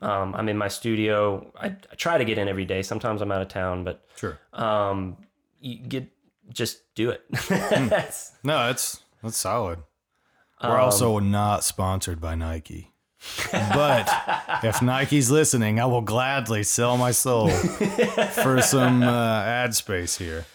Um, 0.00 0.34
I'm 0.34 0.48
in 0.48 0.58
my 0.58 0.68
studio. 0.68 1.50
I, 1.58 1.66
I 1.68 1.94
try 1.96 2.18
to 2.18 2.24
get 2.24 2.36
in 2.36 2.48
every 2.48 2.64
day. 2.66 2.82
Sometimes 2.82 3.22
I'm 3.22 3.30
out 3.32 3.40
of 3.42 3.48
town, 3.48 3.84
but 3.84 4.04
sure. 4.16 4.38
um, 4.52 5.16
you 5.60 5.76
get 5.78 6.08
just 6.52 6.94
do 6.94 7.10
it. 7.10 7.22
No, 8.42 8.58
that's 8.66 9.02
that's 9.22 9.36
solid. 9.38 9.78
We're 10.62 10.70
Um, 10.70 10.80
also 10.80 11.18
not 11.20 11.64
sponsored 11.64 12.20
by 12.20 12.34
Nike. 12.34 12.92
But 13.50 14.08
if 14.62 14.82
Nike's 14.82 15.30
listening, 15.30 15.80
I 15.80 15.86
will 15.86 16.00
gladly 16.00 16.62
sell 16.62 16.96
my 16.96 17.10
soul 17.10 17.48
for 17.48 18.60
some 18.62 19.02
uh, 19.02 19.42
ad 19.42 19.74
space 19.74 20.18
here. 20.18 20.46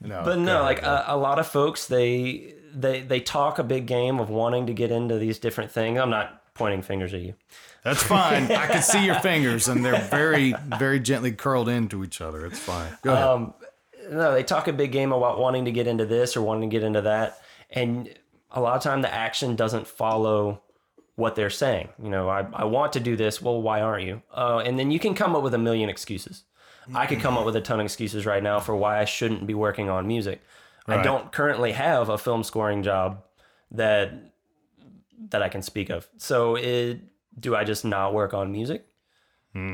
No, 0.00 0.22
but 0.24 0.38
no, 0.38 0.62
like 0.62 0.82
a, 0.82 1.04
a 1.08 1.16
lot 1.16 1.38
of 1.38 1.46
folks, 1.46 1.86
they 1.86 2.54
they 2.72 3.00
they 3.00 3.20
talk 3.20 3.58
a 3.58 3.64
big 3.64 3.86
game 3.86 4.20
of 4.20 4.30
wanting 4.30 4.66
to 4.66 4.72
get 4.72 4.90
into 4.90 5.18
these 5.18 5.38
different 5.38 5.70
things. 5.70 5.98
I'm 5.98 6.10
not 6.10 6.54
pointing 6.54 6.82
fingers 6.82 7.14
at 7.14 7.20
you. 7.20 7.34
That's 7.84 8.02
fine. 8.02 8.44
I 8.50 8.66
can 8.66 8.82
see 8.82 9.06
your 9.06 9.20
fingers, 9.20 9.68
and 9.68 9.84
they're 9.84 10.00
very, 10.00 10.52
very 10.78 11.00
gently 11.00 11.32
curled 11.32 11.68
into 11.68 12.04
each 12.04 12.20
other. 12.20 12.44
It's 12.44 12.58
fine. 12.58 12.90
Go 13.02 13.12
ahead. 13.12 13.24
Um, 13.24 13.54
no, 14.10 14.32
they 14.32 14.42
talk 14.42 14.68
a 14.68 14.72
big 14.72 14.92
game 14.92 15.12
about 15.12 15.38
wanting 15.38 15.64
to 15.66 15.72
get 15.72 15.86
into 15.86 16.04
this 16.04 16.36
or 16.36 16.42
wanting 16.42 16.68
to 16.70 16.74
get 16.74 16.82
into 16.82 17.02
that, 17.02 17.38
and 17.70 18.12
a 18.50 18.60
lot 18.60 18.76
of 18.76 18.82
time 18.82 19.02
the 19.02 19.12
action 19.12 19.56
doesn't 19.56 19.86
follow 19.86 20.60
what 21.18 21.34
they're 21.34 21.50
saying. 21.50 21.88
You 22.00 22.10
know, 22.10 22.28
I, 22.28 22.46
I 22.52 22.64
want 22.64 22.92
to 22.92 23.00
do 23.00 23.16
this. 23.16 23.42
Well, 23.42 23.60
why 23.60 23.80
aren't 23.80 24.06
you? 24.06 24.22
Uh, 24.32 24.62
and 24.64 24.78
then 24.78 24.92
you 24.92 25.00
can 25.00 25.14
come 25.14 25.34
up 25.34 25.42
with 25.42 25.52
a 25.52 25.58
million 25.58 25.88
excuses. 25.90 26.44
I 26.94 27.06
could 27.06 27.20
come 27.20 27.36
up 27.36 27.44
with 27.44 27.56
a 27.56 27.60
ton 27.60 27.80
of 27.80 27.84
excuses 27.84 28.24
right 28.24 28.42
now 28.42 28.60
for 28.60 28.74
why 28.74 29.00
I 29.00 29.04
shouldn't 29.04 29.46
be 29.46 29.52
working 29.52 29.90
on 29.90 30.06
music. 30.06 30.40
I 30.86 31.02
don't 31.02 31.30
currently 31.32 31.72
have 31.72 32.08
a 32.08 32.16
film 32.16 32.42
scoring 32.44 32.82
job 32.82 33.24
that 33.72 34.12
that 35.30 35.42
I 35.42 35.48
can 35.48 35.60
speak 35.60 35.90
of. 35.90 36.08
So 36.16 36.54
it, 36.54 37.00
do 37.38 37.54
I 37.56 37.64
just 37.64 37.84
not 37.84 38.14
work 38.14 38.32
on 38.32 38.52
music? 38.52 38.86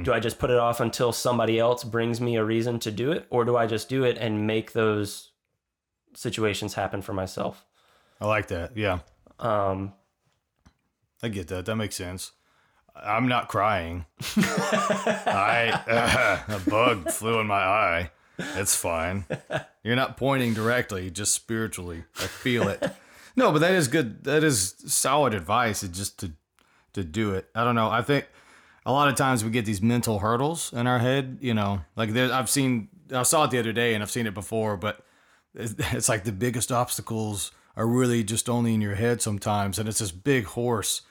Do 0.02 0.14
I 0.14 0.18
just 0.18 0.38
put 0.38 0.48
it 0.50 0.56
off 0.56 0.80
until 0.80 1.12
somebody 1.12 1.58
else 1.58 1.84
brings 1.84 2.18
me 2.18 2.36
a 2.36 2.44
reason 2.44 2.78
to 2.80 2.90
do 2.90 3.12
it, 3.12 3.26
or 3.28 3.44
do 3.44 3.54
I 3.54 3.66
just 3.66 3.90
do 3.90 4.02
it 4.04 4.16
and 4.18 4.46
make 4.46 4.72
those 4.72 5.30
situations 6.14 6.72
happen 6.72 7.02
for 7.02 7.12
myself? 7.12 7.66
I 8.18 8.26
like 8.26 8.46
that. 8.48 8.76
Yeah, 8.78 9.00
Um, 9.38 9.92
I 11.22 11.28
get 11.28 11.48
that. 11.48 11.66
That 11.66 11.76
makes 11.76 11.96
sense. 11.96 12.32
I'm 12.94 13.28
not 13.28 13.48
crying. 13.48 14.06
I 14.36 16.44
a 16.48 16.70
bug 16.70 17.10
flew 17.10 17.40
in 17.40 17.46
my 17.46 17.62
eye. 17.62 18.10
It's 18.38 18.76
fine. 18.76 19.24
You're 19.82 19.96
not 19.96 20.16
pointing 20.16 20.54
directly, 20.54 21.10
just 21.10 21.34
spiritually. 21.34 22.04
I 22.16 22.26
feel 22.26 22.68
it. 22.68 22.82
No, 23.36 23.50
but 23.50 23.58
that 23.62 23.72
is 23.72 23.88
good. 23.88 24.22
That 24.22 24.44
is 24.44 24.76
solid 24.86 25.34
advice. 25.34 25.82
It's 25.82 25.98
just 25.98 26.20
to 26.20 26.30
to 26.92 27.02
do 27.02 27.34
it. 27.34 27.48
I 27.52 27.64
don't 27.64 27.74
know. 27.74 27.90
I 27.90 28.00
think 28.00 28.28
a 28.86 28.92
lot 28.92 29.08
of 29.08 29.16
times 29.16 29.44
we 29.44 29.50
get 29.50 29.64
these 29.64 29.82
mental 29.82 30.20
hurdles 30.20 30.72
in 30.72 30.86
our 30.86 31.00
head. 31.00 31.38
You 31.40 31.52
know, 31.52 31.80
like 31.96 32.12
there, 32.12 32.32
I've 32.32 32.48
seen. 32.48 32.90
I 33.12 33.24
saw 33.24 33.42
it 33.42 33.50
the 33.50 33.58
other 33.58 33.72
day, 33.72 33.94
and 33.94 34.04
I've 34.04 34.10
seen 34.12 34.28
it 34.28 34.34
before. 34.34 34.76
But 34.76 35.04
it's, 35.52 35.74
it's 35.92 36.08
like 36.08 36.22
the 36.22 36.30
biggest 36.30 36.70
obstacles 36.70 37.50
are 37.76 37.86
really 37.86 38.22
just 38.24 38.48
only 38.48 38.74
in 38.74 38.80
your 38.80 38.94
head 38.94 39.20
sometimes, 39.22 39.78
and 39.78 39.88
it's 39.88 39.98
this 39.98 40.12
big 40.12 40.44
horse 40.44 41.02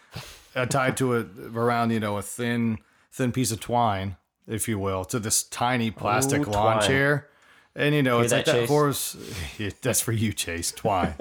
uh, 0.56 0.66
tied 0.66 0.98
to 0.98 1.16
a 1.18 1.26
around 1.54 1.92
you 1.92 2.00
know 2.00 2.18
a 2.18 2.22
thin 2.22 2.78
thin 3.12 3.32
piece 3.32 3.52
of 3.52 3.60
twine, 3.60 4.16
if 4.48 4.68
you 4.68 4.80
will, 4.80 5.06
to 5.06 5.20
this 5.20 5.44
tiny 5.44 5.92
plastic 5.92 6.48
Ooh, 6.48 6.52
lawn 6.52 6.78
twine. 6.78 6.88
chair. 6.88 7.30
And 7.76 7.96
you 7.96 8.04
know, 8.04 8.20
it's 8.20 8.30
that, 8.30 8.38
like 8.38 8.46
that 8.46 8.52
Chase? 8.54 8.70
horse. 8.70 9.18
That's 9.82 10.00
for 10.00 10.12
you, 10.12 10.32
Chase. 10.32 10.72
Twine. 10.72 11.16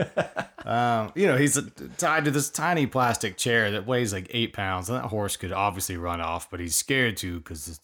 um, 0.67 1.11
you 1.15 1.27
know, 1.27 1.39
he's 1.39 1.57
uh, 1.57 1.63
tied 1.97 2.27
to 2.27 2.31
this 2.31 2.51
tiny 2.51 2.87
plastic 2.87 3.39
chair 3.39 3.71
that 3.71 3.87
weighs 3.87 4.13
like 4.13 4.27
eight 4.35 4.53
pounds, 4.53 4.91
and 4.91 4.99
that 4.99 5.09
horse 5.09 5.39
could 5.39 5.51
obviously 5.53 5.97
run 5.97 6.21
off, 6.21 6.51
but 6.51 6.61
he's 6.61 6.77
scared 6.77 7.17
to 7.19 7.39
because 7.39 7.81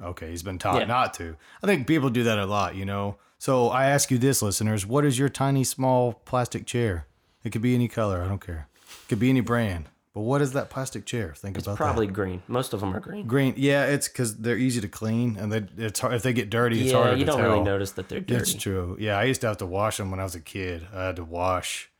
okay, 0.00 0.30
he's 0.30 0.44
been 0.44 0.58
taught 0.58 0.80
Yeah. 0.82 0.86
not 0.86 1.14
to. 1.14 1.36
I 1.62 1.66
think 1.66 1.88
people 1.88 2.10
do 2.10 2.22
that 2.24 2.38
a 2.38 2.46
lot, 2.46 2.76
you 2.76 2.84
know. 2.84 3.16
So 3.40 3.70
I 3.70 3.86
ask 3.86 4.10
you 4.10 4.18
this, 4.18 4.42
listeners: 4.42 4.84
What 4.84 5.06
is 5.06 5.18
your 5.18 5.30
tiny, 5.30 5.64
small 5.64 6.12
plastic 6.12 6.66
chair? 6.66 7.06
It 7.42 7.52
could 7.52 7.62
be 7.62 7.74
any 7.74 7.88
color. 7.88 8.20
I 8.20 8.28
don't 8.28 8.38
care. 8.38 8.68
It 8.84 9.08
could 9.08 9.18
be 9.18 9.30
any 9.30 9.40
brand. 9.40 9.86
But 10.12 10.20
what 10.22 10.42
is 10.42 10.52
that 10.52 10.68
plastic 10.68 11.06
chair? 11.06 11.32
Think 11.34 11.56
about 11.56 11.78
probably 11.78 12.06
green. 12.06 12.42
Most 12.48 12.74
of 12.74 12.80
them 12.80 12.94
are 12.94 13.00
green. 13.00 13.26
Green. 13.26 13.54
Yeah, 13.56 13.86
it's 13.86 14.08
because 14.08 14.36
they're 14.36 14.58
easy 14.58 14.82
to 14.82 14.88
clean, 14.88 15.38
and 15.38 15.50
they, 15.50 15.66
it's 15.78 16.00
hard 16.00 16.12
if 16.12 16.22
they 16.22 16.34
get 16.34 16.50
dirty. 16.50 16.82
It's 16.82 16.92
hard. 16.92 17.04
yeah, 17.04 17.04
harder 17.04 17.18
you 17.18 17.24
don't 17.24 17.38
tell. 17.38 17.50
really 17.50 17.64
notice 17.64 17.92
that 17.92 18.10
they're 18.10 18.20
dirty. 18.20 18.42
It's 18.42 18.52
true. 18.52 18.98
Yeah, 19.00 19.18
I 19.18 19.24
used 19.24 19.40
to 19.40 19.46
have 19.46 19.56
to 19.58 19.66
wash 19.66 19.96
them 19.96 20.10
when 20.10 20.20
I 20.20 20.24
was 20.24 20.34
a 20.34 20.40
kid. 20.40 20.86
I 20.92 21.06
had 21.06 21.16
to 21.16 21.24
wash. 21.24 21.90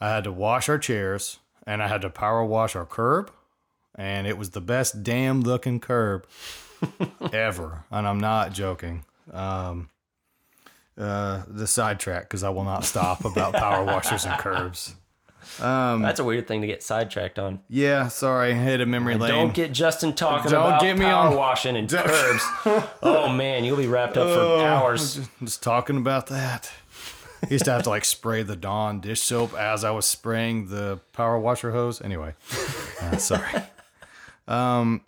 I 0.00 0.10
had 0.10 0.22
to 0.24 0.32
wash 0.32 0.68
our 0.68 0.78
chairs, 0.78 1.40
and 1.66 1.82
I 1.82 1.88
had 1.88 2.02
to 2.02 2.10
power 2.10 2.44
wash 2.44 2.76
our 2.76 2.86
curb, 2.86 3.32
and 3.96 4.28
it 4.28 4.38
was 4.38 4.50
the 4.50 4.60
best 4.60 5.02
damn 5.02 5.40
looking 5.40 5.80
curb 5.80 6.24
ever. 7.32 7.84
And 7.90 8.06
I'm 8.06 8.20
not 8.20 8.52
joking. 8.52 9.04
Um, 9.32 9.88
uh, 10.98 11.42
the 11.48 11.66
sidetrack 11.66 12.22
because 12.24 12.42
I 12.44 12.50
will 12.50 12.64
not 12.64 12.84
stop 12.84 13.24
about 13.24 13.54
power 13.54 13.84
washers 13.92 14.24
and 14.24 14.38
curbs. 14.38 14.94
Um 15.60 16.00
That's 16.02 16.20
a 16.20 16.24
weird 16.24 16.48
thing 16.48 16.62
to 16.62 16.66
get 16.66 16.82
sidetracked 16.82 17.38
on. 17.38 17.60
Yeah, 17.68 18.08
sorry, 18.08 18.54
hit 18.54 18.80
a 18.80 18.86
memory 18.86 19.16
lane. 19.16 19.30
Don't 19.30 19.54
get 19.54 19.72
Justin 19.72 20.14
talking 20.14 20.50
Don't 20.50 20.66
about 20.66 20.80
get 20.80 20.96
me 20.96 21.04
power 21.04 21.28
on- 21.28 21.36
washing 21.36 21.76
and 21.76 21.88
curbs. 21.90 22.42
oh 23.02 23.28
man, 23.28 23.62
you'll 23.62 23.76
be 23.76 23.86
wrapped 23.86 24.16
up 24.16 24.26
for 24.28 24.40
Oh, 24.40 24.60
hours. 24.64 25.16
Just, 25.16 25.30
just 25.40 25.62
talking 25.62 25.96
about 25.98 26.28
that. 26.28 26.72
I 27.42 27.48
used 27.50 27.66
to 27.66 27.72
have 27.72 27.82
to 27.82 27.90
like 27.90 28.06
spray 28.06 28.42
the 28.42 28.56
Dawn 28.56 29.00
dish 29.00 29.20
soap 29.20 29.52
as 29.54 29.84
I 29.84 29.90
was 29.90 30.06
spraying 30.06 30.68
the 30.68 31.00
power 31.12 31.38
washer 31.38 31.72
hose. 31.72 32.00
Anyway, 32.00 32.32
uh, 33.02 33.18
sorry. 33.18 33.50
Um, 34.48 35.02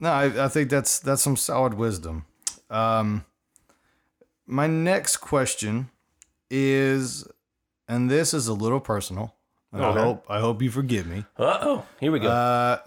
no, 0.00 0.10
I, 0.10 0.46
I 0.46 0.48
think 0.48 0.70
that's 0.70 0.98
that's 0.98 1.22
some 1.22 1.36
solid 1.36 1.74
wisdom. 1.74 2.24
Um, 2.68 3.24
my 4.50 4.66
next 4.66 5.18
question 5.18 5.90
is, 6.50 7.26
and 7.88 8.10
this 8.10 8.34
is 8.34 8.48
a 8.48 8.54
little 8.54 8.80
personal. 8.80 9.34
and 9.72 9.84
I 9.84 9.92
hope 9.92 10.26
I 10.28 10.40
hope 10.40 10.60
you 10.62 10.70
forgive 10.70 11.06
me. 11.06 11.24
Uh 11.38 11.58
oh, 11.62 11.86
here 12.00 12.12
we 12.12 12.18
go. 12.18 12.28
Uh, 12.28 12.78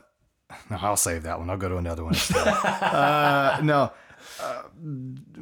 no, 0.70 0.78
I'll 0.82 0.98
save 0.98 1.24
that 1.24 1.40
one. 1.40 1.50
I'll 1.50 1.58
go 1.58 1.70
to 1.70 1.78
another 1.78 2.04
one 2.04 2.16
uh, 2.36 3.60
no, 3.64 3.92
uh, 4.42 4.64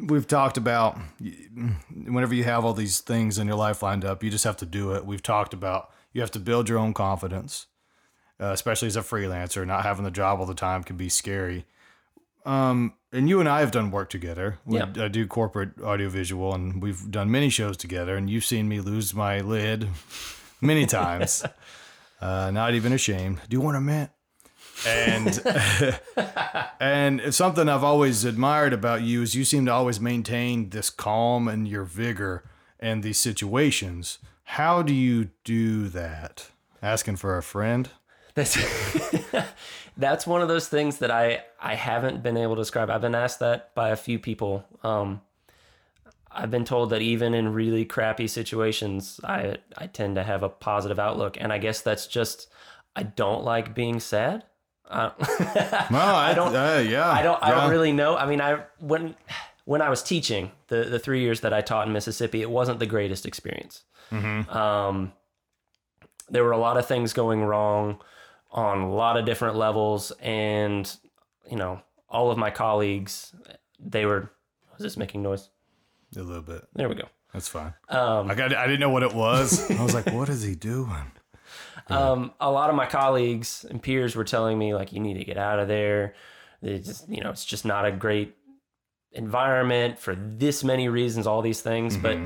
we've 0.07 0.27
talked 0.27 0.57
about 0.57 0.97
whenever 2.07 2.33
you 2.33 2.43
have 2.45 2.63
all 2.63 2.73
these 2.73 2.99
things 2.99 3.37
in 3.37 3.47
your 3.47 3.57
life 3.57 3.83
lined 3.83 4.05
up, 4.05 4.23
you 4.23 4.29
just 4.29 4.43
have 4.45 4.57
to 4.57 4.65
do 4.65 4.93
it. 4.93 5.05
We've 5.05 5.23
talked 5.23 5.53
about 5.53 5.89
you 6.13 6.21
have 6.21 6.31
to 6.31 6.39
build 6.39 6.69
your 6.69 6.77
own 6.77 6.93
confidence, 6.93 7.67
uh, 8.39 8.51
especially 8.51 8.87
as 8.87 8.95
a 8.95 9.01
freelancer. 9.01 9.65
Not 9.65 9.83
having 9.83 10.05
the 10.05 10.11
job 10.11 10.39
all 10.39 10.45
the 10.45 10.53
time 10.53 10.83
can 10.83 10.95
be 10.97 11.09
scary. 11.09 11.65
Um, 12.45 12.93
and 13.11 13.27
you 13.27 13.39
and 13.39 13.49
I 13.49 13.59
have 13.59 13.71
done 13.71 13.91
work 13.91 14.09
together. 14.09 14.59
We, 14.65 14.77
Yeah. 14.77 14.91
I 14.97 15.07
do 15.07 15.27
corporate 15.27 15.79
audiovisual, 15.81 16.53
and 16.53 16.81
we've 16.81 17.09
done 17.11 17.29
many 17.29 17.49
shows 17.49 17.77
together. 17.77 18.15
And 18.15 18.29
you've 18.29 18.45
seen 18.45 18.67
me 18.67 18.79
lose 18.79 19.13
my 19.13 19.39
lid 19.41 19.87
many 20.61 20.85
times. 20.85 21.43
uh, 22.21 22.51
not 22.51 22.73
even 22.73 22.93
ashamed. 22.93 23.39
Do 23.49 23.55
you 23.55 23.61
want 23.61 23.77
a 23.77 23.81
mint? 23.81 24.11
And 24.87 25.41
and 26.79 27.33
something 27.35 27.69
I've 27.69 27.83
always 27.83 28.25
admired 28.25 28.73
about 28.73 29.01
you 29.03 29.21
is 29.21 29.35
you 29.35 29.45
seem 29.45 29.65
to 29.67 29.71
always 29.71 29.99
maintain 29.99 30.69
this 30.69 30.89
calm 30.89 31.47
and 31.47 31.67
your 31.67 31.83
vigor 31.83 32.43
in 32.79 33.01
these 33.01 33.19
situations. 33.19 34.17
How 34.43 34.81
do 34.81 34.93
you 34.93 35.29
do 35.43 35.87
that? 35.89 36.47
Asking 36.81 37.17
for 37.17 37.37
a 37.37 37.43
friend? 37.43 37.89
That's 38.35 38.57
that's 39.97 40.25
one 40.25 40.41
of 40.41 40.47
those 40.47 40.67
things 40.67 40.97
that 40.99 41.11
I 41.11 41.43
I 41.61 41.75
haven't 41.75 42.23
been 42.23 42.37
able 42.37 42.55
to 42.55 42.61
describe. 42.61 42.89
I've 42.89 43.01
been 43.01 43.15
asked 43.15 43.39
that 43.39 43.73
by 43.75 43.89
a 43.89 43.95
few 43.95 44.19
people. 44.19 44.65
Um, 44.83 45.21
I've 46.31 46.49
been 46.51 46.63
told 46.65 46.91
that 46.91 47.01
even 47.01 47.33
in 47.33 47.53
really 47.53 47.83
crappy 47.85 48.27
situations, 48.27 49.19
I 49.23 49.57
I 49.77 49.87
tend 49.87 50.15
to 50.15 50.23
have 50.23 50.43
a 50.43 50.49
positive 50.49 50.99
outlook, 50.99 51.37
and 51.39 51.51
I 51.51 51.57
guess 51.57 51.81
that's 51.81 52.07
just 52.07 52.47
I 52.95 53.03
don't 53.03 53.43
like 53.43 53.75
being 53.75 53.99
sad. 53.99 54.43
I, 54.89 55.11
Well, 55.91 56.15
I, 56.15 56.33
don't- 56.33 56.53
Uh, 56.55 56.83
yeah, 56.85 57.09
I 57.09 57.21
don't 57.21 57.41
I 57.41 57.49
yeah. 57.49 57.61
don't 57.61 57.69
really 57.71 57.93
know. 57.93 58.17
I 58.17 58.25
mean, 58.25 58.41
I 58.41 58.63
when 58.79 59.15
when 59.65 59.81
I 59.81 59.89
was 59.89 60.01
teaching 60.03 60.51
the 60.67 60.85
the 60.85 60.99
three 60.99 61.21
years 61.21 61.41
that 61.41 61.53
I 61.53 61.61
taught 61.61 61.87
in 61.87 61.93
Mississippi, 61.93 62.41
it 62.41 62.49
wasn't 62.49 62.79
the 62.79 62.85
greatest 62.85 63.25
experience. 63.25 63.83
Um, 64.11 65.13
there 66.29 66.43
were 66.43 66.51
a 66.51 66.57
lot 66.57 66.75
of 66.77 66.85
things 66.85 67.13
going 67.13 67.43
wrong 67.43 68.01
on 68.51 68.79
a 68.79 68.93
lot 68.93 69.17
of 69.17 69.25
different 69.25 69.55
levels, 69.55 70.11
and 70.21 70.93
you 71.49 71.57
know, 71.57 71.81
all 72.09 72.31
of 72.31 72.37
my 72.37 72.51
colleagues, 72.51 73.33
they 73.79 74.05
were. 74.05 74.31
Was 74.73 74.83
this 74.83 74.97
making 74.97 75.21
noise? 75.21 75.49
a 76.15 76.23
little 76.23 76.41
bit. 76.41 76.67
There 76.73 76.89
we 76.89 76.95
go. 76.95 77.07
That's 77.33 77.47
fine. 77.47 77.73
Um, 77.87 78.29
I, 78.29 78.33
I 78.33 78.67
didn't 78.67 78.79
know 78.79 78.89
what 78.89 79.03
it 79.03 79.13
was. 79.13 79.69
I 79.79 79.83
was 79.83 79.93
like, 79.93 80.07
what 80.07 80.27
is 80.27 80.43
he 80.43 80.55
doing? 80.55 81.11
um, 81.87 82.33
a 82.39 82.51
lot 82.51 82.69
of 82.69 82.75
my 82.75 82.85
colleagues 82.85 83.65
and 83.69 83.81
peers 83.81 84.15
were 84.15 84.23
telling 84.23 84.57
me 84.57 84.73
like, 84.73 84.91
you 84.91 84.99
need 84.99 85.15
to 85.15 85.23
get 85.23 85.37
out 85.37 85.59
of 85.59 85.67
there. 85.67 86.15
It's 86.61 86.87
just, 86.87 87.09
you 87.09 87.21
know, 87.21 87.29
it's 87.29 87.45
just 87.45 87.65
not 87.65 87.85
a 87.85 87.91
great 87.91 88.35
environment 89.13 89.99
for 89.99 90.15
this 90.15 90.63
many 90.63 90.89
reasons. 90.89 91.27
All 91.27 91.41
these 91.41 91.61
things, 91.61 91.97
but 91.97 92.17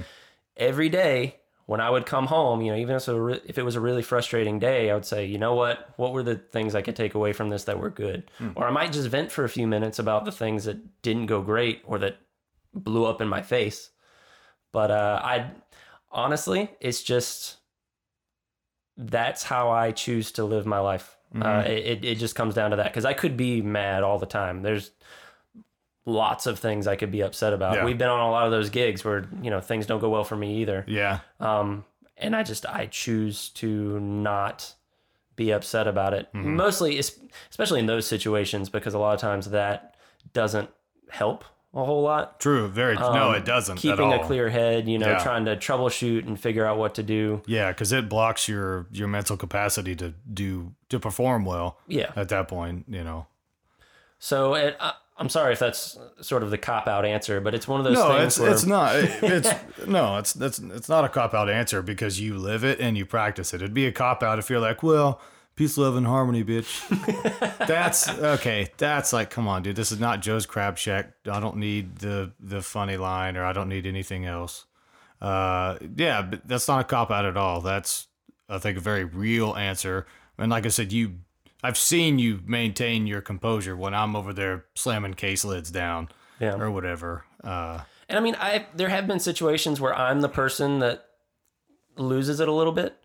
every 0.57 0.89
day 0.89 1.37
when 1.65 1.81
I 1.81 1.89
would 1.89 2.05
come 2.05 2.27
home, 2.27 2.61
you 2.61 2.71
know, 2.71 2.77
even 2.77 2.95
if 2.95 3.07
it, 3.07 3.11
was 3.11 3.17
a 3.17 3.21
re- 3.21 3.41
if 3.45 3.57
it 3.57 3.63
was 3.63 3.75
a 3.75 3.81
really 3.81 4.03
frustrating 4.03 4.59
day, 4.59 4.91
I 4.91 4.93
would 4.93 5.05
say, 5.05 5.25
you 5.25 5.39
know 5.39 5.55
what? 5.55 5.89
What 5.97 6.13
were 6.13 6.21
the 6.21 6.35
things 6.35 6.75
I 6.75 6.81
could 6.81 6.95
take 6.95 7.15
away 7.15 7.33
from 7.33 7.49
this 7.49 7.63
that 7.63 7.79
were 7.79 7.89
good? 7.89 8.29
Or 8.55 8.67
I 8.67 8.71
might 8.71 8.91
just 8.91 9.09
vent 9.09 9.31
for 9.31 9.43
a 9.43 9.49
few 9.49 9.65
minutes 9.65 9.97
about 9.97 10.25
the 10.25 10.31
things 10.31 10.65
that 10.65 11.01
didn't 11.01 11.25
go 11.25 11.41
great 11.41 11.81
or 11.85 11.97
that 11.99 12.17
blew 12.73 13.05
up 13.05 13.19
in 13.19 13.27
my 13.27 13.41
face. 13.41 13.89
But 14.71 14.91
uh, 14.91 15.21
I 15.23 15.51
honestly, 16.11 16.69
it's 16.79 17.01
just 17.01 17.57
that's 18.97 19.43
how 19.43 19.71
I 19.71 19.91
choose 19.91 20.31
to 20.33 20.45
live 20.45 20.65
my 20.65 20.79
life. 20.79 21.17
Uh, 21.41 21.63
it, 21.65 22.05
it 22.05 22.15
just 22.15 22.35
comes 22.35 22.55
down 22.55 22.71
to 22.71 22.77
that 22.77 22.91
because 22.91 23.03
I 23.05 23.13
could 23.13 23.35
be 23.35 23.61
mad 23.61 24.03
all 24.03 24.19
the 24.19 24.25
time. 24.25 24.61
There's 24.61 24.91
lots 26.05 26.45
of 26.45 26.59
things 26.59 26.85
I 26.87 26.95
could 26.95 27.11
be 27.11 27.21
upset 27.21 27.51
about. 27.53 27.75
Yeah. 27.75 27.85
We've 27.85 27.97
been 27.97 28.09
on 28.09 28.19
a 28.19 28.31
lot 28.31 28.45
of 28.45 28.51
those 28.51 28.69
gigs 28.69 29.03
where 29.03 29.27
you 29.41 29.49
know 29.49 29.59
things 29.61 29.85
don't 29.85 29.99
go 29.99 30.09
well 30.09 30.23
for 30.23 30.35
me 30.35 30.61
either. 30.61 30.83
Yeah. 30.87 31.19
Um, 31.39 31.83
and 32.17 32.35
I 32.35 32.43
just 32.43 32.65
I 32.65 32.85
choose 32.87 33.49
to 33.49 33.99
not 33.99 34.73
be 35.35 35.51
upset 35.51 35.87
about 35.87 36.13
it. 36.13 36.27
Mm-hmm. 36.33 36.55
Mostly, 36.55 36.97
especially 36.97 37.79
in 37.79 37.87
those 37.87 38.07
situations, 38.07 38.69
because 38.69 38.93
a 38.93 38.99
lot 38.99 39.13
of 39.15 39.19
times 39.19 39.49
that 39.49 39.95
doesn't 40.33 40.69
help 41.09 41.43
a 41.73 41.83
whole 41.83 42.03
lot. 42.03 42.39
True. 42.39 42.69
Very. 42.69 42.95
no, 42.95 43.29
Um, 43.29 43.35
it 43.35 43.43
doesn't. 43.43 43.75
Keeping 43.77 44.13
a 44.13 44.23
clear 44.23 44.47
head, 44.49 44.87
you 44.87 44.97
know, 44.97 45.09
Yeah. 45.09 45.19
trying 45.23 45.43
to 45.43 45.57
troubleshoot 45.57 46.25
and 46.25 46.39
figure 46.39 46.65
out 46.65 46.77
what 46.77 46.95
to 46.95 47.03
do. 47.03 47.41
Yeah, 47.47 47.71
because 47.71 47.91
it 47.91 48.07
blocks 48.07 48.47
your 48.47 48.85
your 48.91 49.09
mental 49.09 49.35
capacity 49.35 49.93
to 49.97 50.13
do 50.33 50.73
to 50.87 50.99
perform 51.01 51.43
well. 51.43 51.77
Yeah. 51.87 52.11
At 52.15 52.29
that 52.29 52.47
point, 52.47 52.85
you 52.87 53.03
know. 53.03 53.27
So 54.19 54.53
it, 54.53 54.77
I, 54.79 54.93
I'm 55.17 55.29
sorry 55.29 55.53
if 55.53 55.59
that's 55.59 55.97
sort 56.19 56.43
of 56.43 56.51
the 56.51 56.57
cop 56.57 56.87
out 56.87 57.05
answer, 57.05 57.39
but 57.39 57.53
it's 57.53 57.67
one 57.67 57.79
of 57.79 57.85
those 57.85 57.95
No, 57.95 58.09
things 58.09 58.37
it's 58.37 58.39
where 58.39 58.51
it's 58.51 58.65
not. 58.65 58.95
It's 59.23 59.87
no, 59.87 60.17
it's 60.17 60.33
that's 60.33 60.59
it's 60.59 60.89
not 60.89 61.05
a 61.05 61.09
cop 61.09 61.33
out 61.33 61.49
answer 61.49 61.81
because 61.81 62.19
you 62.19 62.37
live 62.37 62.65
it 62.65 62.79
and 62.81 62.97
you 62.97 63.05
practice 63.05 63.53
it. 63.53 63.61
It'd 63.61 63.73
be 63.73 63.85
a 63.85 63.93
cop 63.93 64.23
out 64.23 64.39
if 64.39 64.49
you're 64.49 64.59
like, 64.59 64.83
well, 64.83 65.21
peace, 65.55 65.77
love, 65.77 65.95
and 65.95 66.05
harmony, 66.05 66.43
bitch. 66.43 66.85
that's 67.67 68.09
okay. 68.09 68.67
That's 68.77 69.13
like, 69.13 69.29
come 69.29 69.47
on, 69.47 69.63
dude. 69.63 69.77
This 69.77 69.93
is 69.93 70.01
not 70.01 70.21
Joe's 70.21 70.45
Crab 70.45 70.77
Shack. 70.77 71.13
I 71.31 71.39
don't 71.39 71.57
need 71.57 71.99
the 71.99 72.33
the 72.41 72.61
funny 72.61 72.97
line 72.97 73.37
or 73.37 73.45
I 73.45 73.53
don't 73.53 73.69
need 73.69 73.85
anything 73.85 74.25
else. 74.25 74.65
Uh, 75.21 75.77
yeah, 75.95 76.23
but 76.23 76.45
that's 76.45 76.67
not 76.67 76.81
a 76.81 76.83
cop 76.83 77.09
out 77.09 77.23
at 77.23 77.37
all. 77.37 77.61
That's 77.61 78.07
I 78.49 78.57
think 78.57 78.77
a 78.77 78.81
very 78.81 79.05
real 79.05 79.55
answer. 79.55 80.05
And 80.37 80.51
like 80.51 80.65
I 80.65 80.69
said, 80.69 80.91
you. 80.91 81.19
I've 81.65 81.77
seen 81.77 82.19
you 82.19 82.39
maintain 82.45 83.07
your 83.07 83.21
composure 83.21 83.75
when 83.75 83.93
I'm 83.93 84.15
over 84.15 84.33
there 84.33 84.65
slamming 84.75 85.13
case 85.15 85.43
lids 85.45 85.71
down 85.71 86.09
Yeah. 86.39 86.55
or 86.61 86.69
whatever. 86.71 87.23
Uh, 87.43 87.81
And 88.09 88.17
I 88.19 88.21
mean, 88.21 88.35
I 88.39 88.67
there 88.75 88.89
have 88.89 89.07
been 89.07 89.19
situations 89.19 89.79
where 89.81 89.95
I'm 89.95 90.21
the 90.21 90.29
person 90.29 90.79
that 90.79 91.05
loses 91.97 92.39
it 92.39 92.47
a 92.47 92.51
little 92.51 92.73
bit. 92.73 92.95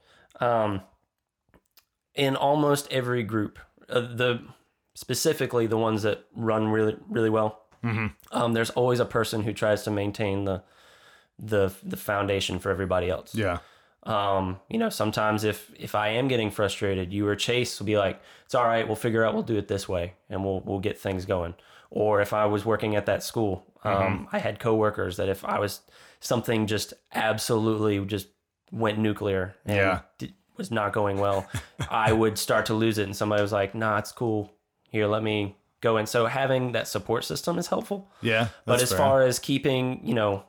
Um, 0.41 0.83
in 2.15 2.37
almost 2.37 2.93
every 2.93 3.23
group, 3.23 3.59
uh, 3.89 4.01
the 4.01 4.41
specifically 4.95 5.67
the 5.67 5.79
ones 5.79 6.03
that 6.03 6.25
run 6.35 6.69
really 6.69 6.97
really 7.09 7.31
well, 7.31 7.63
um, 8.33 8.53
there's 8.53 8.71
always 8.71 9.01
a 9.01 9.05
person 9.07 9.43
who 9.45 9.53
tries 9.53 9.83
to 9.85 9.91
maintain 9.91 10.45
the 10.45 10.63
the 11.39 11.73
the 11.83 11.97
foundation 11.97 12.59
for 12.59 12.71
everybody 12.71 13.09
else. 13.09 13.35
yeah. 13.35 13.59
Um, 14.05 14.59
you 14.69 14.79
know, 14.79 14.89
sometimes 14.89 15.45
if 15.45 15.71
if 15.79 15.95
I 15.95 16.09
am 16.09 16.27
getting 16.29 16.51
frustrated, 16.51 17.13
you 17.13 17.27
or 17.29 17.37
Chase 17.37 17.79
will 17.79 17.87
be 17.87 17.99
like, 17.99 18.21
"It's 18.47 18.55
all 18.55 18.65
right. 18.67 18.87
We'll 18.87 18.97
figure 18.97 19.25
out. 19.25 19.35
We'll 19.35 19.43
do 19.43 19.57
it 19.59 19.69
this 19.69 19.89
way, 19.89 20.15
and 20.31 20.45
we'll 20.45 20.61
we'll 20.61 20.79
get 20.81 20.99
things 20.99 21.27
going." 21.27 21.55
Or 21.91 22.21
if 22.21 22.33
I 22.33 22.47
was 22.47 22.65
working 22.65 22.97
at 22.97 23.07
that 23.07 23.23
school, 23.23 23.67
um, 23.85 24.29
I 24.33 24.39
had 24.39 24.59
coworkers 24.61 25.17
that 25.19 25.29
if 25.29 25.45
I 25.45 25.59
was 25.59 25.81
something 26.21 26.67
just 26.67 26.95
absolutely 27.13 28.05
just 28.07 28.29
went 28.73 28.99
nuclear 28.99 29.55
and 29.67 29.77
Yeah. 29.77 30.01
di- 30.19 30.35
was 30.57 30.71
not 30.71 30.93
going 30.93 31.19
well, 31.19 31.47
I 31.91 32.13
would 32.13 32.39
start 32.39 32.67
to 32.67 32.75
lose 32.75 32.99
it, 32.99 33.05
and 33.05 33.17
somebody 33.17 33.43
was 33.43 33.53
like, 33.53 33.75
"Nah, 33.75 33.99
it's 33.99 34.13
cool. 34.13 34.53
Here, 34.91 35.07
let 35.07 35.23
me 35.23 35.57
go." 35.81 35.97
And 35.99 36.09
so 36.09 36.27
having 36.27 36.73
that 36.73 36.87
support 36.89 37.25
system 37.25 37.59
is 37.59 37.67
helpful. 37.67 38.09
Yeah. 38.23 38.49
But 38.67 38.81
as 38.83 38.91
fair. 38.91 38.99
far 38.99 39.23
as 39.23 39.39
keeping, 39.39 40.01
you 40.07 40.15
know, 40.15 40.45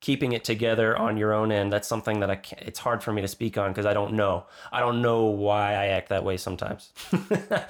keeping 0.00 0.32
it 0.32 0.44
together 0.44 0.96
on 0.96 1.16
your 1.16 1.32
own 1.32 1.52
end, 1.52 1.72
that's 1.72 1.86
something 1.86 2.20
that 2.20 2.30
I 2.30 2.36
can't, 2.36 2.62
it's 2.62 2.78
hard 2.78 3.02
for 3.02 3.12
me 3.12 3.20
to 3.22 3.28
speak 3.28 3.58
on 3.58 3.70
because 3.70 3.86
I 3.86 3.92
don't 3.92 4.14
know. 4.14 4.46
I 4.72 4.80
don't 4.80 5.02
know 5.02 5.24
why 5.24 5.74
I 5.74 5.86
act 5.86 6.08
that 6.08 6.24
way 6.24 6.36
sometimes. 6.36 6.92
well, 7.12 7.20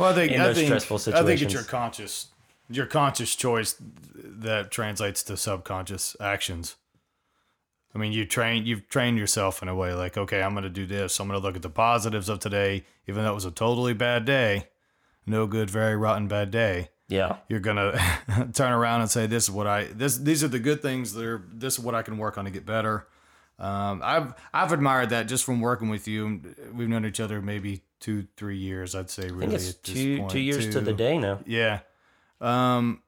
I 0.01 0.13
think, 0.15 0.33
in 0.33 0.41
I 0.41 0.55
think, 0.55 0.73
I 0.73 1.23
think 1.25 1.43
it's 1.43 1.53
your 1.53 1.65
conscious, 1.65 2.29
your 2.69 2.87
conscious 2.87 3.35
choice 3.35 3.77
that 4.15 4.71
translates 4.71 5.23
to 5.25 5.37
subconscious 5.37 6.17
actions. 6.21 6.77
I 7.93 7.99
mean, 7.99 8.13
you 8.13 8.25
train, 8.25 8.65
you've 8.67 8.89
trained 8.89 9.19
yourself 9.19 9.63
in 9.63 9.69
a 9.69 9.75
way 9.75 9.93
like, 9.95 10.17
okay, 10.17 10.43
I'm 10.43 10.53
going 10.53 10.63
to 10.63 10.71
do 10.71 10.87
this. 10.87 11.19
I'm 11.19 11.27
going 11.27 11.41
to 11.41 11.45
look 11.45 11.57
at 11.57 11.63
the 11.63 11.71
positives 11.71 12.29
of 12.29 12.39
today, 12.39 12.85
even 13.09 13.25
though 13.25 13.33
it 13.33 13.35
was 13.35 13.45
a 13.45 13.51
totally 13.51 13.95
bad 13.95 14.25
day, 14.25 14.69
no 15.27 15.49
good, 15.49 15.69
very 15.69 15.97
rotten 15.97 16.29
bad 16.29 16.53
day. 16.53 16.91
Yeah. 17.11 17.37
You're 17.49 17.61
gonna 17.61 17.99
turn 18.55 18.73
around 18.73 19.03
and 19.03 19.11
say, 19.11 19.27
"This 19.27 19.45
is 19.45 19.51
what 19.51 19.67
I 19.67 19.85
this 19.85 20.17
these 20.17 20.43
are 20.43 20.49
the 20.49 20.61
good 20.61 20.81
things. 20.81 21.13
that 21.13 21.25
are 21.25 21.43
this 21.53 21.75
is 21.79 21.81
what 21.85 21.95
I 21.95 22.03
can 22.03 22.17
work 22.17 22.39
on 22.39 22.47
to 22.47 22.51
get 22.51 22.65
better." 22.65 23.07
Um, 23.59 24.01
I've 24.03 24.33
I've 24.55 24.73
admired 24.73 25.11
that 25.11 25.29
just 25.29 25.45
from 25.45 25.61
working 25.61 25.91
with 25.91 26.09
you. 26.09 26.41
We've 26.73 26.89
known 26.89 27.05
each 27.05 27.21
other 27.21 27.43
maybe 27.43 27.83
two 27.99 28.27
three 28.37 28.57
years. 28.57 28.95
I'd 28.95 29.11
say 29.11 29.31
really 29.31 29.57
it's 29.57 29.75
two 29.75 30.19
point. 30.19 30.31
two 30.31 30.41
years 30.41 30.71
to 30.71 30.81
the 30.81 30.95
day 30.95 31.19
now. 31.19 31.41
Yeah. 31.45 31.81
Um, 32.41 33.03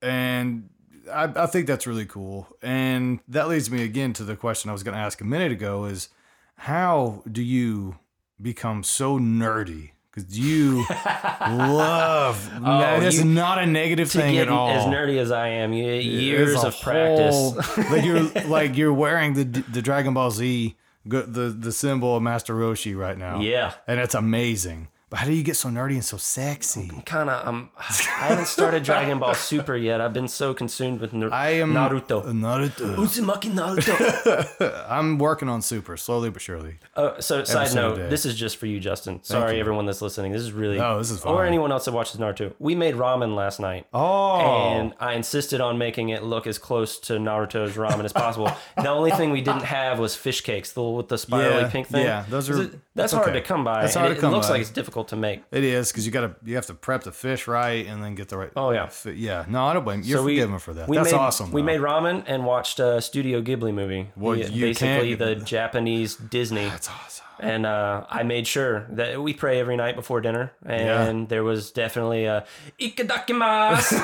and 0.00 0.68
I, 1.10 1.24
I 1.34 1.46
think 1.46 1.66
that's 1.66 1.86
really 1.86 2.06
cool. 2.06 2.46
And 2.62 3.20
that 3.28 3.48
leads 3.48 3.70
me 3.70 3.82
again 3.82 4.12
to 4.14 4.24
the 4.24 4.36
question 4.36 4.68
I 4.70 4.72
was 4.72 4.82
going 4.82 4.94
to 4.94 5.00
ask 5.00 5.20
a 5.20 5.24
minute 5.24 5.50
ago 5.50 5.84
is 5.86 6.08
how 6.56 7.22
do 7.30 7.42
you 7.42 7.98
become 8.40 8.84
so 8.84 9.18
nerdy? 9.18 9.90
Because 10.14 10.38
you 10.38 10.84
love, 10.88 12.50
oh, 12.56 12.60
now, 12.60 13.00
this 13.00 13.14
is 13.14 13.20
Oh, 13.20 13.24
you- 13.24 13.30
not 13.34 13.58
a 13.58 13.66
negative 13.66 14.10
To 14.12 14.18
thing 14.18 14.36
at 14.38 14.48
all. 14.48 14.68
as 14.70 14.84
nerdy 14.84 15.18
as 15.18 15.30
I 15.30 15.48
am, 15.48 15.72
you, 15.72 15.84
years 15.94 16.62
of 16.62 16.78
practice. 16.80 17.34
whole- 17.34 17.56
like 17.90 18.04
you're 18.04 18.22
like 18.46 18.76
you're 18.76 18.92
wearing 18.92 19.34
the 19.34 19.44
the 19.44 19.80
Dragon 19.82 20.14
Ball 20.14 20.30
Z 20.30 20.76
the 21.06 21.22
the 21.58 21.72
symbol 21.72 22.16
of 22.16 22.22
Master 22.22 22.54
Roshi 22.54 22.96
right 22.96 23.16
now. 23.18 23.40
Yeah. 23.40 23.72
and 23.86 23.98
it's 24.00 24.14
amazing. 24.14 24.88
But 25.12 25.18
how 25.18 25.26
do 25.26 25.34
you 25.34 25.42
get 25.42 25.56
so 25.56 25.68
nerdy 25.68 25.92
and 25.92 26.02
so 26.04 26.16
sexy? 26.16 26.90
kind 27.04 27.28
of 27.28 27.46
um 27.46 27.68
I 27.78 27.82
haven't 28.28 28.46
started 28.46 28.82
Dragon 28.82 29.18
Ball 29.18 29.34
Super 29.34 29.76
yet. 29.76 30.00
I've 30.00 30.14
been 30.14 30.26
so 30.26 30.54
consumed 30.54 31.00
with 31.02 31.12
Nar- 31.12 31.30
I 31.30 31.50
am 31.60 31.74
Naruto. 31.74 32.24
Naruto. 32.24 32.96
Uzumaki 32.96 33.52
Naruto. 33.52 34.86
I'm 34.88 35.18
working 35.18 35.50
on 35.50 35.60
Super 35.60 35.98
slowly 35.98 36.30
but 36.30 36.40
surely. 36.40 36.76
Uh, 36.96 37.20
so, 37.20 37.44
side 37.44 37.74
note, 37.74 37.96
day. 37.96 38.08
this 38.08 38.24
is 38.24 38.34
just 38.34 38.56
for 38.56 38.64
you, 38.64 38.80
Justin. 38.80 39.22
Sorry, 39.22 39.56
you. 39.56 39.60
everyone 39.60 39.84
that's 39.84 40.00
listening. 40.00 40.32
This 40.32 40.40
is 40.40 40.52
really, 40.52 40.80
Oh, 40.80 40.96
this 40.96 41.10
is 41.10 41.22
or 41.24 41.44
anyone 41.44 41.72
else 41.72 41.84
that 41.84 41.92
watches 41.92 42.18
Naruto. 42.18 42.54
We 42.58 42.74
made 42.74 42.94
ramen 42.94 43.34
last 43.36 43.60
night, 43.60 43.86
Oh, 43.92 44.40
and 44.40 44.94
I 44.98 45.12
insisted 45.12 45.60
on 45.60 45.76
making 45.76 46.08
it 46.08 46.22
look 46.22 46.46
as 46.46 46.56
close 46.56 46.98
to 47.00 47.14
Naruto's 47.18 47.76
ramen 47.76 48.04
as 48.06 48.14
possible. 48.14 48.50
the 48.76 48.88
only 48.88 49.10
thing 49.10 49.30
we 49.30 49.42
didn't 49.42 49.64
have 49.64 49.98
was 49.98 50.16
fish 50.16 50.40
cakes, 50.40 50.72
the 50.72 50.82
with 50.82 51.08
the 51.08 51.18
spirally 51.18 51.60
Yeah, 51.62 51.68
pink 51.68 51.88
thing. 51.88 52.06
yeah, 52.06 52.24
those 52.30 52.48
are- 52.48 52.62
it- 52.62 52.78
that's, 52.94 53.12
that's 53.12 53.12
hard 53.12 53.28
okay. 53.30 53.40
to 53.40 53.46
come 53.46 53.64
by. 53.64 53.82
That's 53.82 53.94
hard 53.94 54.12
it, 54.12 54.16
to 54.16 54.20
come 54.20 54.32
it 54.32 54.36
looks 54.36 54.48
by. 54.48 54.52
like 54.54 54.60
it's 54.62 54.70
difficult 54.70 55.08
to 55.08 55.16
make. 55.16 55.42
it 55.50 55.64
is 55.64 55.90
because 55.90 56.04
you 56.06 56.12
gotta 56.12 56.34
you 56.44 56.54
have 56.56 56.66
to 56.66 56.74
prep 56.74 57.04
the 57.04 57.12
fish 57.12 57.46
right 57.48 57.86
and 57.86 58.02
then 58.04 58.14
get 58.14 58.28
the 58.28 58.36
right. 58.36 58.50
Oh, 58.56 58.70
yeah. 58.70 58.86
fi- 58.88 59.12
yeah. 59.12 59.44
No, 59.48 59.64
I 59.64 59.72
don't 59.72 59.84
blame 59.84 60.00
you. 60.02 60.08
You're 60.08 60.18
So 60.18 60.24
we- 60.24 60.36
forgiven 60.36 60.58
for 60.58 60.74
that. 60.74 60.88
That's 60.88 61.12
made, 61.12 61.18
awesome. 61.18 61.52
We 61.52 61.62
though. 61.62 61.66
made 61.66 61.80
ramen 61.80 62.24
and 62.26 62.44
watched 62.44 62.78
a 62.80 63.00
Studio 63.00 63.40
Ghibli 63.40 63.72
movie. 63.72 64.10
Well, 64.16 64.32
We- 64.36 64.44
you 64.46 64.66
basically 64.66 65.14
the 65.14 65.36
Japanese 65.36 66.16
Disney. 66.16 66.68
That's 66.68 66.88
awesome. 66.88 67.24
and 67.40 67.66
uh, 67.66 68.04
I 68.08 68.22
made 68.24 68.46
sure 68.46 68.86
that 68.90 69.20
we 69.22 69.32
pray 69.34 69.58
every 69.58 69.76
night 69.76 69.96
before 69.96 70.20
dinner, 70.20 70.52
and 70.64 71.28
there 71.28 71.42
was 71.42 71.70
definitely 71.72 72.26
a 72.26 72.44
itadakimasu 72.78 73.98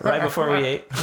right 0.02 0.22
before 0.22 0.50
we 0.50 0.64
ate. 0.64 0.84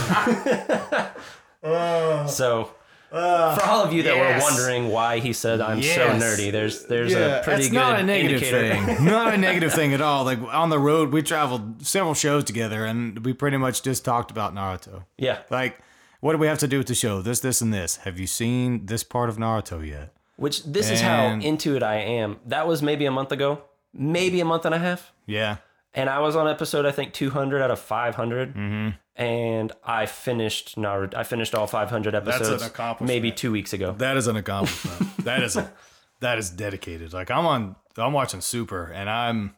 so, 2.29 2.71
for 3.11 3.65
all 3.65 3.83
of 3.83 3.91
you 3.93 4.03
that 4.03 4.15
yes. 4.15 4.41
were 4.41 4.49
wondering 4.51 4.89
why 4.89 5.19
he 5.19 5.33
said 5.33 5.59
I'm 5.61 5.81
so 5.83 6.09
nerdy, 6.11 6.51
there's 6.51 6.85
there's 6.85 7.11
Yeah, 7.11 7.39
a 7.39 7.43
pretty 7.43 7.63
it's 7.63 7.69
good 7.69 7.75
not 7.75 7.99
a 7.99 8.03
negative 8.03 8.41
indicator. 8.41 8.95
thing. 8.95 9.05
not 9.05 9.33
a 9.33 9.37
negative 9.37 9.73
thing 9.73 9.93
at 9.93 10.01
all. 10.01 10.23
Like 10.23 10.39
on 10.41 10.69
the 10.69 10.79
road, 10.79 11.11
we 11.11 11.21
traveled 11.21 11.85
several 11.85 12.13
shows 12.13 12.43
together, 12.45 12.85
and 12.85 13.25
we 13.25 13.33
pretty 13.33 13.57
much 13.57 13.83
just 13.83 14.05
talked 14.05 14.31
about 14.31 14.55
Naruto. 14.55 15.03
Yeah, 15.17 15.39
Like, 15.49 15.79
what 16.21 16.31
do 16.33 16.37
we 16.37 16.47
have 16.47 16.59
to 16.59 16.67
do 16.67 16.77
with 16.77 16.87
the 16.87 16.95
show? 16.95 17.21
This, 17.21 17.39
this, 17.41 17.61
and 17.61 17.73
this. 17.73 17.97
Have 17.97 18.17
you 18.19 18.27
seen 18.27 18.85
this 18.85 19.03
part 19.03 19.29
of 19.29 19.37
Naruto 19.37 19.85
yet? 19.85 20.13
which 20.37 20.63
this 20.63 20.89
is 20.89 21.01
how 21.01 21.25
into 21.33 21.75
it 21.75 21.83
I 21.83 21.95
am. 21.97 22.39
That 22.47 22.65
was 22.67 22.81
maybe 22.81 23.05
a 23.05 23.11
month 23.11 23.31
ago, 23.31 23.61
maybe 23.93 24.39
a 24.39 24.45
month 24.45 24.65
and 24.65 24.73
a 24.73 24.79
half. 24.79 25.11
Yeah. 25.27 25.57
and 25.93 26.09
I 26.09 26.19
was 26.19 26.35
on 26.35 26.47
episode 26.47 26.85
I 26.85 26.91
think 26.91 27.13
200 27.13 27.61
out 27.61 27.69
of 27.69 27.77
500, 27.79 28.55
Mm-hmm. 28.55 28.89
And 29.21 29.71
I 29.83 30.07
finished 30.07 30.77
Naruto. 30.77 31.13
I 31.15 31.23
finished 31.23 31.53
all 31.53 31.67
500 31.67 32.15
an 32.15 32.27
episodes 32.27 32.63
accomplishment. 32.63 33.07
maybe 33.07 33.31
two 33.31 33.51
weeks 33.51 33.71
ago. 33.71 33.91
That 33.93 34.17
is 34.17 34.27
an 34.27 34.35
accomplishment. 34.35 35.17
that 35.25 35.43
is 35.43 35.55
a, 35.55 35.71
that 36.21 36.39
is 36.39 36.49
dedicated. 36.49 37.13
Like 37.13 37.29
I'm 37.29 37.45
on 37.45 37.75
I'm 37.97 38.13
watching 38.13 38.41
Super 38.41 38.85
and 38.85 39.09
I'm 39.09 39.53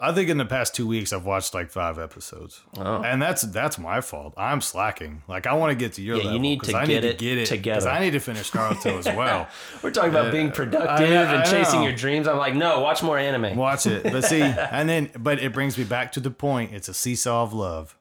I 0.00 0.12
think 0.12 0.28
in 0.30 0.38
the 0.38 0.44
past 0.44 0.76
two 0.76 0.86
weeks 0.86 1.12
I've 1.12 1.24
watched 1.24 1.54
like 1.54 1.70
five 1.70 1.98
episodes. 1.98 2.60
Oh. 2.76 3.02
And 3.02 3.20
that's 3.20 3.42
that's 3.42 3.78
my 3.78 4.00
fault. 4.00 4.32
I'm 4.36 4.60
slacking. 4.60 5.22
Like 5.26 5.46
I 5.48 5.54
want 5.54 5.70
to 5.70 5.74
get 5.74 5.94
to 5.94 6.02
your 6.02 6.16
Yeah, 6.18 6.22
you 6.22 6.26
level. 6.28 6.40
need 6.40 6.60
'cause 6.60 6.68
to 6.70 6.76
I 6.76 6.86
get 6.86 7.02
need 7.02 7.04
it 7.08 7.18
to 7.18 7.24
get 7.24 7.38
it 7.38 7.46
together. 7.46 7.80
Because 7.80 7.86
I 7.86 7.98
need 8.00 8.12
to 8.12 8.20
finish 8.20 8.50
Naruto 8.52 8.98
as 8.98 9.06
well. 9.06 9.48
We're 9.82 9.90
talking 9.90 10.10
about 10.10 10.28
uh, 10.28 10.30
being 10.30 10.52
productive 10.52 10.88
I 11.10 11.14
I 11.24 11.34
and 11.42 11.50
chasing 11.50 11.82
your 11.82 11.92
dreams. 11.94 12.28
I'm 12.28 12.36
like, 12.38 12.54
no, 12.54 12.78
watch 12.80 13.02
more 13.02 13.18
anime. 13.18 13.56
Watch 13.56 13.86
it. 13.86 14.04
But 14.04 14.22
see, 14.24 14.40
and 14.70 14.88
then 14.88 15.10
but 15.18 15.40
it 15.42 15.52
brings 15.52 15.76
me 15.76 15.82
back 15.82 16.12
to 16.12 16.20
the 16.20 16.30
point. 16.30 16.72
It's 16.74 16.88
a 16.88 16.94
seesaw 16.94 17.42
of 17.42 17.52
love. 17.52 17.96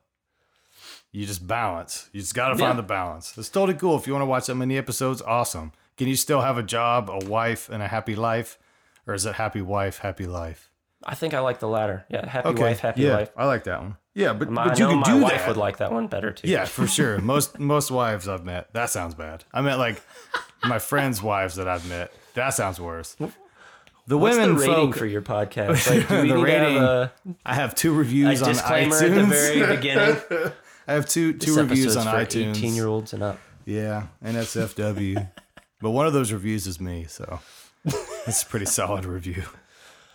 You 1.11 1.25
just 1.25 1.47
balance. 1.47 2.09
You 2.13 2.21
just 2.21 2.35
got 2.35 2.49
to 2.49 2.55
find 2.57 2.73
Yeah. 2.75 2.81
the 2.81 2.83
balance. 2.83 3.35
It's 3.37 3.49
totally 3.49 3.75
cool. 3.77 3.97
If 3.97 4.05
you 4.05 4.13
want 4.13 4.21
to 4.21 4.27
watch 4.27 4.45
that 4.47 4.55
many 4.55 4.77
episodes, 4.77 5.21
awesome. 5.23 5.71
Can 5.97 6.07
you 6.07 6.15
still 6.15 6.41
have 6.41 6.59
a 6.59 6.63
job, 6.63 7.09
a 7.09 7.25
wife, 7.25 7.69
and 7.69 7.81
a 7.81 7.87
happy 7.87 8.15
life? 8.15 8.59
Or 9.07 9.15
is 9.15 9.25
it 9.25 9.33
happy 9.35 9.61
wife, 9.61 9.99
happy 9.99 10.27
life? 10.27 10.66
I 11.03 11.15
think 11.15 11.33
I 11.33 11.39
like 11.39 11.59
the 11.59 11.67
latter. 11.67 12.05
Yeah, 12.09 12.27
happy 12.27 12.53
wife, 12.53 12.79
happy 12.79 13.03
yeah, 13.03 13.13
life. 13.15 13.31
I 13.37 13.45
like 13.45 13.63
that 13.65 13.81
one. 13.81 13.97
Yeah, 14.15 14.33
but, 14.33 14.49
My, 14.49 14.69
but 14.69 14.79
you 14.79 14.85
I 14.85 14.87
know 14.87 14.93
can 15.03 15.13
my 15.13 15.19
do 15.19 15.23
wife 15.23 15.37
that. 15.41 15.47
would 15.49 15.57
like 15.57 15.77
that 15.77 15.91
one 15.91 16.07
better 16.07 16.31
too. 16.31 16.47
Yeah, 16.49 16.65
for 16.65 16.87
sure. 16.87 17.17
Most 17.21 17.59
most 17.59 17.91
wives 17.91 18.27
I've 18.27 18.43
met. 18.43 18.73
That 18.73 18.89
sounds 18.89 19.13
bad. 19.13 19.43
I 19.53 19.61
meant 19.61 19.77
like 19.77 20.01
my 20.65 20.79
friends' 20.79 21.21
wives 21.21 21.55
that 21.55 21.67
I've 21.67 21.87
met. 21.87 22.11
That 22.33 22.49
sounds 22.49 22.79
worse. 22.81 23.15
The 24.07 24.17
What's 24.17 24.37
women 24.37 24.55
the 24.55 24.61
rating 24.61 24.75
folk. 24.93 24.95
for 24.95 25.05
your 25.05 25.21
podcast? 25.21 25.87
Like, 25.89 26.07
do 26.09 26.21
we 26.21 26.29
The 26.29 26.35
need 26.35 26.43
rating 26.43 26.77
have 26.77 27.11
I 27.45 27.53
have 27.55 27.75
two 27.75 27.91
a, 27.91 27.95
a 27.95 27.97
reviews 27.99 28.41
on 28.41 28.53
iTunes. 28.55 29.01
at 29.01 29.13
the 29.15 29.23
very 29.25 29.75
beginning? 29.75 30.17
I 30.87 30.93
have 30.93 31.07
two 31.07 31.33
two 31.33 31.51
This 31.51 31.57
reviews 31.57 31.95
on 31.97 32.05
iTunes. 32.07 32.55
Eighteen-year-olds 32.57 33.13
and 33.13 33.21
up. 33.21 33.39
Yeah, 33.65 34.07
NSFW. 34.25 35.29
but 35.81 35.91
one 35.91 36.07
of 36.07 36.13
those 36.13 36.31
reviews 36.31 36.65
is 36.67 36.79
me, 36.79 37.05
so 37.09 37.39
it's 37.85 38.43
a 38.43 38.45
pretty 38.45 38.65
solid 38.65 39.05
review. 39.05 39.43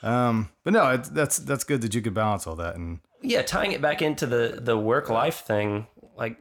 Um, 0.02 0.48
but 0.64 0.72
no, 0.72 0.90
it, 0.90 1.04
that's 1.12 1.38
that's 1.38 1.64
good 1.64 1.80
that 1.82 1.94
you 1.94 2.02
could 2.02 2.14
balance 2.14 2.46
all 2.46 2.56
that 2.56 2.74
and 2.76 3.00
yeah, 3.22 3.42
tying 3.42 3.72
it 3.72 3.80
back 3.80 4.02
into 4.02 4.26
the 4.26 4.58
the 4.60 4.76
work 4.76 5.08
life 5.08 5.40
thing, 5.46 5.86
like 6.16 6.40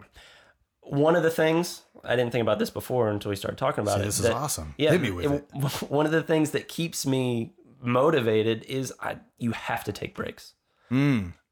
one 0.82 1.16
of 1.16 1.22
the 1.24 1.30
things 1.30 1.82
I 2.04 2.16
didn't 2.16 2.32
think 2.32 2.42
about 2.42 2.58
this 2.58 2.72
before 2.72 3.10
until 3.10 3.30
we 3.30 3.36
started 3.36 3.58
talking 3.58 3.84
about 3.84 3.98
See, 3.98 4.02
it. 4.02 4.06
this 4.06 4.18
is 4.20 4.24
that- 4.26 4.34
awesome. 4.34 4.74
Yeah, 4.78 4.92
Hit 4.92 5.02
me 5.02 5.12
with 5.12 5.32
it. 5.32 5.52
One 5.92 6.08
of 6.08 6.12
the 6.12 6.24
things 6.24 6.52
that 6.52 6.68
keeps 6.68 7.06
me 7.06 7.54
motivated 7.82 8.64
is 8.66 8.92
I 9.00 9.18
you 9.38 9.52
have 9.52 9.84
to 9.84 9.92
take 9.92 10.16
breaks. 10.16 10.54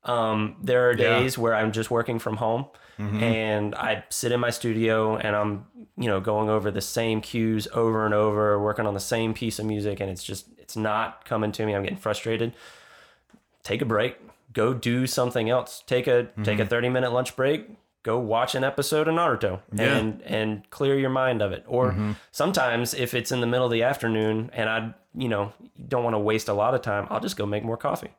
Um, 0.03 0.55
there 0.63 0.89
are 0.89 0.93
Yeah. 0.97 1.05
Mm-hmm. 1.05 1.23
days 1.23 1.37
where 1.37 1.53
I'm 1.53 1.71
just 1.71 1.91
working 1.91 2.19
from 2.19 2.37
home 2.37 2.65
and 3.01 3.75
I 3.75 4.03
sit 4.09 4.33
in 4.33 4.41
my 4.41 4.49
studio 4.49 5.15
and 5.15 5.33
I'm, 5.33 5.65
you 5.97 6.07
know, 6.07 6.19
going 6.19 6.49
over 6.49 6.69
the 6.69 6.81
same 6.81 7.21
cues 7.21 7.65
over 7.73 8.03
and 8.05 8.13
over, 8.13 8.61
working 8.61 8.85
on 8.85 8.93
the 8.93 8.99
same 8.99 9.33
piece 9.33 9.57
of 9.57 9.65
music 9.65 10.01
and 10.01 10.09
it's 10.11 10.23
just 10.23 10.47
it's 10.57 10.75
not 10.75 11.23
coming 11.23 11.53
to 11.53 11.65
me. 11.65 11.73
I'm 11.73 11.83
getting 11.83 11.97
frustrated. 11.97 12.53
Take 13.63 13.81
a 13.81 13.85
break, 13.85 14.17
go 14.53 14.73
do 14.73 15.07
something 15.07 15.49
else. 15.49 15.81
Take 15.87 16.07
a 16.07 16.27
take 16.43 16.59
a 16.59 16.65
30 16.65 16.89
minute 16.89 17.13
lunch 17.13 17.35
break, 17.37 17.69
go 18.03 18.19
watch 18.19 18.53
an 18.55 18.63
episode 18.65 19.07
of 19.07 19.15
Naruto 19.15 19.61
Yeah. 19.73 19.97
and 19.97 20.21
and 20.23 20.69
clear 20.69 20.97
your 20.99 21.09
mind 21.09 21.41
of 21.41 21.51
it. 21.53 21.63
Or 21.67 21.95
sometimes 22.31 22.93
if 22.93 23.13
it's 23.13 23.31
in 23.31 23.39
the 23.41 23.47
middle 23.47 23.65
of 23.65 23.71
the 23.71 23.83
afternoon 23.83 24.49
and 24.53 24.69
I, 24.69 24.93
you 25.13 25.29
know, 25.29 25.53
don't 25.87 26.03
want 26.03 26.15
to 26.15 26.19
waste 26.19 26.49
a 26.49 26.53
lot 26.53 26.73
of 26.73 26.81
time, 26.81 27.07
I'll 27.09 27.19
just 27.21 27.37
go 27.37 27.45
make 27.45 27.63
more 27.63 27.77
coffee. 27.77 28.09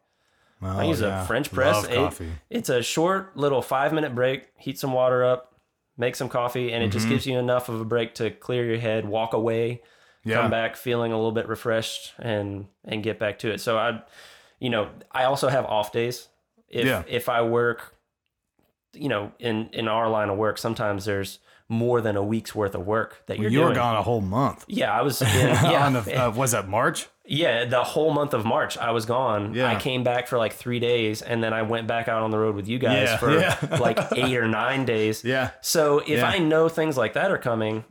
I 0.63 0.85
Oh, 0.85 0.89
use 0.89 1.01
yeah. 1.01 1.23
a 1.23 1.27
French 1.27 1.51
press. 1.53 1.85
It- 1.89 2.23
it's 2.51 2.69
a 2.69 2.83
short 2.83 3.37
little 3.37 3.63
five 3.63 3.93
minute 3.93 4.15
break. 4.15 4.49
Heat 4.59 4.79
some 4.79 4.93
water 4.93 5.25
up, 5.25 5.55
make 5.97 6.17
some 6.17 6.29
coffee, 6.29 6.73
and 6.73 6.83
it 6.83 6.87
Mm-hmm. 6.89 6.93
just 6.93 7.09
gives 7.09 7.27
you 7.27 7.39
enough 7.39 7.69
of 7.69 7.81
a 7.81 7.85
break 7.85 8.15
to 8.17 8.31
clear 8.31 8.65
your 8.65 8.79
head, 8.79 9.07
walk 9.07 9.33
away, 9.33 9.83
Yeah. 10.25 10.43
come 10.43 10.51
back 10.51 10.77
feeling 10.77 11.13
a 11.13 11.17
little 11.17 11.33
bit 11.33 11.49
refreshed, 11.49 12.13
and 12.19 12.67
and 12.85 13.03
get 13.03 13.19
back 13.19 13.39
to 13.41 13.51
it. 13.51 13.61
So 13.61 13.79
I, 13.79 14.03
you 14.59 14.69
know, 14.71 14.91
I 15.11 15.25
also 15.25 15.49
have 15.49 15.65
off 15.67 15.93
days. 15.93 16.29
If 16.69 16.87
Yeah. 16.87 17.03
if 17.09 17.29
I 17.29 17.43
work, 17.43 17.95
you 18.93 19.09
know, 19.09 19.33
in 19.39 19.71
in 19.73 19.89
our 19.89 20.09
line 20.09 20.29
of 20.29 20.37
work, 20.37 20.59
sometimes 20.59 21.05
there's 21.05 21.39
more 21.69 22.01
than 22.01 22.17
a 22.17 22.23
week's 22.23 22.53
worth 22.55 22.75
of 22.75 22.85
work 22.85 23.23
that 23.27 23.39
you're 23.39 23.51
you 23.51 23.61
were 23.61 23.73
gone 23.73 23.97
a 23.97 24.03
whole 24.03 24.21
month. 24.21 24.65
Yeah, 24.69 24.93
I 24.93 25.03
was. 25.03 25.23
In, 25.23 25.29
yeah, 25.29 25.87
On 25.87 25.93
the, 25.93 26.27
uh, 26.27 26.31
was 26.33 26.51
that 26.51 26.69
March? 26.69 27.07
Yeah, 27.31 27.65
the 27.65 27.85
whole 27.85 28.13
month 28.13 28.35
of 28.35 28.45
March, 28.45 28.77
I 28.77 28.91
was 28.91 29.07
gone. 29.07 29.55
Yeah. 29.55 29.71
I 29.71 29.77
came 29.77 30.03
back 30.03 30.27
for 30.27 30.37
like 30.37 30.53
three 30.53 30.81
days, 30.81 31.23
and 31.23 31.41
then 31.45 31.53
I 31.53 31.63
went 31.63 31.87
back 31.87 32.09
out 32.09 32.25
on 32.25 32.33
the 32.33 32.39
road 32.39 32.57
with 32.57 32.67
you 32.67 32.81
guys 32.81 33.09
Yeah, 33.09 33.17
for 33.19 33.39
yeah. 33.39 33.79
like 33.81 33.99
eight 34.17 34.37
or 34.37 34.49
nine 34.49 34.85
days. 34.85 35.25
Yeah. 35.25 35.51
So 35.61 36.01
if. 36.05 36.25
I 36.25 36.39
know 36.39 36.69
things 36.69 36.97
like 36.97 37.13
that 37.13 37.31
are 37.31 37.39
coming, 37.39 37.85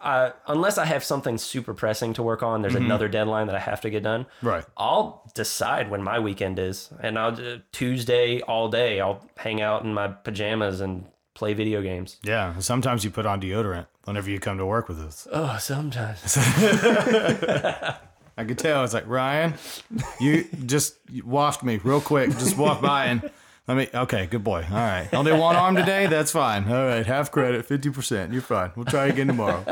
uh, 0.00 0.30
unless 0.46 0.78
I 0.78 0.84
have 0.84 1.02
something 1.02 1.38
super 1.38 1.74
pressing 1.74 2.12
to 2.14 2.22
work 2.22 2.44
on, 2.44 2.62
there's 2.62 2.76
another 2.76 3.08
deadline 3.08 3.48
that 3.48 3.56
I 3.56 3.60
have 3.60 3.80
to 3.80 3.90
get 3.90 4.04
done. 4.04 4.26
Mm-hmm. 4.26 4.46
Right. 4.46 4.64
I'll 4.76 5.28
decide 5.34 5.90
when 5.90 6.04
my 6.04 6.20
weekend 6.20 6.60
is, 6.60 6.90
and 7.00 7.18
I'll 7.18 7.32
do 7.32 7.62
Tuesday 7.72 8.42
all 8.42 8.68
day. 8.68 9.00
I'll 9.00 9.26
hang 9.36 9.60
out 9.60 9.82
in 9.82 9.92
my 9.92 10.06
pajamas 10.06 10.80
and 10.80 11.06
play 11.34 11.52
video 11.52 11.82
games. 11.82 12.18
Yeah. 12.22 12.60
Sometimes 12.60 13.02
you 13.02 13.10
put 13.10 13.26
on 13.26 13.40
deodorant 13.40 13.86
whenever 14.04 14.30
you 14.30 14.38
come 14.38 14.58
to 14.58 14.66
work 14.66 14.88
with 14.88 15.00
us. 15.00 15.26
Oh, 15.32 15.56
sometimes. 15.60 16.38
I 18.36 18.44
could 18.44 18.58
tell. 18.58 18.84
It's 18.84 18.94
like 18.94 19.06
Ryan, 19.06 19.54
you 20.20 20.44
just 20.66 20.96
waft 21.24 21.62
me 21.62 21.78
real 21.82 22.00
quick. 22.00 22.30
Just 22.30 22.56
walk 22.56 22.80
by 22.82 23.06
and 23.06 23.30
let 23.68 23.76
me. 23.76 23.88
Okay, 23.94 24.26
good 24.26 24.42
boy. 24.44 24.66
All 24.70 24.76
right. 24.76 25.08
Only 25.12 25.32
one 25.32 25.56
arm 25.56 25.76
today. 25.76 26.06
That's 26.06 26.32
fine. 26.32 26.66
All 26.68 26.86
right. 26.86 27.06
Half 27.06 27.30
credit, 27.30 27.64
fifty 27.66 27.90
percent. 27.90 28.32
You're 28.32 28.42
fine. 28.42 28.72
We'll 28.76 28.86
try 28.86 29.06
again 29.06 29.28
tomorrow. 29.28 29.64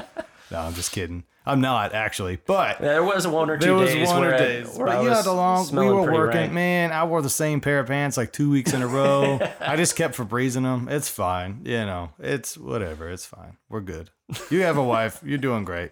No, 0.51 0.59
I'm 0.61 0.75
just 0.75 0.93
kidding. 0.93 1.25
I'm 1.45 1.61
not 1.61 1.93
actually, 1.93 2.37
but 2.47 2.79
there 2.81 3.03
was 3.03 3.27
one 3.27 3.51
or 3.51 3.57
two 3.59 3.67
there 3.67 3.75
was 3.75 3.91
days 3.91 4.07
one 4.07 4.21
where, 4.21 4.31
or 4.31 4.35
I- 4.35 4.39
days. 4.39 4.69
where 4.77 4.87
But 4.87 4.97
I 4.97 5.03
you 5.03 5.09
was 5.09 5.17
had 5.19 5.25
the 5.25 5.33
long. 5.33 5.69
We 5.75 5.87
were 5.87 6.13
working. 6.13 6.39
rank. 6.41 6.53
Man, 6.53 6.93
I 6.93 7.03
wore 7.05 7.21
the 7.21 7.29
same 7.31 7.61
pair 7.61 7.81
of 7.81 7.89
pants 7.89 8.17
like 8.17 8.33
two 8.33 8.49
weeks 8.49 8.73
in 8.73 8.81
a 8.81 8.87
row. 8.87 9.41
I 9.61 9.75
just 9.75 9.97
kept 9.97 10.17
Febrezing 10.17 10.63
them. 10.63 10.89
It's 10.89 11.09
fine. 11.09 11.63
You 11.65 11.79
know, 11.85 12.11
it's 12.21 12.57
whatever. 12.57 13.11
It's 13.11 13.27
fine. 13.27 13.57
We're 13.69 13.81
good. 13.81 14.11
You 14.51 14.63
have 14.63 14.77
a 14.77 14.83
wife. 14.85 15.21
You're 15.25 15.39
doing 15.39 15.65
great. 15.65 15.91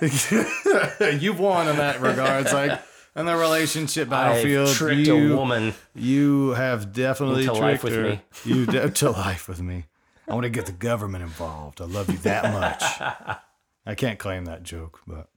You've 0.00 1.38
won 1.40 1.68
in 1.68 1.76
that 1.76 2.00
regards. 2.00 2.52
Like 2.52 2.80
in 3.16 3.26
the 3.26 3.36
relationship 3.36 4.08
battlefield, 4.08 4.68
I've 4.68 4.74
tricked 4.76 5.06
you, 5.06 5.32
a 5.34 5.36
woman. 5.36 5.74
you 5.94 6.50
have 6.50 6.92
definitely 6.92 7.42
Into 7.42 7.54
tricked 7.58 7.62
life 7.62 7.84
with 7.84 7.94
her. 7.94 8.02
me. 8.10 8.20
You 8.44 8.66
de- 8.66 8.90
to 9.02 9.10
life 9.10 9.48
with 9.48 9.60
me. 9.60 9.84
I 10.28 10.34
want 10.34 10.44
to 10.44 10.50
get 10.50 10.66
the 10.66 10.72
government 10.72 11.22
involved. 11.24 11.80
I 11.80 11.84
love 11.86 12.08
you 12.10 12.18
that 12.18 12.52
much. 12.52 13.40
I 13.86 13.94
can't 13.96 14.18
claim 14.18 14.44
that 14.44 14.62
joke, 14.62 15.00
but 15.06 15.28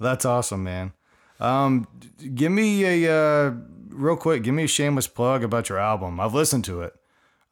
that's 0.00 0.24
awesome, 0.24 0.64
man. 0.64 0.92
Um, 1.38 1.86
give 2.34 2.50
me 2.50 3.04
a 3.06 3.12
uh, 3.48 3.52
real 3.88 4.16
quick. 4.16 4.42
Give 4.42 4.54
me 4.54 4.64
a 4.64 4.68
shameless 4.68 5.06
plug 5.06 5.44
about 5.44 5.68
your 5.68 5.78
album. 5.78 6.18
I've 6.18 6.34
listened 6.34 6.64
to 6.64 6.82
it. 6.82 6.94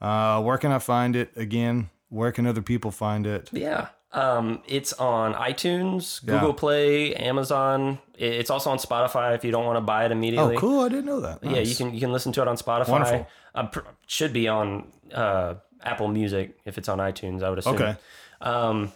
Uh, 0.01 0.43
where 0.43 0.59
can 0.59 0.73
I 0.73 0.79
find 0.81 1.15
it 1.17 1.31
again? 1.37 1.91
Where 2.09 2.33
can 2.33 2.47
other 2.47 2.63
people 2.63 2.91
find 2.91 3.27
it? 3.27 3.49
Yeah. 3.53 3.89
Um, 4.13 4.63
it's 4.67 4.95
on 4.95 5.35
iTunes, 5.35 6.23
Yeah. 6.25 6.35
Google 6.41 6.55
Play, 6.55 7.15
Amazon. 7.15 7.99
It's 8.17 8.49
also 8.51 8.71
on 8.71 8.79
Spotify 8.79 9.35
if 9.35 9.45
you 9.45 9.51
don't 9.51 9.67
want 9.67 9.77
to 9.77 9.83
buy 9.83 10.07
it 10.07 10.13
immediately. 10.13 10.57
Oh, 10.57 10.59
cool! 10.59 10.81
I 10.81 10.89
didn't 10.89 11.05
know 11.05 11.21
that. 11.21 11.45
Yeah, 11.45 11.59
you 11.61 11.75
can 11.75 11.93
you 11.93 12.01
can 12.01 12.11
listen 12.13 12.33
to 12.33 12.43
it 12.43 12.49
on 12.49 12.57
Spotify. 12.57 12.89
Wonderful. 12.89 13.27
Uh, 13.55 13.67
pr- 13.67 13.81
should 14.07 14.33
be 14.33 14.49
on 14.49 14.87
uh, 15.13 15.55
Apple 15.83 16.09
Music 16.09 16.57
if 16.65 16.79
it's 16.79 16.89
on 16.89 16.99
iTunes. 16.99 17.43
I 17.43 17.51
would 17.51 17.59
assume. 17.59 17.75
Okay. 17.75 17.97
Um, 18.41 18.93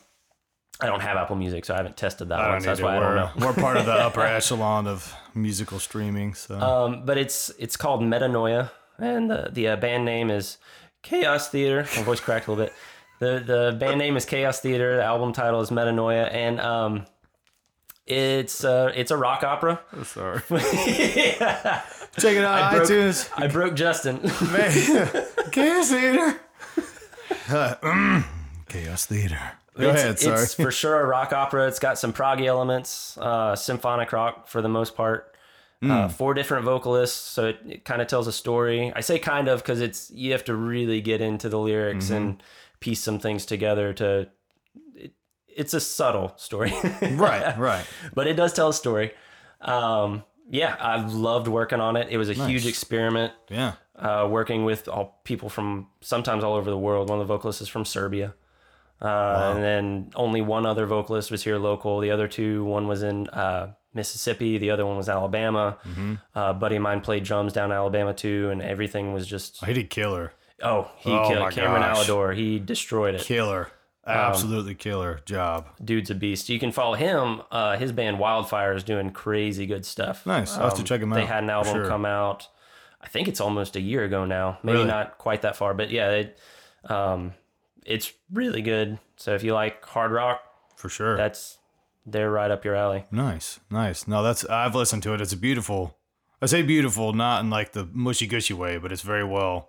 I 0.80 0.86
don't 0.86 1.00
have 1.00 1.16
Apple 1.18 1.36
Music, 1.36 1.64
so 1.66 1.74
I 1.74 1.76
haven't 1.76 1.96
tested 1.98 2.30
that 2.30 2.48
one. 2.48 2.60
So 2.62 2.66
that's 2.68 2.80
why 2.80 2.96
I 2.96 3.00
don't 3.00 3.14
know. 3.14 3.30
We're, 3.36 3.46
we're 3.48 3.52
part 3.54 3.76
of 3.76 3.84
the 3.86 3.92
upper 3.92 4.22
echelon 4.22 4.86
of 4.86 5.14
musical 5.34 5.78
streaming. 5.78 6.32
So 6.34 6.58
Um, 6.58 7.04
but 7.04 7.18
it's 7.18 7.50
it's 7.58 7.76
called 7.76 8.00
Metanoia, 8.00 8.70
and 8.98 9.30
the 9.30 9.50
the 9.52 9.68
uh, 9.68 9.76
band 9.76 10.04
name 10.06 10.30
is 10.30 10.56
Chaos 11.02 11.50
Theatre. 11.50 11.86
My 11.96 12.02
voice 12.02 12.20
cracked 12.20 12.46
a 12.46 12.50
little 12.52 12.64
bit. 12.64 12.72
The 13.22 13.38
the 13.38 13.76
band 13.78 13.98
name 13.98 14.16
is 14.16 14.24
Chaos 14.24 14.58
Theatre. 14.58 14.96
The 14.96 15.04
album 15.04 15.32
title 15.32 15.60
is 15.60 15.70
Metanoia, 15.70 16.28
and 16.34 16.58
um, 16.60 17.06
it's 18.04 18.64
uh, 18.64 18.90
it's 18.96 19.12
a 19.12 19.16
rock 19.16 19.44
opera. 19.44 19.78
sorry. 20.02 20.40
Check 20.50 20.58
it 22.36 22.44
out, 22.44 22.62
I 22.62 22.74
broke- 22.74 22.88
iTunes. 22.88 23.30
I 23.36 23.46
broke 23.46 23.74
Justin. 23.76 24.18
Chaos 25.52 25.90
Theatre. 25.90 26.40
Uh, 27.48 27.74
mm, 27.80 28.24
Chaos 28.68 29.06
Theatre. 29.06 29.52
Go 29.78 29.90
it's, 29.90 30.02
ahead. 30.02 30.18
Sorry. 30.18 30.42
it's 30.42 30.54
for 30.54 30.72
sure 30.72 31.00
a 31.00 31.06
rock 31.06 31.32
opera. 31.32 31.68
It's 31.68 31.78
got 31.78 31.98
some 32.00 32.12
prog 32.12 32.40
elements, 32.40 33.16
uh, 33.18 33.54
symphonic 33.54 34.12
rock 34.12 34.48
for 34.48 34.60
the 34.60 34.68
most 34.68 34.96
part. 34.96 35.28
Hmm. 35.80 35.90
Uh, 35.92 36.08
four 36.08 36.34
different 36.34 36.64
vocalists, 36.64 37.18
so 37.18 37.46
it, 37.46 37.58
it 37.68 37.84
kind 37.84 38.02
of 38.02 38.08
tells 38.08 38.26
a 38.26 38.32
story. 38.32 38.92
I 38.96 39.00
say 39.00 39.20
kind 39.20 39.46
of 39.46 39.62
because 39.62 39.80
it's 39.80 40.10
you 40.10 40.32
have 40.32 40.42
to 40.46 40.56
really 40.56 41.00
get 41.00 41.20
into 41.20 41.48
the 41.48 41.58
lyrics 41.60 42.06
Mm-hmm. 42.06 42.14
and 42.16 42.42
piece 42.82 43.00
some 43.00 43.18
things 43.18 43.46
together 43.46 43.92
to. 43.94 44.28
It, 44.94 45.12
it's 45.48 45.74
a 45.74 45.80
subtle 45.80 46.32
story, 46.36 46.72
right. 47.02 47.56
Right. 47.58 47.86
but 48.14 48.26
it 48.26 48.34
does 48.34 48.52
tell 48.52 48.68
a 48.68 48.74
story. 48.74 49.12
Um, 49.60 50.24
yeah, 50.50 50.76
I've 50.80 51.12
loved 51.14 51.48
working 51.48 51.80
on 51.80 51.96
it. 51.96 52.08
It 52.10 52.18
was 52.18 52.28
a 52.28 52.34
huge 52.34 52.66
experiment. 52.66 53.32
Yeah. 53.48 53.72
Uh, 53.96 54.26
working 54.30 54.64
with 54.64 54.88
all 54.88 55.20
people 55.24 55.48
from 55.48 55.86
sometimes 56.00 56.42
all 56.44 56.54
over 56.54 56.68
the 56.70 56.78
world. 56.78 57.08
One 57.08 57.20
of 57.20 57.26
the 57.28 57.32
vocalists 57.34 57.62
is 57.62 57.68
from 57.68 57.84
Serbia. 57.84 58.34
Uh, 59.00 59.52
And 59.54 59.62
then 59.62 60.10
only 60.14 60.40
one 60.42 60.64
other 60.66 60.86
vocalist 60.86 61.30
was 61.30 61.42
here 61.44 61.58
local. 61.58 62.00
The 62.00 62.10
other 62.10 62.28
two, 62.28 62.64
one 62.64 62.86
was 62.88 63.02
in 63.02 63.28
uh, 63.28 63.74
Mississippi, 63.94 64.58
the 64.58 64.70
other 64.70 64.86
one 64.86 64.96
was 64.96 65.08
Alabama. 65.08 65.76
Mm-hmm. 65.84 66.14
Uh, 66.34 66.50
a 66.50 66.54
buddy 66.54 66.76
of 66.76 66.82
mine 66.82 67.00
played 67.00 67.24
drums 67.24 67.52
down 67.52 67.70
in 67.70 67.76
Alabama 67.76 68.14
too, 68.14 68.48
and 68.50 68.62
everything 68.62 69.12
was 69.12 69.26
just 69.26 69.64
He 69.64 69.72
did 69.74 69.90
killer. 69.90 70.32
Oh, 70.62 70.90
he 70.98 71.10
Oh 71.10 71.28
killed 71.28 71.52
Cameron 71.52 71.82
gosh. 71.82 72.06
Alador. 72.08 72.36
He 72.36 72.58
destroyed 72.58 73.14
it. 73.14 73.22
Killer. 73.22 73.68
Um, 74.04 74.16
Absolutely 74.16 74.74
killer 74.74 75.20
job. 75.26 75.66
Dude's 75.84 76.10
a 76.10 76.14
beast. 76.16 76.48
You 76.48 76.58
can 76.58 76.72
follow 76.72 76.94
him. 76.94 77.42
Uh, 77.52 77.76
his 77.76 77.92
band 77.92 78.18
Wildfire 78.18 78.74
is 78.74 78.82
doing 78.82 79.10
crazy 79.10 79.64
good 79.64 79.86
stuff. 79.86 80.26
Nice. 80.26 80.56
I'll 80.56 80.64
have 80.70 80.74
to 80.78 80.82
check 80.82 81.00
him 81.00 81.10
They 81.10 81.16
out, 81.16 81.20
They 81.20 81.26
had 81.26 81.44
an 81.44 81.50
album 81.50 81.74
sure. 81.74 81.86
come 81.86 82.04
out. 82.04 82.48
I 83.00 83.06
think 83.08 83.28
it's 83.28 83.40
almost 83.40 83.76
a 83.76 83.80
year 83.80 84.02
ago 84.04 84.24
now. 84.24 84.58
Maybe 84.64 84.78
Really? 84.78 84.88
not 84.88 85.18
quite 85.18 85.42
that 85.42 85.56
far, 85.56 85.72
but 85.74 85.90
yeah, 85.90 86.10
it, 86.10 86.38
um, 86.84 87.34
it's 87.84 88.12
really 88.32 88.62
good. 88.62 88.98
So 89.16 89.34
if 89.34 89.44
you 89.44 89.54
like 89.54 89.84
hard 89.84 90.10
rock, 90.10 90.40
For 90.76 90.88
sure. 90.88 91.16
that's 91.16 91.58
they're 92.04 92.30
right 92.30 92.50
up 92.50 92.64
your 92.64 92.74
alley. 92.74 93.04
nice. 93.12 93.60
Nice. 93.70 94.08
No, 94.08 94.22
that's 94.24 94.44
I've 94.46 94.74
listened 94.74 95.04
to 95.04 95.14
it. 95.14 95.20
It's 95.20 95.32
a 95.32 95.36
beautiful. 95.36 95.96
I 96.40 96.46
say 96.46 96.62
beautiful, 96.62 97.12
not 97.12 97.40
in 97.44 97.50
like 97.50 97.70
the 97.72 97.88
mushy 97.92 98.26
gushy 98.26 98.54
way, 98.54 98.78
but 98.78 98.90
it's 98.90 99.02
very 99.02 99.24
well. 99.24 99.68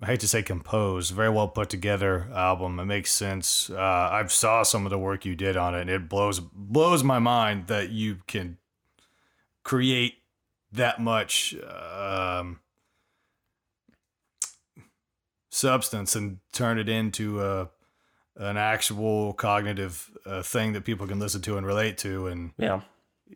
I 0.00 0.06
hate 0.06 0.20
to 0.20 0.28
say 0.28 0.42
composed, 0.44 1.12
very 1.12 1.30
well 1.30 1.48
put 1.48 1.68
together 1.70 2.28
album. 2.32 2.78
It 2.78 2.84
makes 2.84 3.10
sense. 3.10 3.68
Uh, 3.68 4.08
I've 4.12 4.30
saw 4.30 4.62
some 4.62 4.86
of 4.86 4.90
the 4.90 4.98
work 4.98 5.24
you 5.24 5.34
did 5.34 5.56
on 5.56 5.74
it, 5.74 5.80
and 5.82 5.90
it 5.90 6.08
blows 6.08 6.38
blows 6.38 7.02
my 7.02 7.18
mind 7.18 7.66
that 7.66 7.90
you 7.90 8.18
can 8.28 8.58
create 9.64 10.14
that 10.70 11.00
much 11.00 11.56
um, 11.68 12.60
substance 15.50 16.14
and 16.14 16.38
turn 16.52 16.78
it 16.78 16.88
into 16.88 17.42
a 17.42 17.68
an 18.36 18.56
actual 18.56 19.32
cognitive 19.32 20.16
uh, 20.24 20.42
thing 20.42 20.74
that 20.74 20.84
people 20.84 21.08
can 21.08 21.18
listen 21.18 21.40
to 21.42 21.56
and 21.58 21.66
relate 21.66 21.98
to, 21.98 22.28
and 22.28 22.52
Yeah. 22.56 22.82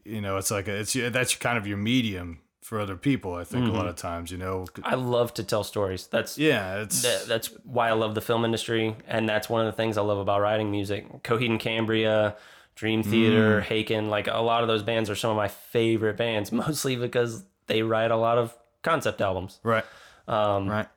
you 0.04 0.20
know, 0.20 0.36
it's 0.36 0.52
like 0.52 0.68
a, 0.68 0.76
it's 0.76 0.92
that's 0.92 1.34
kind 1.34 1.58
of 1.58 1.66
your 1.66 1.76
medium 1.78 2.38
for 2.62 2.80
other 2.80 2.96
people. 2.96 3.34
I 3.34 3.44
think 3.44 3.68
a 3.68 3.72
lot 3.72 3.86
of 3.86 3.96
times, 3.96 4.30
you 4.30 4.38
know, 4.38 4.64
I 4.84 4.94
love 4.94 5.34
to 5.34 5.44
tell 5.44 5.64
stories. 5.64 6.06
That's 6.06 6.38
yeah, 6.38 6.80
it's 6.80 7.02
Th- 7.02 7.24
that's 7.24 7.48
why 7.64 7.88
I 7.88 7.92
love 7.92 8.14
the 8.14 8.20
film 8.20 8.44
industry, 8.44 8.96
and 9.06 9.28
that's 9.28 9.50
one 9.50 9.60
of 9.66 9.66
the 9.66 9.76
things 9.76 9.98
I 9.98 10.02
love 10.02 10.18
about 10.18 10.40
writing 10.40 10.70
music. 10.70 11.22
Coheed 11.22 11.50
and 11.50 11.60
Cambria, 11.60 12.36
Dream 12.76 13.02
Theater, 13.02 13.60
Haken, 13.68 14.08
like 14.08 14.28
a 14.28 14.38
lot 14.38 14.62
of 14.62 14.68
those 14.68 14.82
bands 14.82 15.10
are 15.10 15.14
some 15.16 15.30
of 15.30 15.36
my 15.36 15.48
favorite 15.48 16.16
bands, 16.16 16.50
mostly 16.64 16.96
because 16.96 17.44
they 17.66 17.82
write 17.82 18.10
a 18.10 18.16
lot 18.16 18.38
of 18.38 18.56
concept 18.82 19.20
albums. 19.20 19.58
right, 19.62 19.84
Um, 20.26 20.68
right. 20.68 20.88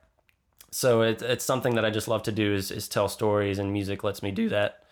So 0.70 1.02
it, 1.02 1.22
it's 1.22 1.44
something 1.44 1.74
that 1.76 1.84
I 1.84 1.90
just 1.90 2.06
love 2.08 2.22
to 2.24 2.32
do 2.32 2.52
is, 2.54 2.70
is 2.70 2.88
tell 2.88 3.08
stories, 3.08 3.58
and 3.58 3.72
music 3.72 4.04
lets 4.04 4.22
me 4.22 4.30
do 4.30 4.48
that 4.50 4.82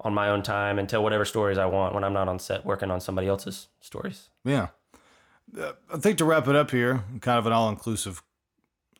on 0.00 0.14
my 0.14 0.28
own 0.28 0.42
time 0.42 0.78
and 0.78 0.88
tell 0.88 1.02
whatever 1.02 1.24
stories 1.24 1.58
I 1.58 1.66
want 1.66 1.94
when 1.94 2.04
I'm 2.04 2.12
not 2.12 2.28
on 2.28 2.38
set 2.38 2.64
working 2.64 2.90
on 2.90 3.00
somebody 3.00 3.28
else's 3.28 3.68
stories. 3.80 4.28
Yeah. 4.44 4.68
I 5.58 5.98
think 5.98 6.18
to 6.18 6.24
wrap 6.24 6.48
it 6.48 6.56
up 6.56 6.70
here, 6.70 7.04
kind 7.20 7.38
of 7.38 7.46
an 7.46 7.52
all-inclusive 7.52 8.22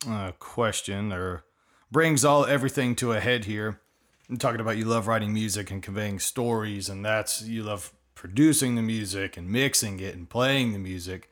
uh, 0.09 0.33
question, 0.39 1.13
or 1.13 1.45
brings 1.91 2.25
all 2.25 2.45
everything 2.45 2.95
to 2.97 3.13
a 3.13 3.21
head 3.21 3.47
here. 3.47 3.81
I'm 4.29 4.37
talking 4.37 4.61
about 4.61 4.77
you 4.77 4.85
love 4.85 5.07
writing 5.07 5.33
music 5.33 5.71
and 5.71 5.83
conveying 5.83 6.19
stories, 6.19 6.89
and 6.89 7.05
that's 7.05 7.43
you 7.43 7.63
love 7.63 7.93
producing 8.15 8.75
the 8.75 8.83
music 8.83 9.37
and 9.37 9.49
mixing 9.49 10.01
it 10.01 10.15
and 10.15 10.29
playing 10.29 10.73
the 10.73 10.79
music. 10.79 11.29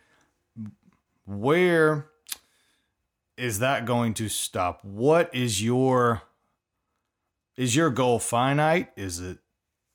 Where 1.27 2.07
is 3.37 3.59
that 3.61 3.85
going 3.85 4.15
to 4.15 4.29
stop? 4.29 4.85
What 4.85 5.35
is 5.35 5.63
your 5.63 6.23
is 7.57 7.77
your 7.77 7.91
goal 7.91 8.19
finite? 8.19 8.91
Is 8.97 9.21
it 9.21 9.39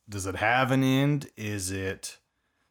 does 0.07 0.25
it 0.25 0.35
have 0.35 0.71
an 0.71 0.83
end? 0.83 1.29
Is 1.35 1.71
it 1.71 2.17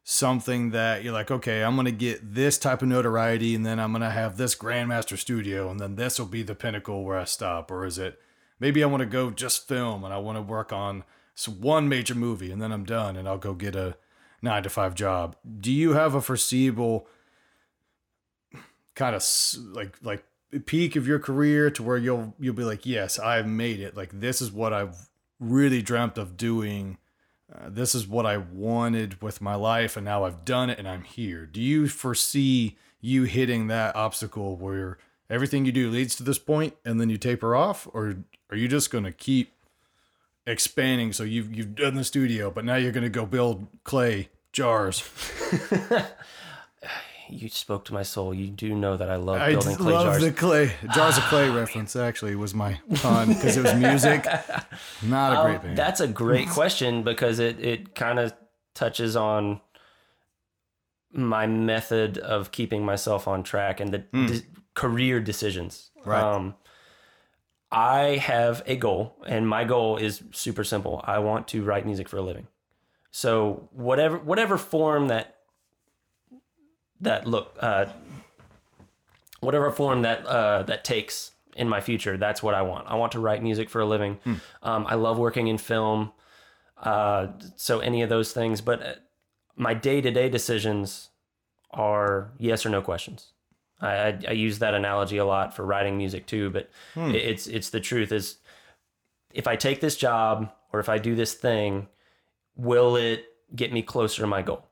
something 0.07 0.69
that 0.69 1.03
you're 1.03 1.11
like, 1.11 1.31
okay, 1.31 1.63
I'm 1.63 1.75
gonna 1.75 1.91
get 1.91 2.35
this 2.35 2.57
type 2.59 2.81
of 2.83 2.87
notoriety, 2.87 3.55
and 3.55 3.65
then 3.65 3.79
I'm 3.79 3.91
gonna 3.91 4.11
have 4.11 4.37
this 4.37 4.55
Grandmaster 4.55 5.17
Studio, 5.17 5.69
and 5.69 5.79
then 5.79 5.95
this 5.95 6.19
will 6.19 6.27
be 6.27 6.43
the 6.43 6.55
pinnacle 6.55 7.03
where 7.03 7.17
I 7.17 7.25
stop, 7.25 7.71
or 7.71 7.85
is 7.85 7.97
it 7.97 8.21
maybe 8.59 8.83
I 8.83 8.87
want 8.87 9.01
to 9.01 9.07
go 9.07 9.31
just 9.31 9.67
film 9.67 10.03
and 10.03 10.13
I 10.13 10.17
want 10.19 10.37
to 10.37 10.41
work 10.41 10.71
on 10.71 11.03
one 11.59 11.89
major 11.89 12.15
movie, 12.15 12.51
and 12.51 12.61
then 12.61 12.71
I'm 12.71 12.85
done, 12.85 13.17
and 13.17 13.27
I'll 13.27 13.39
go 13.39 13.55
get 13.55 13.75
a 13.75 13.97
nine 14.41 14.63
to 14.63 14.69
five 14.69 14.93
job. 14.95 15.35
Do 15.59 15.71
you 15.71 15.93
have 15.93 16.13
a 16.13 16.21
foreseeable 16.21 17.07
kind 18.93 19.15
of 19.15 19.25
like 19.73 19.97
like 20.03 20.23
peak 20.65 20.95
of 20.95 21.07
your 21.07 21.19
career 21.19 21.69
to 21.71 21.83
where 21.83 21.97
you'll 21.97 22.35
you'll 22.39 22.53
be 22.53 22.63
like, 22.63 22.85
yes, 22.85 23.17
I've 23.17 23.47
made 23.47 23.79
it. 23.79 23.97
Like 23.97 24.19
this 24.19 24.41
is 24.41 24.51
what 24.51 24.71
I've 24.71 25.09
really 25.39 25.81
dreamt 25.81 26.19
of 26.19 26.37
doing. 26.37 26.99
Uh, 27.53 27.69
this 27.69 27.93
is 27.93 28.07
what 28.07 28.25
I 28.25 28.37
wanted 28.37 29.21
with 29.21 29.39
my 29.39 29.55
life, 29.55 29.95
and 29.95 30.05
now 30.05 30.23
I've 30.23 30.45
done 30.45 30.69
it, 30.69 30.79
and 30.79 30.87
I'm 30.87 31.03
here. 31.03 31.45
Do 31.45 31.61
you 31.61 31.87
foresee 31.87 32.75
you 33.01 33.23
hitting 33.23 33.67
that 33.67 33.95
obstacle 33.95 34.55
where 34.55 34.97
everything 35.29 35.65
you 35.65 35.71
do 35.71 35.89
leads 35.91 36.15
to 36.15 36.23
this 36.23 36.39
point, 36.39 36.75
and 36.83 36.99
then 36.99 37.09
you 37.09 37.17
taper 37.17 37.55
off, 37.55 37.87
or 37.93 38.17
are 38.49 38.57
you 38.57 38.67
just 38.67 38.89
gonna 38.89 39.11
keep 39.11 39.53
expanding? 40.47 41.13
So 41.13 41.23
you've 41.23 41.53
you've 41.53 41.75
done 41.75 41.95
the 41.95 42.03
studio, 42.03 42.49
but 42.49 42.65
now 42.65 42.77
you're 42.77 42.91
gonna 42.91 43.09
go 43.09 43.27
build 43.27 43.67
clay 43.83 44.29
jars. 44.51 45.07
You 47.29 47.49
spoke 47.49 47.85
to 47.85 47.93
my 47.93 48.03
soul. 48.03 48.33
You 48.33 48.47
do 48.47 48.75
know 48.75 48.97
that 48.97 49.09
I 49.09 49.15
love 49.15 49.41
I 49.41 49.51
building 49.51 49.75
clay 49.77 49.93
love 49.93 50.05
jars. 50.05 50.21
the 50.23 50.31
clay 50.31 50.71
jars 50.93 51.17
of 51.17 51.23
clay 51.23 51.49
reference. 51.61 51.95
Actually, 51.95 52.35
was 52.35 52.53
my 52.53 52.79
pun 52.95 53.29
because 53.29 53.57
it 53.57 53.63
was 53.63 53.73
music, 53.75 54.25
not 55.03 55.33
a 55.39 55.43
great 55.43 55.55
Um, 55.55 55.61
band. 55.63 55.77
That's 55.77 55.99
a 56.01 56.07
great 56.07 56.49
question 56.49 57.03
because 57.03 57.39
it, 57.39 57.59
it 57.59 57.95
kind 57.95 58.19
of 58.19 58.33
touches 58.73 59.15
on 59.15 59.61
my 61.11 61.47
method 61.47 62.17
of 62.17 62.51
keeping 62.51 62.85
myself 62.85 63.27
on 63.27 63.41
track 63.43 63.79
and 63.79 63.91
the 63.93 63.99
de- 63.99 64.41
career 64.73 65.19
decisions. 65.19 65.91
Right. 66.03 66.21
Um, 66.21 66.55
I 67.71 68.17
have 68.17 68.61
a 68.67 68.75
goal, 68.75 69.15
and 69.25 69.47
my 69.47 69.63
goal 69.63 69.97
is 69.97 70.23
super 70.31 70.63
simple. 70.63 71.01
I 71.05 71.19
want 71.19 71.47
to 71.49 71.63
write 71.63 71.85
music 71.85 72.07
for 72.07 72.17
a 72.17 72.21
living. 72.21 72.47
So 73.11 73.69
whatever 73.71 74.17
whatever 74.17 74.57
form 74.57 75.07
that 75.07 75.34
that 77.01 77.27
look 77.27 77.55
uh, 77.59 77.85
whatever 79.41 79.71
form 79.71 80.01
that 80.03 80.25
uh, 80.25 80.63
that 80.63 80.83
takes 80.83 81.31
in 81.55 81.69
my 81.69 81.79
future, 81.81 82.17
that's 82.17 82.43
what 82.43 82.53
I 82.53 82.61
want. 82.63 82.87
I 82.87 82.95
want 82.95 83.11
to 83.13 83.19
write 83.19 83.41
music 83.41 83.69
for 83.69 83.79
a 83.81 83.85
living. 83.85 84.19
Um, 84.63 84.85
I 84.87 84.95
love 84.95 85.17
working 85.17 85.47
in 85.47 85.57
film, 85.57 86.11
uh, 86.77 87.27
so 87.55 87.79
any 87.79 88.01
of 88.01 88.09
those 88.09 88.33
things. 88.33 88.61
But 88.61 88.81
uh, 88.85 88.93
my 89.55 89.73
day 89.73 90.01
to 90.01 90.11
day 90.11 90.29
decisions 90.29 91.09
are 91.71 92.31
yes 92.37 92.65
or 92.65 92.69
no 92.69 92.81
questions. 92.81 93.31
I, 93.81 93.95
I, 93.95 94.19
I 94.29 94.31
use 94.31 94.59
that 94.59 94.73
analogy 94.73 95.17
a 95.17 95.25
lot 95.25 95.55
for 95.55 95.65
writing 95.65 95.97
music 95.97 96.25
too, 96.27 96.49
but 96.49 96.69
it- 96.95 97.15
it's 97.15 97.47
it's 97.47 97.69
the 97.69 97.79
truth. 97.79 98.11
Is 98.11 98.37
if 99.33 99.47
I 99.47 99.55
take 99.55 99.81
this 99.81 99.95
job 99.97 100.49
or 100.73 100.79
if 100.79 100.89
I 100.89 100.97
do 100.97 101.15
this 101.15 101.33
thing, 101.33 101.87
will 102.55 102.95
it 102.95 103.25
get 103.55 103.71
me 103.71 103.81
closer 103.81 104.21
to 104.21 104.27
my 104.27 104.41
goal? 104.41 104.65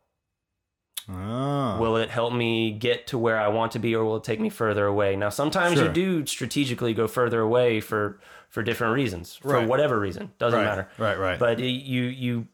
Ah, 1.09 1.77
Will 1.79 1.97
it 1.97 2.09
help 2.09 2.33
me 2.33 2.71
get 2.71 3.07
to 3.07 3.17
where 3.17 3.37
I 3.39 3.47
want 3.49 3.71
to 3.73 3.79
be, 3.79 3.95
or 3.95 4.03
will 4.05 4.17
it 4.17 4.23
take 4.23 4.39
me 4.39 4.49
further 4.49 4.85
away? 4.85 5.15
Now, 5.15 5.29
sometimes 5.29 5.75
Sure. 5.77 5.87
you 5.87 5.93
do 5.93 6.25
strategically 6.25 6.93
go 6.93 7.07
further 7.07 7.41
away 7.41 7.79
for 7.81 8.19
for 8.49 8.61
different 8.61 8.93
reasons, 8.93 9.35
for 9.35 9.49
Right. 9.53 9.67
whatever 9.67 9.99
reason, 9.99 10.31
doesn't 10.37 10.59
right, 10.59 10.65
matter. 10.65 10.87
right, 10.99 11.17
right. 11.17 11.39
But 11.39 11.59
it, 11.59 11.65
you 11.71 12.03
you 12.03 12.47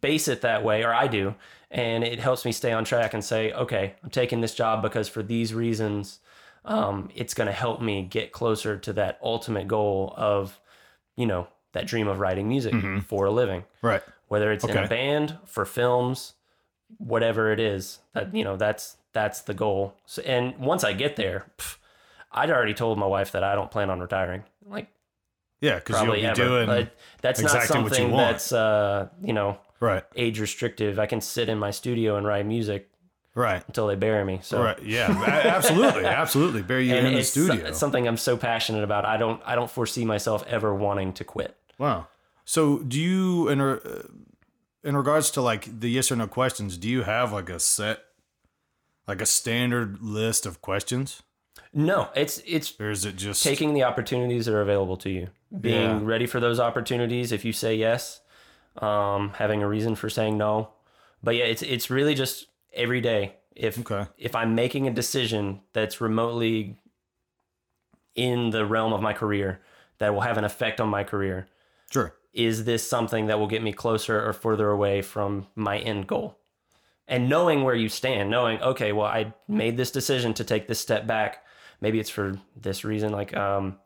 base 0.00 0.26
it 0.28 0.40
that 0.40 0.64
way, 0.64 0.82
or 0.84 0.92
I 0.92 1.06
do, 1.06 1.34
and 1.70 2.02
it 2.02 2.18
helps 2.18 2.44
me 2.44 2.52
stay 2.52 2.72
on 2.72 2.84
track 2.84 3.14
and 3.14 3.24
say, 3.24 3.52
okay, 3.52 3.94
I'm 4.02 4.10
taking 4.10 4.40
this 4.40 4.54
job 4.54 4.82
because 4.82 5.08
for 5.08 5.22
these 5.22 5.54
reasons, 5.54 6.18
um, 6.64 7.08
it's 7.14 7.34
going 7.34 7.46
to 7.46 7.52
help 7.52 7.80
me 7.80 8.02
get 8.02 8.32
closer 8.32 8.76
to 8.78 8.92
that 8.94 9.18
ultimate 9.22 9.68
goal 9.68 10.12
of, 10.16 10.58
you 11.16 11.26
know, 11.26 11.46
that 11.72 11.86
dream 11.86 12.08
of 12.08 12.18
writing 12.18 12.48
music 12.48 12.74
for 13.06 13.26
a 13.26 13.30
living 13.30 13.62
right. 13.82 14.02
whether 14.28 14.50
it's 14.50 14.64
in 14.64 14.70
a 14.76 14.88
band 14.88 15.36
for 15.44 15.66
films 15.66 16.32
whatever 16.98 17.52
it 17.52 17.60
is 17.60 17.98
that 18.12 18.34
you 18.34 18.44
know 18.44 18.56
that's 18.56 18.96
that's 19.12 19.42
the 19.42 19.54
goal 19.54 19.94
so, 20.06 20.22
and 20.22 20.56
once 20.58 20.84
i 20.84 20.92
get 20.92 21.16
there 21.16 21.46
pff, 21.58 21.76
i'd 22.32 22.50
already 22.50 22.74
told 22.74 22.98
my 22.98 23.06
wife 23.06 23.32
that 23.32 23.42
i 23.42 23.54
don't 23.54 23.70
plan 23.70 23.90
on 23.90 24.00
retiring 24.00 24.42
like 24.64 24.88
Yeah, 25.60 25.76
because 25.76 26.02
you'll 26.02 26.14
be 26.14 26.24
ever 26.24 26.34
doing 26.34 26.66
but 26.66 26.96
that's 27.22 27.40
exactly 27.40 27.80
not 27.80 27.90
something 27.90 28.16
that's 28.16 28.52
uh 28.52 29.08
you 29.22 29.32
know 29.32 29.58
right, 29.80 30.04
age 30.14 30.40
restrictive 30.40 30.98
i 30.98 31.06
can 31.06 31.20
sit 31.20 31.48
in 31.48 31.58
my 31.58 31.70
studio 31.70 32.16
and 32.16 32.26
write 32.26 32.46
music 32.46 32.88
right, 33.34 33.62
until 33.66 33.86
they 33.86 33.96
bury 33.96 34.24
me 34.24 34.40
so 34.42 34.62
right. 34.62 34.82
Yeah, 34.82 35.08
absolutely, 35.44 36.04
absolutely. 36.22 36.62
Bury 36.62 36.88
you 36.88 36.94
and 36.94 37.06
in 37.08 37.14
the 37.14 37.24
studio. 37.24 37.66
it's 37.66 37.78
something 37.78 38.06
i'm 38.06 38.16
so 38.16 38.36
passionate 38.36 38.84
about 38.84 39.04
i 39.04 39.16
don't 39.16 39.42
i 39.44 39.54
don't 39.54 39.70
foresee 39.70 40.04
myself 40.04 40.44
ever 40.46 40.74
wanting 40.74 41.12
to 41.14 41.24
quit 41.24 41.56
Wow. 41.78 42.06
So, 42.44 42.78
do 42.78 43.00
you 43.00 43.48
uh, 43.48 44.02
in 44.86 44.96
regards 44.96 45.30
to 45.32 45.42
like 45.42 45.80
the 45.80 45.90
yes 45.90 46.10
or 46.12 46.16
no 46.16 46.26
questions, 46.26 46.76
do 46.78 46.88
you 46.88 47.02
have 47.02 47.32
like 47.32 47.50
a 47.50 47.58
set, 47.60 47.98
like 49.06 49.20
a 49.20 49.26
standard 49.26 50.00
list 50.00 50.46
of 50.46 50.60
questions, 50.62 51.22
no 51.72 52.08
it's 52.14 52.40
it's 52.46 52.72
or 52.80 52.90
is 52.90 53.04
it 53.04 53.16
just 53.16 53.42
taking 53.42 53.74
the 53.74 53.82
opportunities 53.82 54.46
that 54.46 54.54
are 54.54 54.60
available 54.62 54.96
to 54.98 55.10
you 55.10 55.28
being 55.60 55.74
Yeah. 56.00 56.00
ready 56.02 56.26
for 56.26 56.38
those 56.40 56.60
opportunities 56.60 57.32
if 57.32 57.44
you 57.44 57.52
say 57.52 57.74
yes 57.74 58.20
um, 58.78 59.30
having 59.38 59.62
a 59.62 59.68
reason 59.68 59.94
for 59.94 60.08
saying 60.10 60.36
no 60.38 60.70
but 61.22 61.34
yeah 61.34 61.44
it's 61.44 61.62
it's 61.62 61.88
really 61.90 62.14
just 62.14 62.46
every 62.74 63.00
day 63.00 63.36
if 63.54 63.78
Okay. 63.78 64.04
if 64.18 64.34
i'm 64.34 64.54
making 64.54 64.86
a 64.86 64.90
decision 64.92 65.60
that's 65.72 66.00
remotely 66.00 66.76
in 68.14 68.50
the 68.50 68.64
realm 68.66 68.92
of 68.92 69.00
my 69.02 69.12
career 69.12 69.60
that 69.98 70.12
will 70.14 70.20
have 70.22 70.36
an 70.38 70.44
effect 70.44 70.80
on 70.80 70.88
my 70.88 71.04
career 71.04 71.46
Sure. 71.90 72.14
Is 72.36 72.64
this 72.64 72.86
something 72.88 73.26
that 73.26 73.38
will 73.38 73.46
get 73.48 73.62
me 73.62 73.72
closer 73.72 74.24
or 74.26 74.32
further 74.32 74.70
away 74.70 75.02
from 75.02 75.46
my 75.54 75.78
end 75.78 76.06
goal 76.06 76.38
and 77.08 77.28
knowing 77.28 77.62
where 77.64 77.74
you 77.74 77.88
stand 77.88 78.30
knowing 78.30 78.60
okay 78.60 78.92
well 78.92 79.06
i 79.06 79.32
made 79.48 79.76
this 79.76 79.90
decision 79.90 80.34
to 80.34 80.44
take 80.44 80.66
this 80.68 80.78
step 80.80 81.06
back 81.06 81.44
maybe 81.80 81.98
it's 81.98 82.10
for 82.10 82.38
this 82.60 82.84
reason 82.84 83.10
like 83.12 83.36
um 83.36 83.78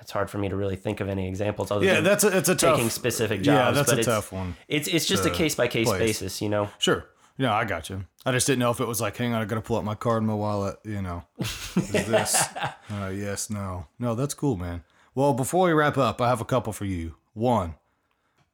it's 0.00 0.12
hard 0.12 0.30
for 0.30 0.38
me 0.38 0.48
to 0.48 0.54
really 0.56 0.76
think 0.76 1.00
of 1.00 1.08
any 1.08 1.26
examples 1.28 1.70
other 1.70 1.84
Yeah, 1.84 1.94
than 1.96 2.04
that's 2.04 2.24
a 2.24 2.36
it's 2.36 2.48
a 2.48 2.54
tough. 2.54 2.76
taking 2.76 2.90
specific 2.90 3.38
yeah, 3.44 3.72
jobs 3.72 3.76
that's 3.76 3.90
but 3.90 3.96
a 3.96 4.00
it's, 4.00 4.06
tough 4.06 4.32
one. 4.32 4.56
it's 4.68 4.88
it's 4.88 5.06
just 5.06 5.24
a 5.26 5.30
case 5.30 5.54
by 5.54 5.68
case 5.68 5.90
basis 5.90 6.40
you 6.42 6.48
know 6.48 6.68
Sure. 6.78 7.06
Yeah, 7.38 7.54
I 7.54 7.66
got 7.66 7.90
you. 7.90 8.02
I 8.24 8.32
just 8.32 8.46
didn't 8.46 8.60
know 8.60 8.70
if 8.70 8.80
it 8.80 8.88
was 8.88 8.98
like, 8.98 9.14
hang 9.18 9.34
on, 9.34 9.42
I 9.42 9.44
gotta 9.44 9.60
pull 9.60 9.76
out 9.76 9.84
my 9.84 9.94
card 9.94 10.22
in 10.22 10.26
my 10.26 10.32
wallet. 10.32 10.78
You 10.86 11.02
know, 11.02 11.24
is 11.38 12.06
this? 12.06 12.42
uh, 12.90 13.08
yes, 13.14 13.50
no, 13.50 13.88
no. 13.98 14.14
That's 14.14 14.32
cool, 14.32 14.56
man. 14.56 14.84
Well, 15.14 15.34
before 15.34 15.66
we 15.66 15.74
wrap 15.74 15.98
up, 15.98 16.22
I 16.22 16.28
have 16.30 16.40
a 16.40 16.46
couple 16.46 16.72
for 16.72 16.86
you. 16.86 17.14
One, 17.36 17.74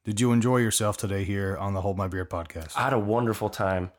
did 0.05 0.21
you 0.21 0.33
enjoy 0.33 0.57
yourself 0.59 0.97
today 0.97 1.23
here 1.23 1.57
on 1.57 1.73
the 1.75 1.83
Hold 1.83 1.97
My 1.97 2.09
Beer 2.09 2.27
podcast? 2.27 2.77
I 2.77 2.83
had 2.83 2.93
a 2.93 2.99
wonderful 2.99 3.49
time. 3.49 3.93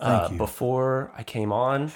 uh, 0.00 0.28
you. 0.32 0.38
Before 0.38 1.12
I 1.14 1.22
came 1.22 1.52
on, 1.52 1.92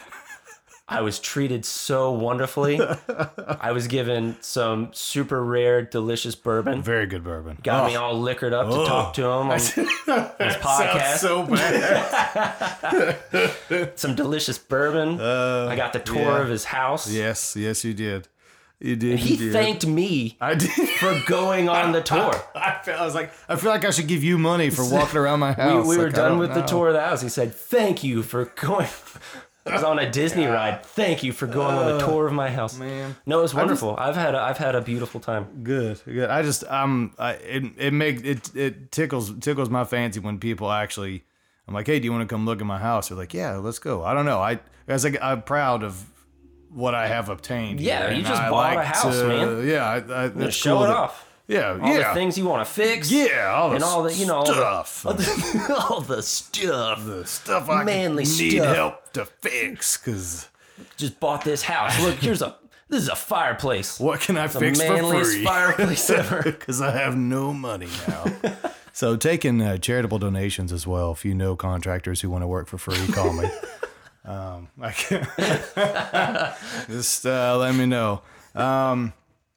I 0.86 1.00
was 1.00 1.18
treated 1.18 1.64
so 1.64 2.12
wonderfully. 2.12 2.78
I 2.82 3.72
was 3.72 3.86
given 3.86 4.36
some 4.42 4.90
super 4.92 5.42
rare, 5.42 5.80
delicious 5.80 6.34
bourbon. 6.34 6.82
Very 6.82 7.06
good 7.06 7.24
bourbon. 7.24 7.56
Got 7.62 7.86
me 7.90 7.96
Oh, 7.96 8.02
all 8.02 8.20
liquored 8.20 8.52
up 8.52 8.68
to 8.68 8.84
talk 8.84 9.14
to 9.14 9.22
him 9.22 9.48
on 9.48 9.50
his 9.52 9.70
podcast. 9.70 11.16
so 11.20 11.46
bad. 13.66 13.98
some 13.98 14.14
delicious 14.14 14.58
bourbon. 14.58 15.18
I 15.18 15.74
got 15.76 15.94
the 15.94 16.00
tour 16.00 16.18
yeah. 16.18 16.42
of 16.42 16.48
his 16.50 16.64
house. 16.64 17.10
yes, 17.10 17.56
yes, 17.56 17.86
you 17.86 17.94
did. 17.94 18.28
You 18.80 18.94
did. 18.96 19.18
He 19.18 19.36
did. 19.36 19.52
thanked 19.52 19.86
me 19.86 20.36
I 20.40 20.54
did. 20.54 20.70
for 20.70 21.20
going 21.26 21.68
on 21.68 21.92
the 21.92 22.00
tour. 22.12 22.32
I, 22.54 22.78
felt, 22.82 23.00
I 23.00 23.04
was 23.04 23.14
like, 23.14 23.32
I 23.48 23.56
feel 23.56 23.70
like 23.70 23.84
I 23.84 23.90
should 23.90 24.06
give 24.06 24.22
you 24.22 24.38
money 24.38 24.70
for 24.70 24.84
walking 24.88 25.18
around 25.18 25.40
my 25.40 25.52
house. 25.52 25.86
we 25.86 25.96
were 25.96 26.04
Like, 26.06 26.14
I 26.14 26.28
done 26.28 26.38
with 26.38 26.54
the 26.54 26.62
tour 26.62 26.88
of 26.88 26.94
the 26.94 27.00
house. 27.00 27.20
He 27.22 27.28
said, 27.28 27.54
"Thank 27.54 28.04
you 28.04 28.22
for 28.22 28.44
going." 28.56 28.88
I 29.66 29.72
was 29.74 29.82
on 29.84 29.98
a 29.98 30.10
Disney 30.10 30.46
ride. 30.46 30.82
Thank 30.86 31.22
you 31.22 31.32
for 31.32 31.46
going 31.46 31.74
on 31.76 31.98
the 31.98 32.06
tour 32.06 32.26
of 32.26 32.32
my 32.32 32.48
house. 32.50 32.78
man. 32.78 33.16
No, 33.26 33.40
it 33.40 33.42
was 33.42 33.54
wonderful. 33.54 33.96
I've 33.98 34.16
had 34.16 34.34
a, 34.34 34.40
I've 34.40 34.56
had 34.56 34.74
a 34.74 34.80
beautiful 34.80 35.20
time. 35.20 35.62
Good, 35.62 36.00
good. 36.06 36.30
I 36.30 36.42
just 36.42 36.64
um, 36.64 37.12
I, 37.18 37.32
it 37.32 37.64
it 37.76 37.92
make 37.92 38.24
it 38.24 38.54
it 38.56 38.92
tickles 38.92 39.34
tickles 39.40 39.68
my 39.68 39.84
fancy 39.84 40.20
when 40.20 40.38
people 40.38 40.70
actually. 40.70 41.24
I'm 41.66 41.74
like, 41.74 41.86
hey, 41.86 41.98
do 41.98 42.06
you 42.06 42.12
want 42.12 42.26
to 42.26 42.32
come 42.34 42.46
look 42.46 42.60
at 42.62 42.66
my 42.66 42.78
house? 42.78 43.08
They're 43.10 43.18
like, 43.18 43.34
yeah, 43.34 43.56
let's 43.56 43.78
go. 43.78 44.02
I 44.02 44.14
don't 44.14 44.24
know. 44.24 44.38
I 44.40 44.52
I 44.52 44.60
was 44.86 45.04
like, 45.04 45.18
I'm 45.20 45.42
proud 45.42 45.82
of 45.82 46.06
what 46.70 46.94
I 46.94 47.08
have 47.08 47.28
obtained. 47.28 47.80
Yeah, 47.80 48.10
you 48.10 48.22
just 48.22 48.40
I 48.40 48.50
bought 48.50 48.72
a 48.72 48.76
like 48.76 48.86
house, 48.86 49.18
to- 49.20 49.28
man. 49.28 49.66
Yeah, 49.66 49.84
I, 49.84 49.96
I, 50.24 50.28
that's 50.28 50.54
Show 50.56 50.74
cool 50.76 50.84
it 50.84 50.88
that- 50.88 50.96
off. 50.96 51.24
Yeah, 51.46 51.78
All 51.80 51.88
yeah, 51.96 52.08
the 52.10 52.14
things 52.14 52.36
you 52.36 52.44
want 52.44 52.66
to 52.66 52.70
fix. 52.70 53.10
yeah, 53.10 53.54
all 53.56 53.70
the 53.70 53.76
and 53.76 53.84
all 53.84 54.02
the 54.02 54.12
you 54.12 54.26
know 54.26 54.34
all 54.36 54.44
stuff, 54.44 55.02
the, 55.02 55.76
all 55.88 56.00
the 56.02 56.22
stuff. 56.22 57.06
the 57.06 57.24
stuff 57.26 57.70
I 57.70 57.84
manly 57.84 58.24
need 58.24 58.56
stuff. 58.60 58.76
help 58.76 59.12
to 59.14 59.24
fix. 59.24 59.96
Cause 59.96 60.48
Just 60.98 61.18
bought 61.18 61.44
this 61.44 61.62
house. 61.62 61.98
Look, 62.02 62.16
here's 62.16 62.42
a 62.42 62.54
this 62.90 63.02
is 63.02 63.08
a 63.08 63.16
fireplace. 63.16 63.98
what 63.98 64.20
can 64.20 64.36
I 64.36 64.46
The 64.46 64.58
fix 64.60 64.78
for 64.82 64.92
manliest 64.92 65.32
free? 65.36 65.44
fireplace 65.46 66.10
ever. 66.10 66.42
because 66.42 66.82
I 66.82 66.90
have 66.90 67.16
no 67.16 67.54
money 67.54 67.88
now. 68.06 68.24
so 68.92 69.16
taking 69.16 69.62
uh, 69.62 69.78
charitable 69.78 70.18
donations 70.18 70.70
as 70.70 70.86
well. 70.86 71.12
If 71.12 71.24
you 71.24 71.34
know 71.34 71.56
contractors 71.56 72.20
who 72.20 72.28
want 72.28 72.42
to 72.42 72.46
work 72.46 72.66
for 72.66 72.76
free, 72.76 73.06
call 73.14 73.32
me. 73.32 73.48
Um, 74.28 74.68
I 74.80 74.92
can't. 74.92 75.26
just 76.88 77.26
uh, 77.26 77.56
let 77.58 77.74
me 77.74 77.86
know. 77.86 78.22
Um, 78.54 79.12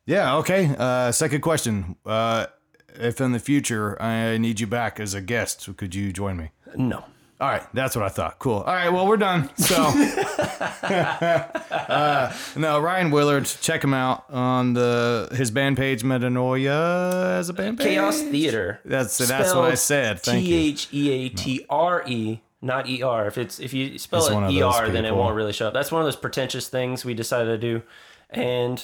yeah. 0.05 0.37
Okay. 0.37 0.73
Uh, 0.77 1.11
second 1.11 1.41
question. 1.41 1.97
Uh, 2.05 2.47
if 2.95 3.21
in 3.21 3.31
the 3.31 3.39
future 3.39 4.01
I 4.01 4.37
need 4.37 4.59
you 4.59 4.67
back 4.67 4.99
as 4.99 5.13
a 5.13 5.21
guest, 5.21 5.69
could 5.77 5.93
you 5.95 6.11
join 6.11 6.37
me? 6.37 6.51
No. 6.75 7.03
All 7.41 7.47
right, 7.49 7.63
that's 7.73 7.95
what 7.95 8.05
I 8.05 8.09
thought. 8.09 8.37
Cool. 8.37 8.57
All 8.57 8.65
right, 8.65 8.89
well, 8.89 9.07
we're 9.07 9.17
done. 9.17 9.49
So, 9.57 9.75
uh, 10.83 12.31
no, 12.55 12.79
Ryan 12.79 13.09
Willard, 13.09 13.45
check 13.45 13.83
him 13.83 13.95
out 13.95 14.25
on 14.29 14.73
the 14.73 15.27
his 15.31 15.49
band 15.49 15.75
page, 15.75 16.03
Metanoia 16.03 17.39
as 17.39 17.49
a 17.49 17.53
band 17.53 17.79
page. 17.79 17.87
Chaos 17.87 18.21
Theatre. 18.21 18.79
That's 18.85 19.17
that's 19.17 19.55
what 19.55 19.71
I 19.71 19.73
said. 19.73 20.19
Thank 20.19 20.45
T. 20.45 20.53
H 20.53 20.87
E 20.93 21.09
A 21.09 21.29
T 21.29 21.65
R 21.67 22.03
E, 22.07 22.41
not 22.61 22.87
E 22.87 23.01
R. 23.01 23.27
If 23.27 23.37
it's 23.37 23.59
if 23.59 23.73
you 23.73 23.97
spell 23.99 24.19
It's 24.25 24.55
it 24.55 24.61
ER, 24.61 24.89
then 24.91 25.05
it 25.05 25.15
won't 25.15 25.35
really 25.35 25.53
show 25.53 25.67
up. 25.67 25.73
That's 25.73 25.91
one 25.91 26.01
of 26.01 26.05
those 26.05 26.15
pretentious 26.15 26.67
things 26.67 27.03
we 27.05 27.13
decided 27.13 27.47
to 27.47 27.57
do, 27.57 27.81
and 28.29 28.83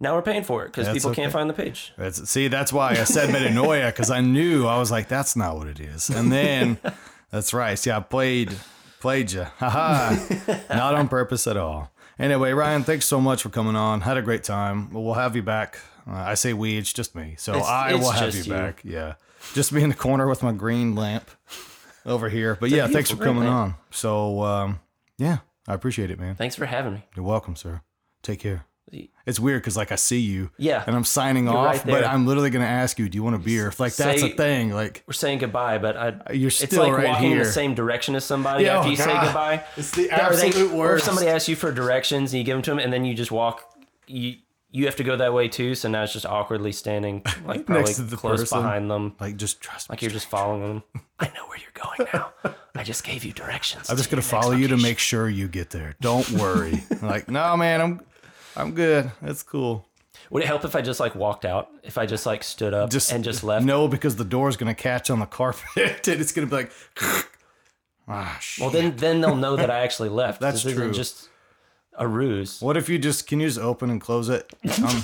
now 0.00 0.14
we're 0.14 0.22
paying 0.22 0.44
for 0.44 0.64
it 0.64 0.68
because 0.72 0.88
people 0.92 1.12
can't 1.14 1.32
find 1.32 1.50
the 1.50 1.54
page. 1.54 1.92
That's, 1.96 2.28
see, 2.30 2.48
that's 2.48 2.72
why 2.72 2.90
I 2.90 3.04
said 3.04 3.30
Metanoia 3.30 3.86
because 3.88 4.10
I 4.10 4.20
knew 4.20 4.66
I 4.66 4.78
was 4.78 4.90
like, 4.90 5.08
that's 5.08 5.34
not 5.36 5.56
what 5.56 5.66
it 5.66 5.80
is. 5.80 6.08
And 6.10 6.30
then 6.30 6.78
that's 7.30 7.52
right. 7.52 7.78
See, 7.78 7.90
I 7.90 8.00
played 8.00 8.54
played 9.00 9.32
you. 9.32 9.44
Haha. 9.58 10.14
not 10.70 10.94
on 10.94 11.08
purpose 11.08 11.46
at 11.46 11.56
all. 11.56 11.90
Anyway, 12.18 12.52
Ryan, 12.52 12.82
thanks 12.82 13.06
so 13.06 13.20
much 13.20 13.42
for 13.42 13.48
coming 13.48 13.76
on. 13.76 14.00
Had 14.00 14.16
a 14.16 14.22
great 14.22 14.42
time. 14.44 14.92
We'll 14.92 15.14
have 15.14 15.36
you 15.36 15.42
back. 15.42 15.78
Uh, 16.06 16.14
I 16.14 16.34
say 16.34 16.52
we, 16.52 16.76
it's 16.76 16.92
just 16.92 17.14
me. 17.14 17.36
So 17.38 17.52
It's- 17.52 17.68
I 17.68 17.90
it's 17.90 18.00
will 18.00 18.10
have 18.10 18.34
you, 18.34 18.42
you. 18.42 18.50
back. 18.52 18.80
Yeah. 18.84 19.14
Just 19.54 19.72
be 19.72 19.82
in 19.82 19.88
the 19.88 19.94
corner 19.94 20.26
with 20.26 20.42
my 20.42 20.50
green 20.52 20.94
lamp 20.96 21.30
over 22.08 22.28
here. 22.28 22.56
But 22.60 22.70
yeah, 22.70 22.86
thanks 22.88 23.10
for 23.10 23.22
coming 23.22 23.46
on. 23.48 23.74
So 23.90 24.42
um, 24.42 24.80
yeah, 25.18 25.38
I 25.66 25.74
appreciate 25.74 26.10
it, 26.10 26.18
man. 26.18 26.34
Thanks 26.34 26.54
for 26.56 26.66
having 26.66 26.94
me. 26.94 27.04
You're 27.14 27.24
welcome, 27.24 27.56
sir. 27.56 27.82
Take 28.22 28.40
care. 28.40 28.64
It's 29.26 29.38
weird 29.38 29.60
because 29.60 29.76
like 29.76 29.92
I 29.92 29.96
see 29.96 30.20
you, 30.20 30.50
Yeah. 30.56 30.82
and 30.86 30.96
I'm 30.96 31.04
signing 31.04 31.46
off, 31.46 31.66
right 31.66 31.86
but. 31.86 32.04
I'm 32.04 32.26
literally 32.26 32.48
gonna 32.48 32.64
ask 32.64 32.98
you, 32.98 33.10
do 33.10 33.16
you 33.16 33.22
want 33.22 33.36
a 33.36 33.38
beer? 33.38 33.70
Like 33.78 33.94
that's 33.94 34.22
a 34.22 34.30
thing. 34.30 34.72
Like 34.72 35.02
We're 35.06 35.12
saying 35.12 35.40
goodbye, 35.40 35.76
but 35.76 35.94
I, 35.98 36.32
You're 36.32 36.48
it's 36.48 36.56
still 36.56 36.84
like 36.84 36.92
right 36.94 37.08
walking 37.08 37.26
in 37.26 37.32
here. 37.36 37.44
the 37.44 37.52
same 37.52 37.74
direction 37.74 38.14
as 38.14 38.24
somebody 38.24 38.64
Yeah, 38.64 38.78
after 38.78 38.88
oh 38.88 38.90
you 38.90 38.96
say 38.96 39.04
goodbye. 39.12 39.62
It's 39.76 39.90
the 39.90 40.04
Or 40.06 40.08
they- 40.08 40.46
absolute 40.46 40.72
Or 40.72 40.96
if 40.96 41.02
somebody 41.02 41.28
asks 41.28 41.50
you 41.50 41.56
for 41.56 41.70
directions 41.70 42.32
and 42.32 42.38
you 42.38 42.44
give 42.44 42.54
them 42.56 42.62
to 42.62 42.70
them, 42.70 42.78
and 42.78 42.90
then 42.90 43.04
you 43.04 43.12
just 43.12 43.30
walk, 43.30 43.62
you 44.06 44.36
you 44.70 44.84
have 44.86 44.96
to 44.96 45.04
go 45.04 45.16
that 45.16 45.32
way 45.32 45.48
too. 45.48 45.74
So 45.74 45.88
now 45.88 46.02
it's 46.02 46.12
just 46.12 46.26
awkwardly 46.26 46.72
standing 46.72 47.22
like 47.46 47.66
probably 47.66 47.94
close 47.94 48.40
person. 48.40 48.58
behind 48.58 48.90
them, 48.90 49.16
like 49.20 49.36
just 49.36 49.60
trust 49.60 49.88
me. 49.88 49.94
like 49.94 50.02
you're 50.02 50.10
just 50.10 50.28
following 50.28 50.60
them. 50.62 50.82
I 51.18 51.26
know 51.34 51.46
where 51.48 51.58
you're 51.58 51.70
going 51.96 52.08
now. 52.12 52.54
I 52.74 52.84
just 52.84 53.04
gave 53.04 53.24
you 53.24 53.32
directions. 53.32 53.90
I'm 53.90 53.96
just 53.96 54.10
gonna 54.10 54.22
follow 54.22 54.52
you 54.52 54.68
to 54.68 54.76
make 54.76 54.98
sure 54.98 55.28
you 55.28 55.48
get 55.48 55.70
there. 55.70 55.96
Don't 56.00 56.28
worry. 56.30 56.82
like 57.02 57.28
no, 57.28 57.56
man, 57.56 57.80
I'm 57.80 58.00
I'm 58.56 58.72
good. 58.72 59.10
That's 59.22 59.42
cool. 59.42 59.86
Would 60.30 60.42
it 60.42 60.46
help 60.46 60.64
if 60.64 60.76
I 60.76 60.82
just 60.82 61.00
like 61.00 61.14
walked 61.14 61.44
out? 61.44 61.70
If 61.82 61.96
I 61.96 62.04
just 62.04 62.26
like 62.26 62.42
stood 62.42 62.74
up 62.74 62.90
Just 62.90 63.10
and 63.12 63.24
just 63.24 63.42
left? 63.42 63.64
No, 63.64 63.88
because 63.88 64.16
the 64.16 64.24
door's 64.24 64.56
gonna 64.56 64.74
catch 64.74 65.08
on 65.10 65.20
the 65.20 65.26
carpet 65.26 66.06
and 66.08 66.20
it's 66.20 66.32
gonna 66.32 66.46
be 66.46 66.56
like. 66.56 66.72
ah, 68.06 68.36
shit. 68.40 68.62
Well, 68.62 68.70
then 68.70 68.96
then 68.96 69.22
they'll 69.22 69.36
know 69.36 69.56
that 69.56 69.70
I 69.70 69.80
actually 69.80 70.10
left. 70.10 70.40
That's 70.40 70.62
this 70.62 70.74
true. 70.74 70.92
Just 70.92 71.30
a 71.98 72.06
ruse. 72.08 72.60
What 72.62 72.76
if 72.76 72.88
you 72.88 72.98
just 72.98 73.26
can 73.26 73.40
you 73.40 73.48
just 73.48 73.58
open 73.58 73.90
and 73.90 74.00
close 74.00 74.28
it? 74.28 74.50
Um, 74.78 75.02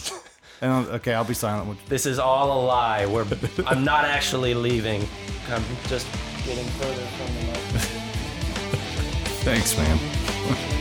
and 0.61 0.73
I'll- 0.73 0.89
okay, 0.97 1.13
I'll 1.13 1.25
be 1.25 1.35
silent. 1.35 1.69
With, 1.69 1.85
This 1.89 2.07
is 2.07 2.19
all 2.19 2.49
a 2.59 2.61
lie. 2.65 3.05
We're 3.07 3.27
I'm 3.67 3.85
not 3.85 4.05
actually 4.05 4.55
leaving. 4.55 5.07
I'm 5.51 5.65
just 5.89 6.07
getting 6.47 6.65
further 6.79 7.03
from 7.17 7.35
the 7.35 7.43
mic. 7.47 7.83
thanks, 9.45 9.77
man. 9.77 10.81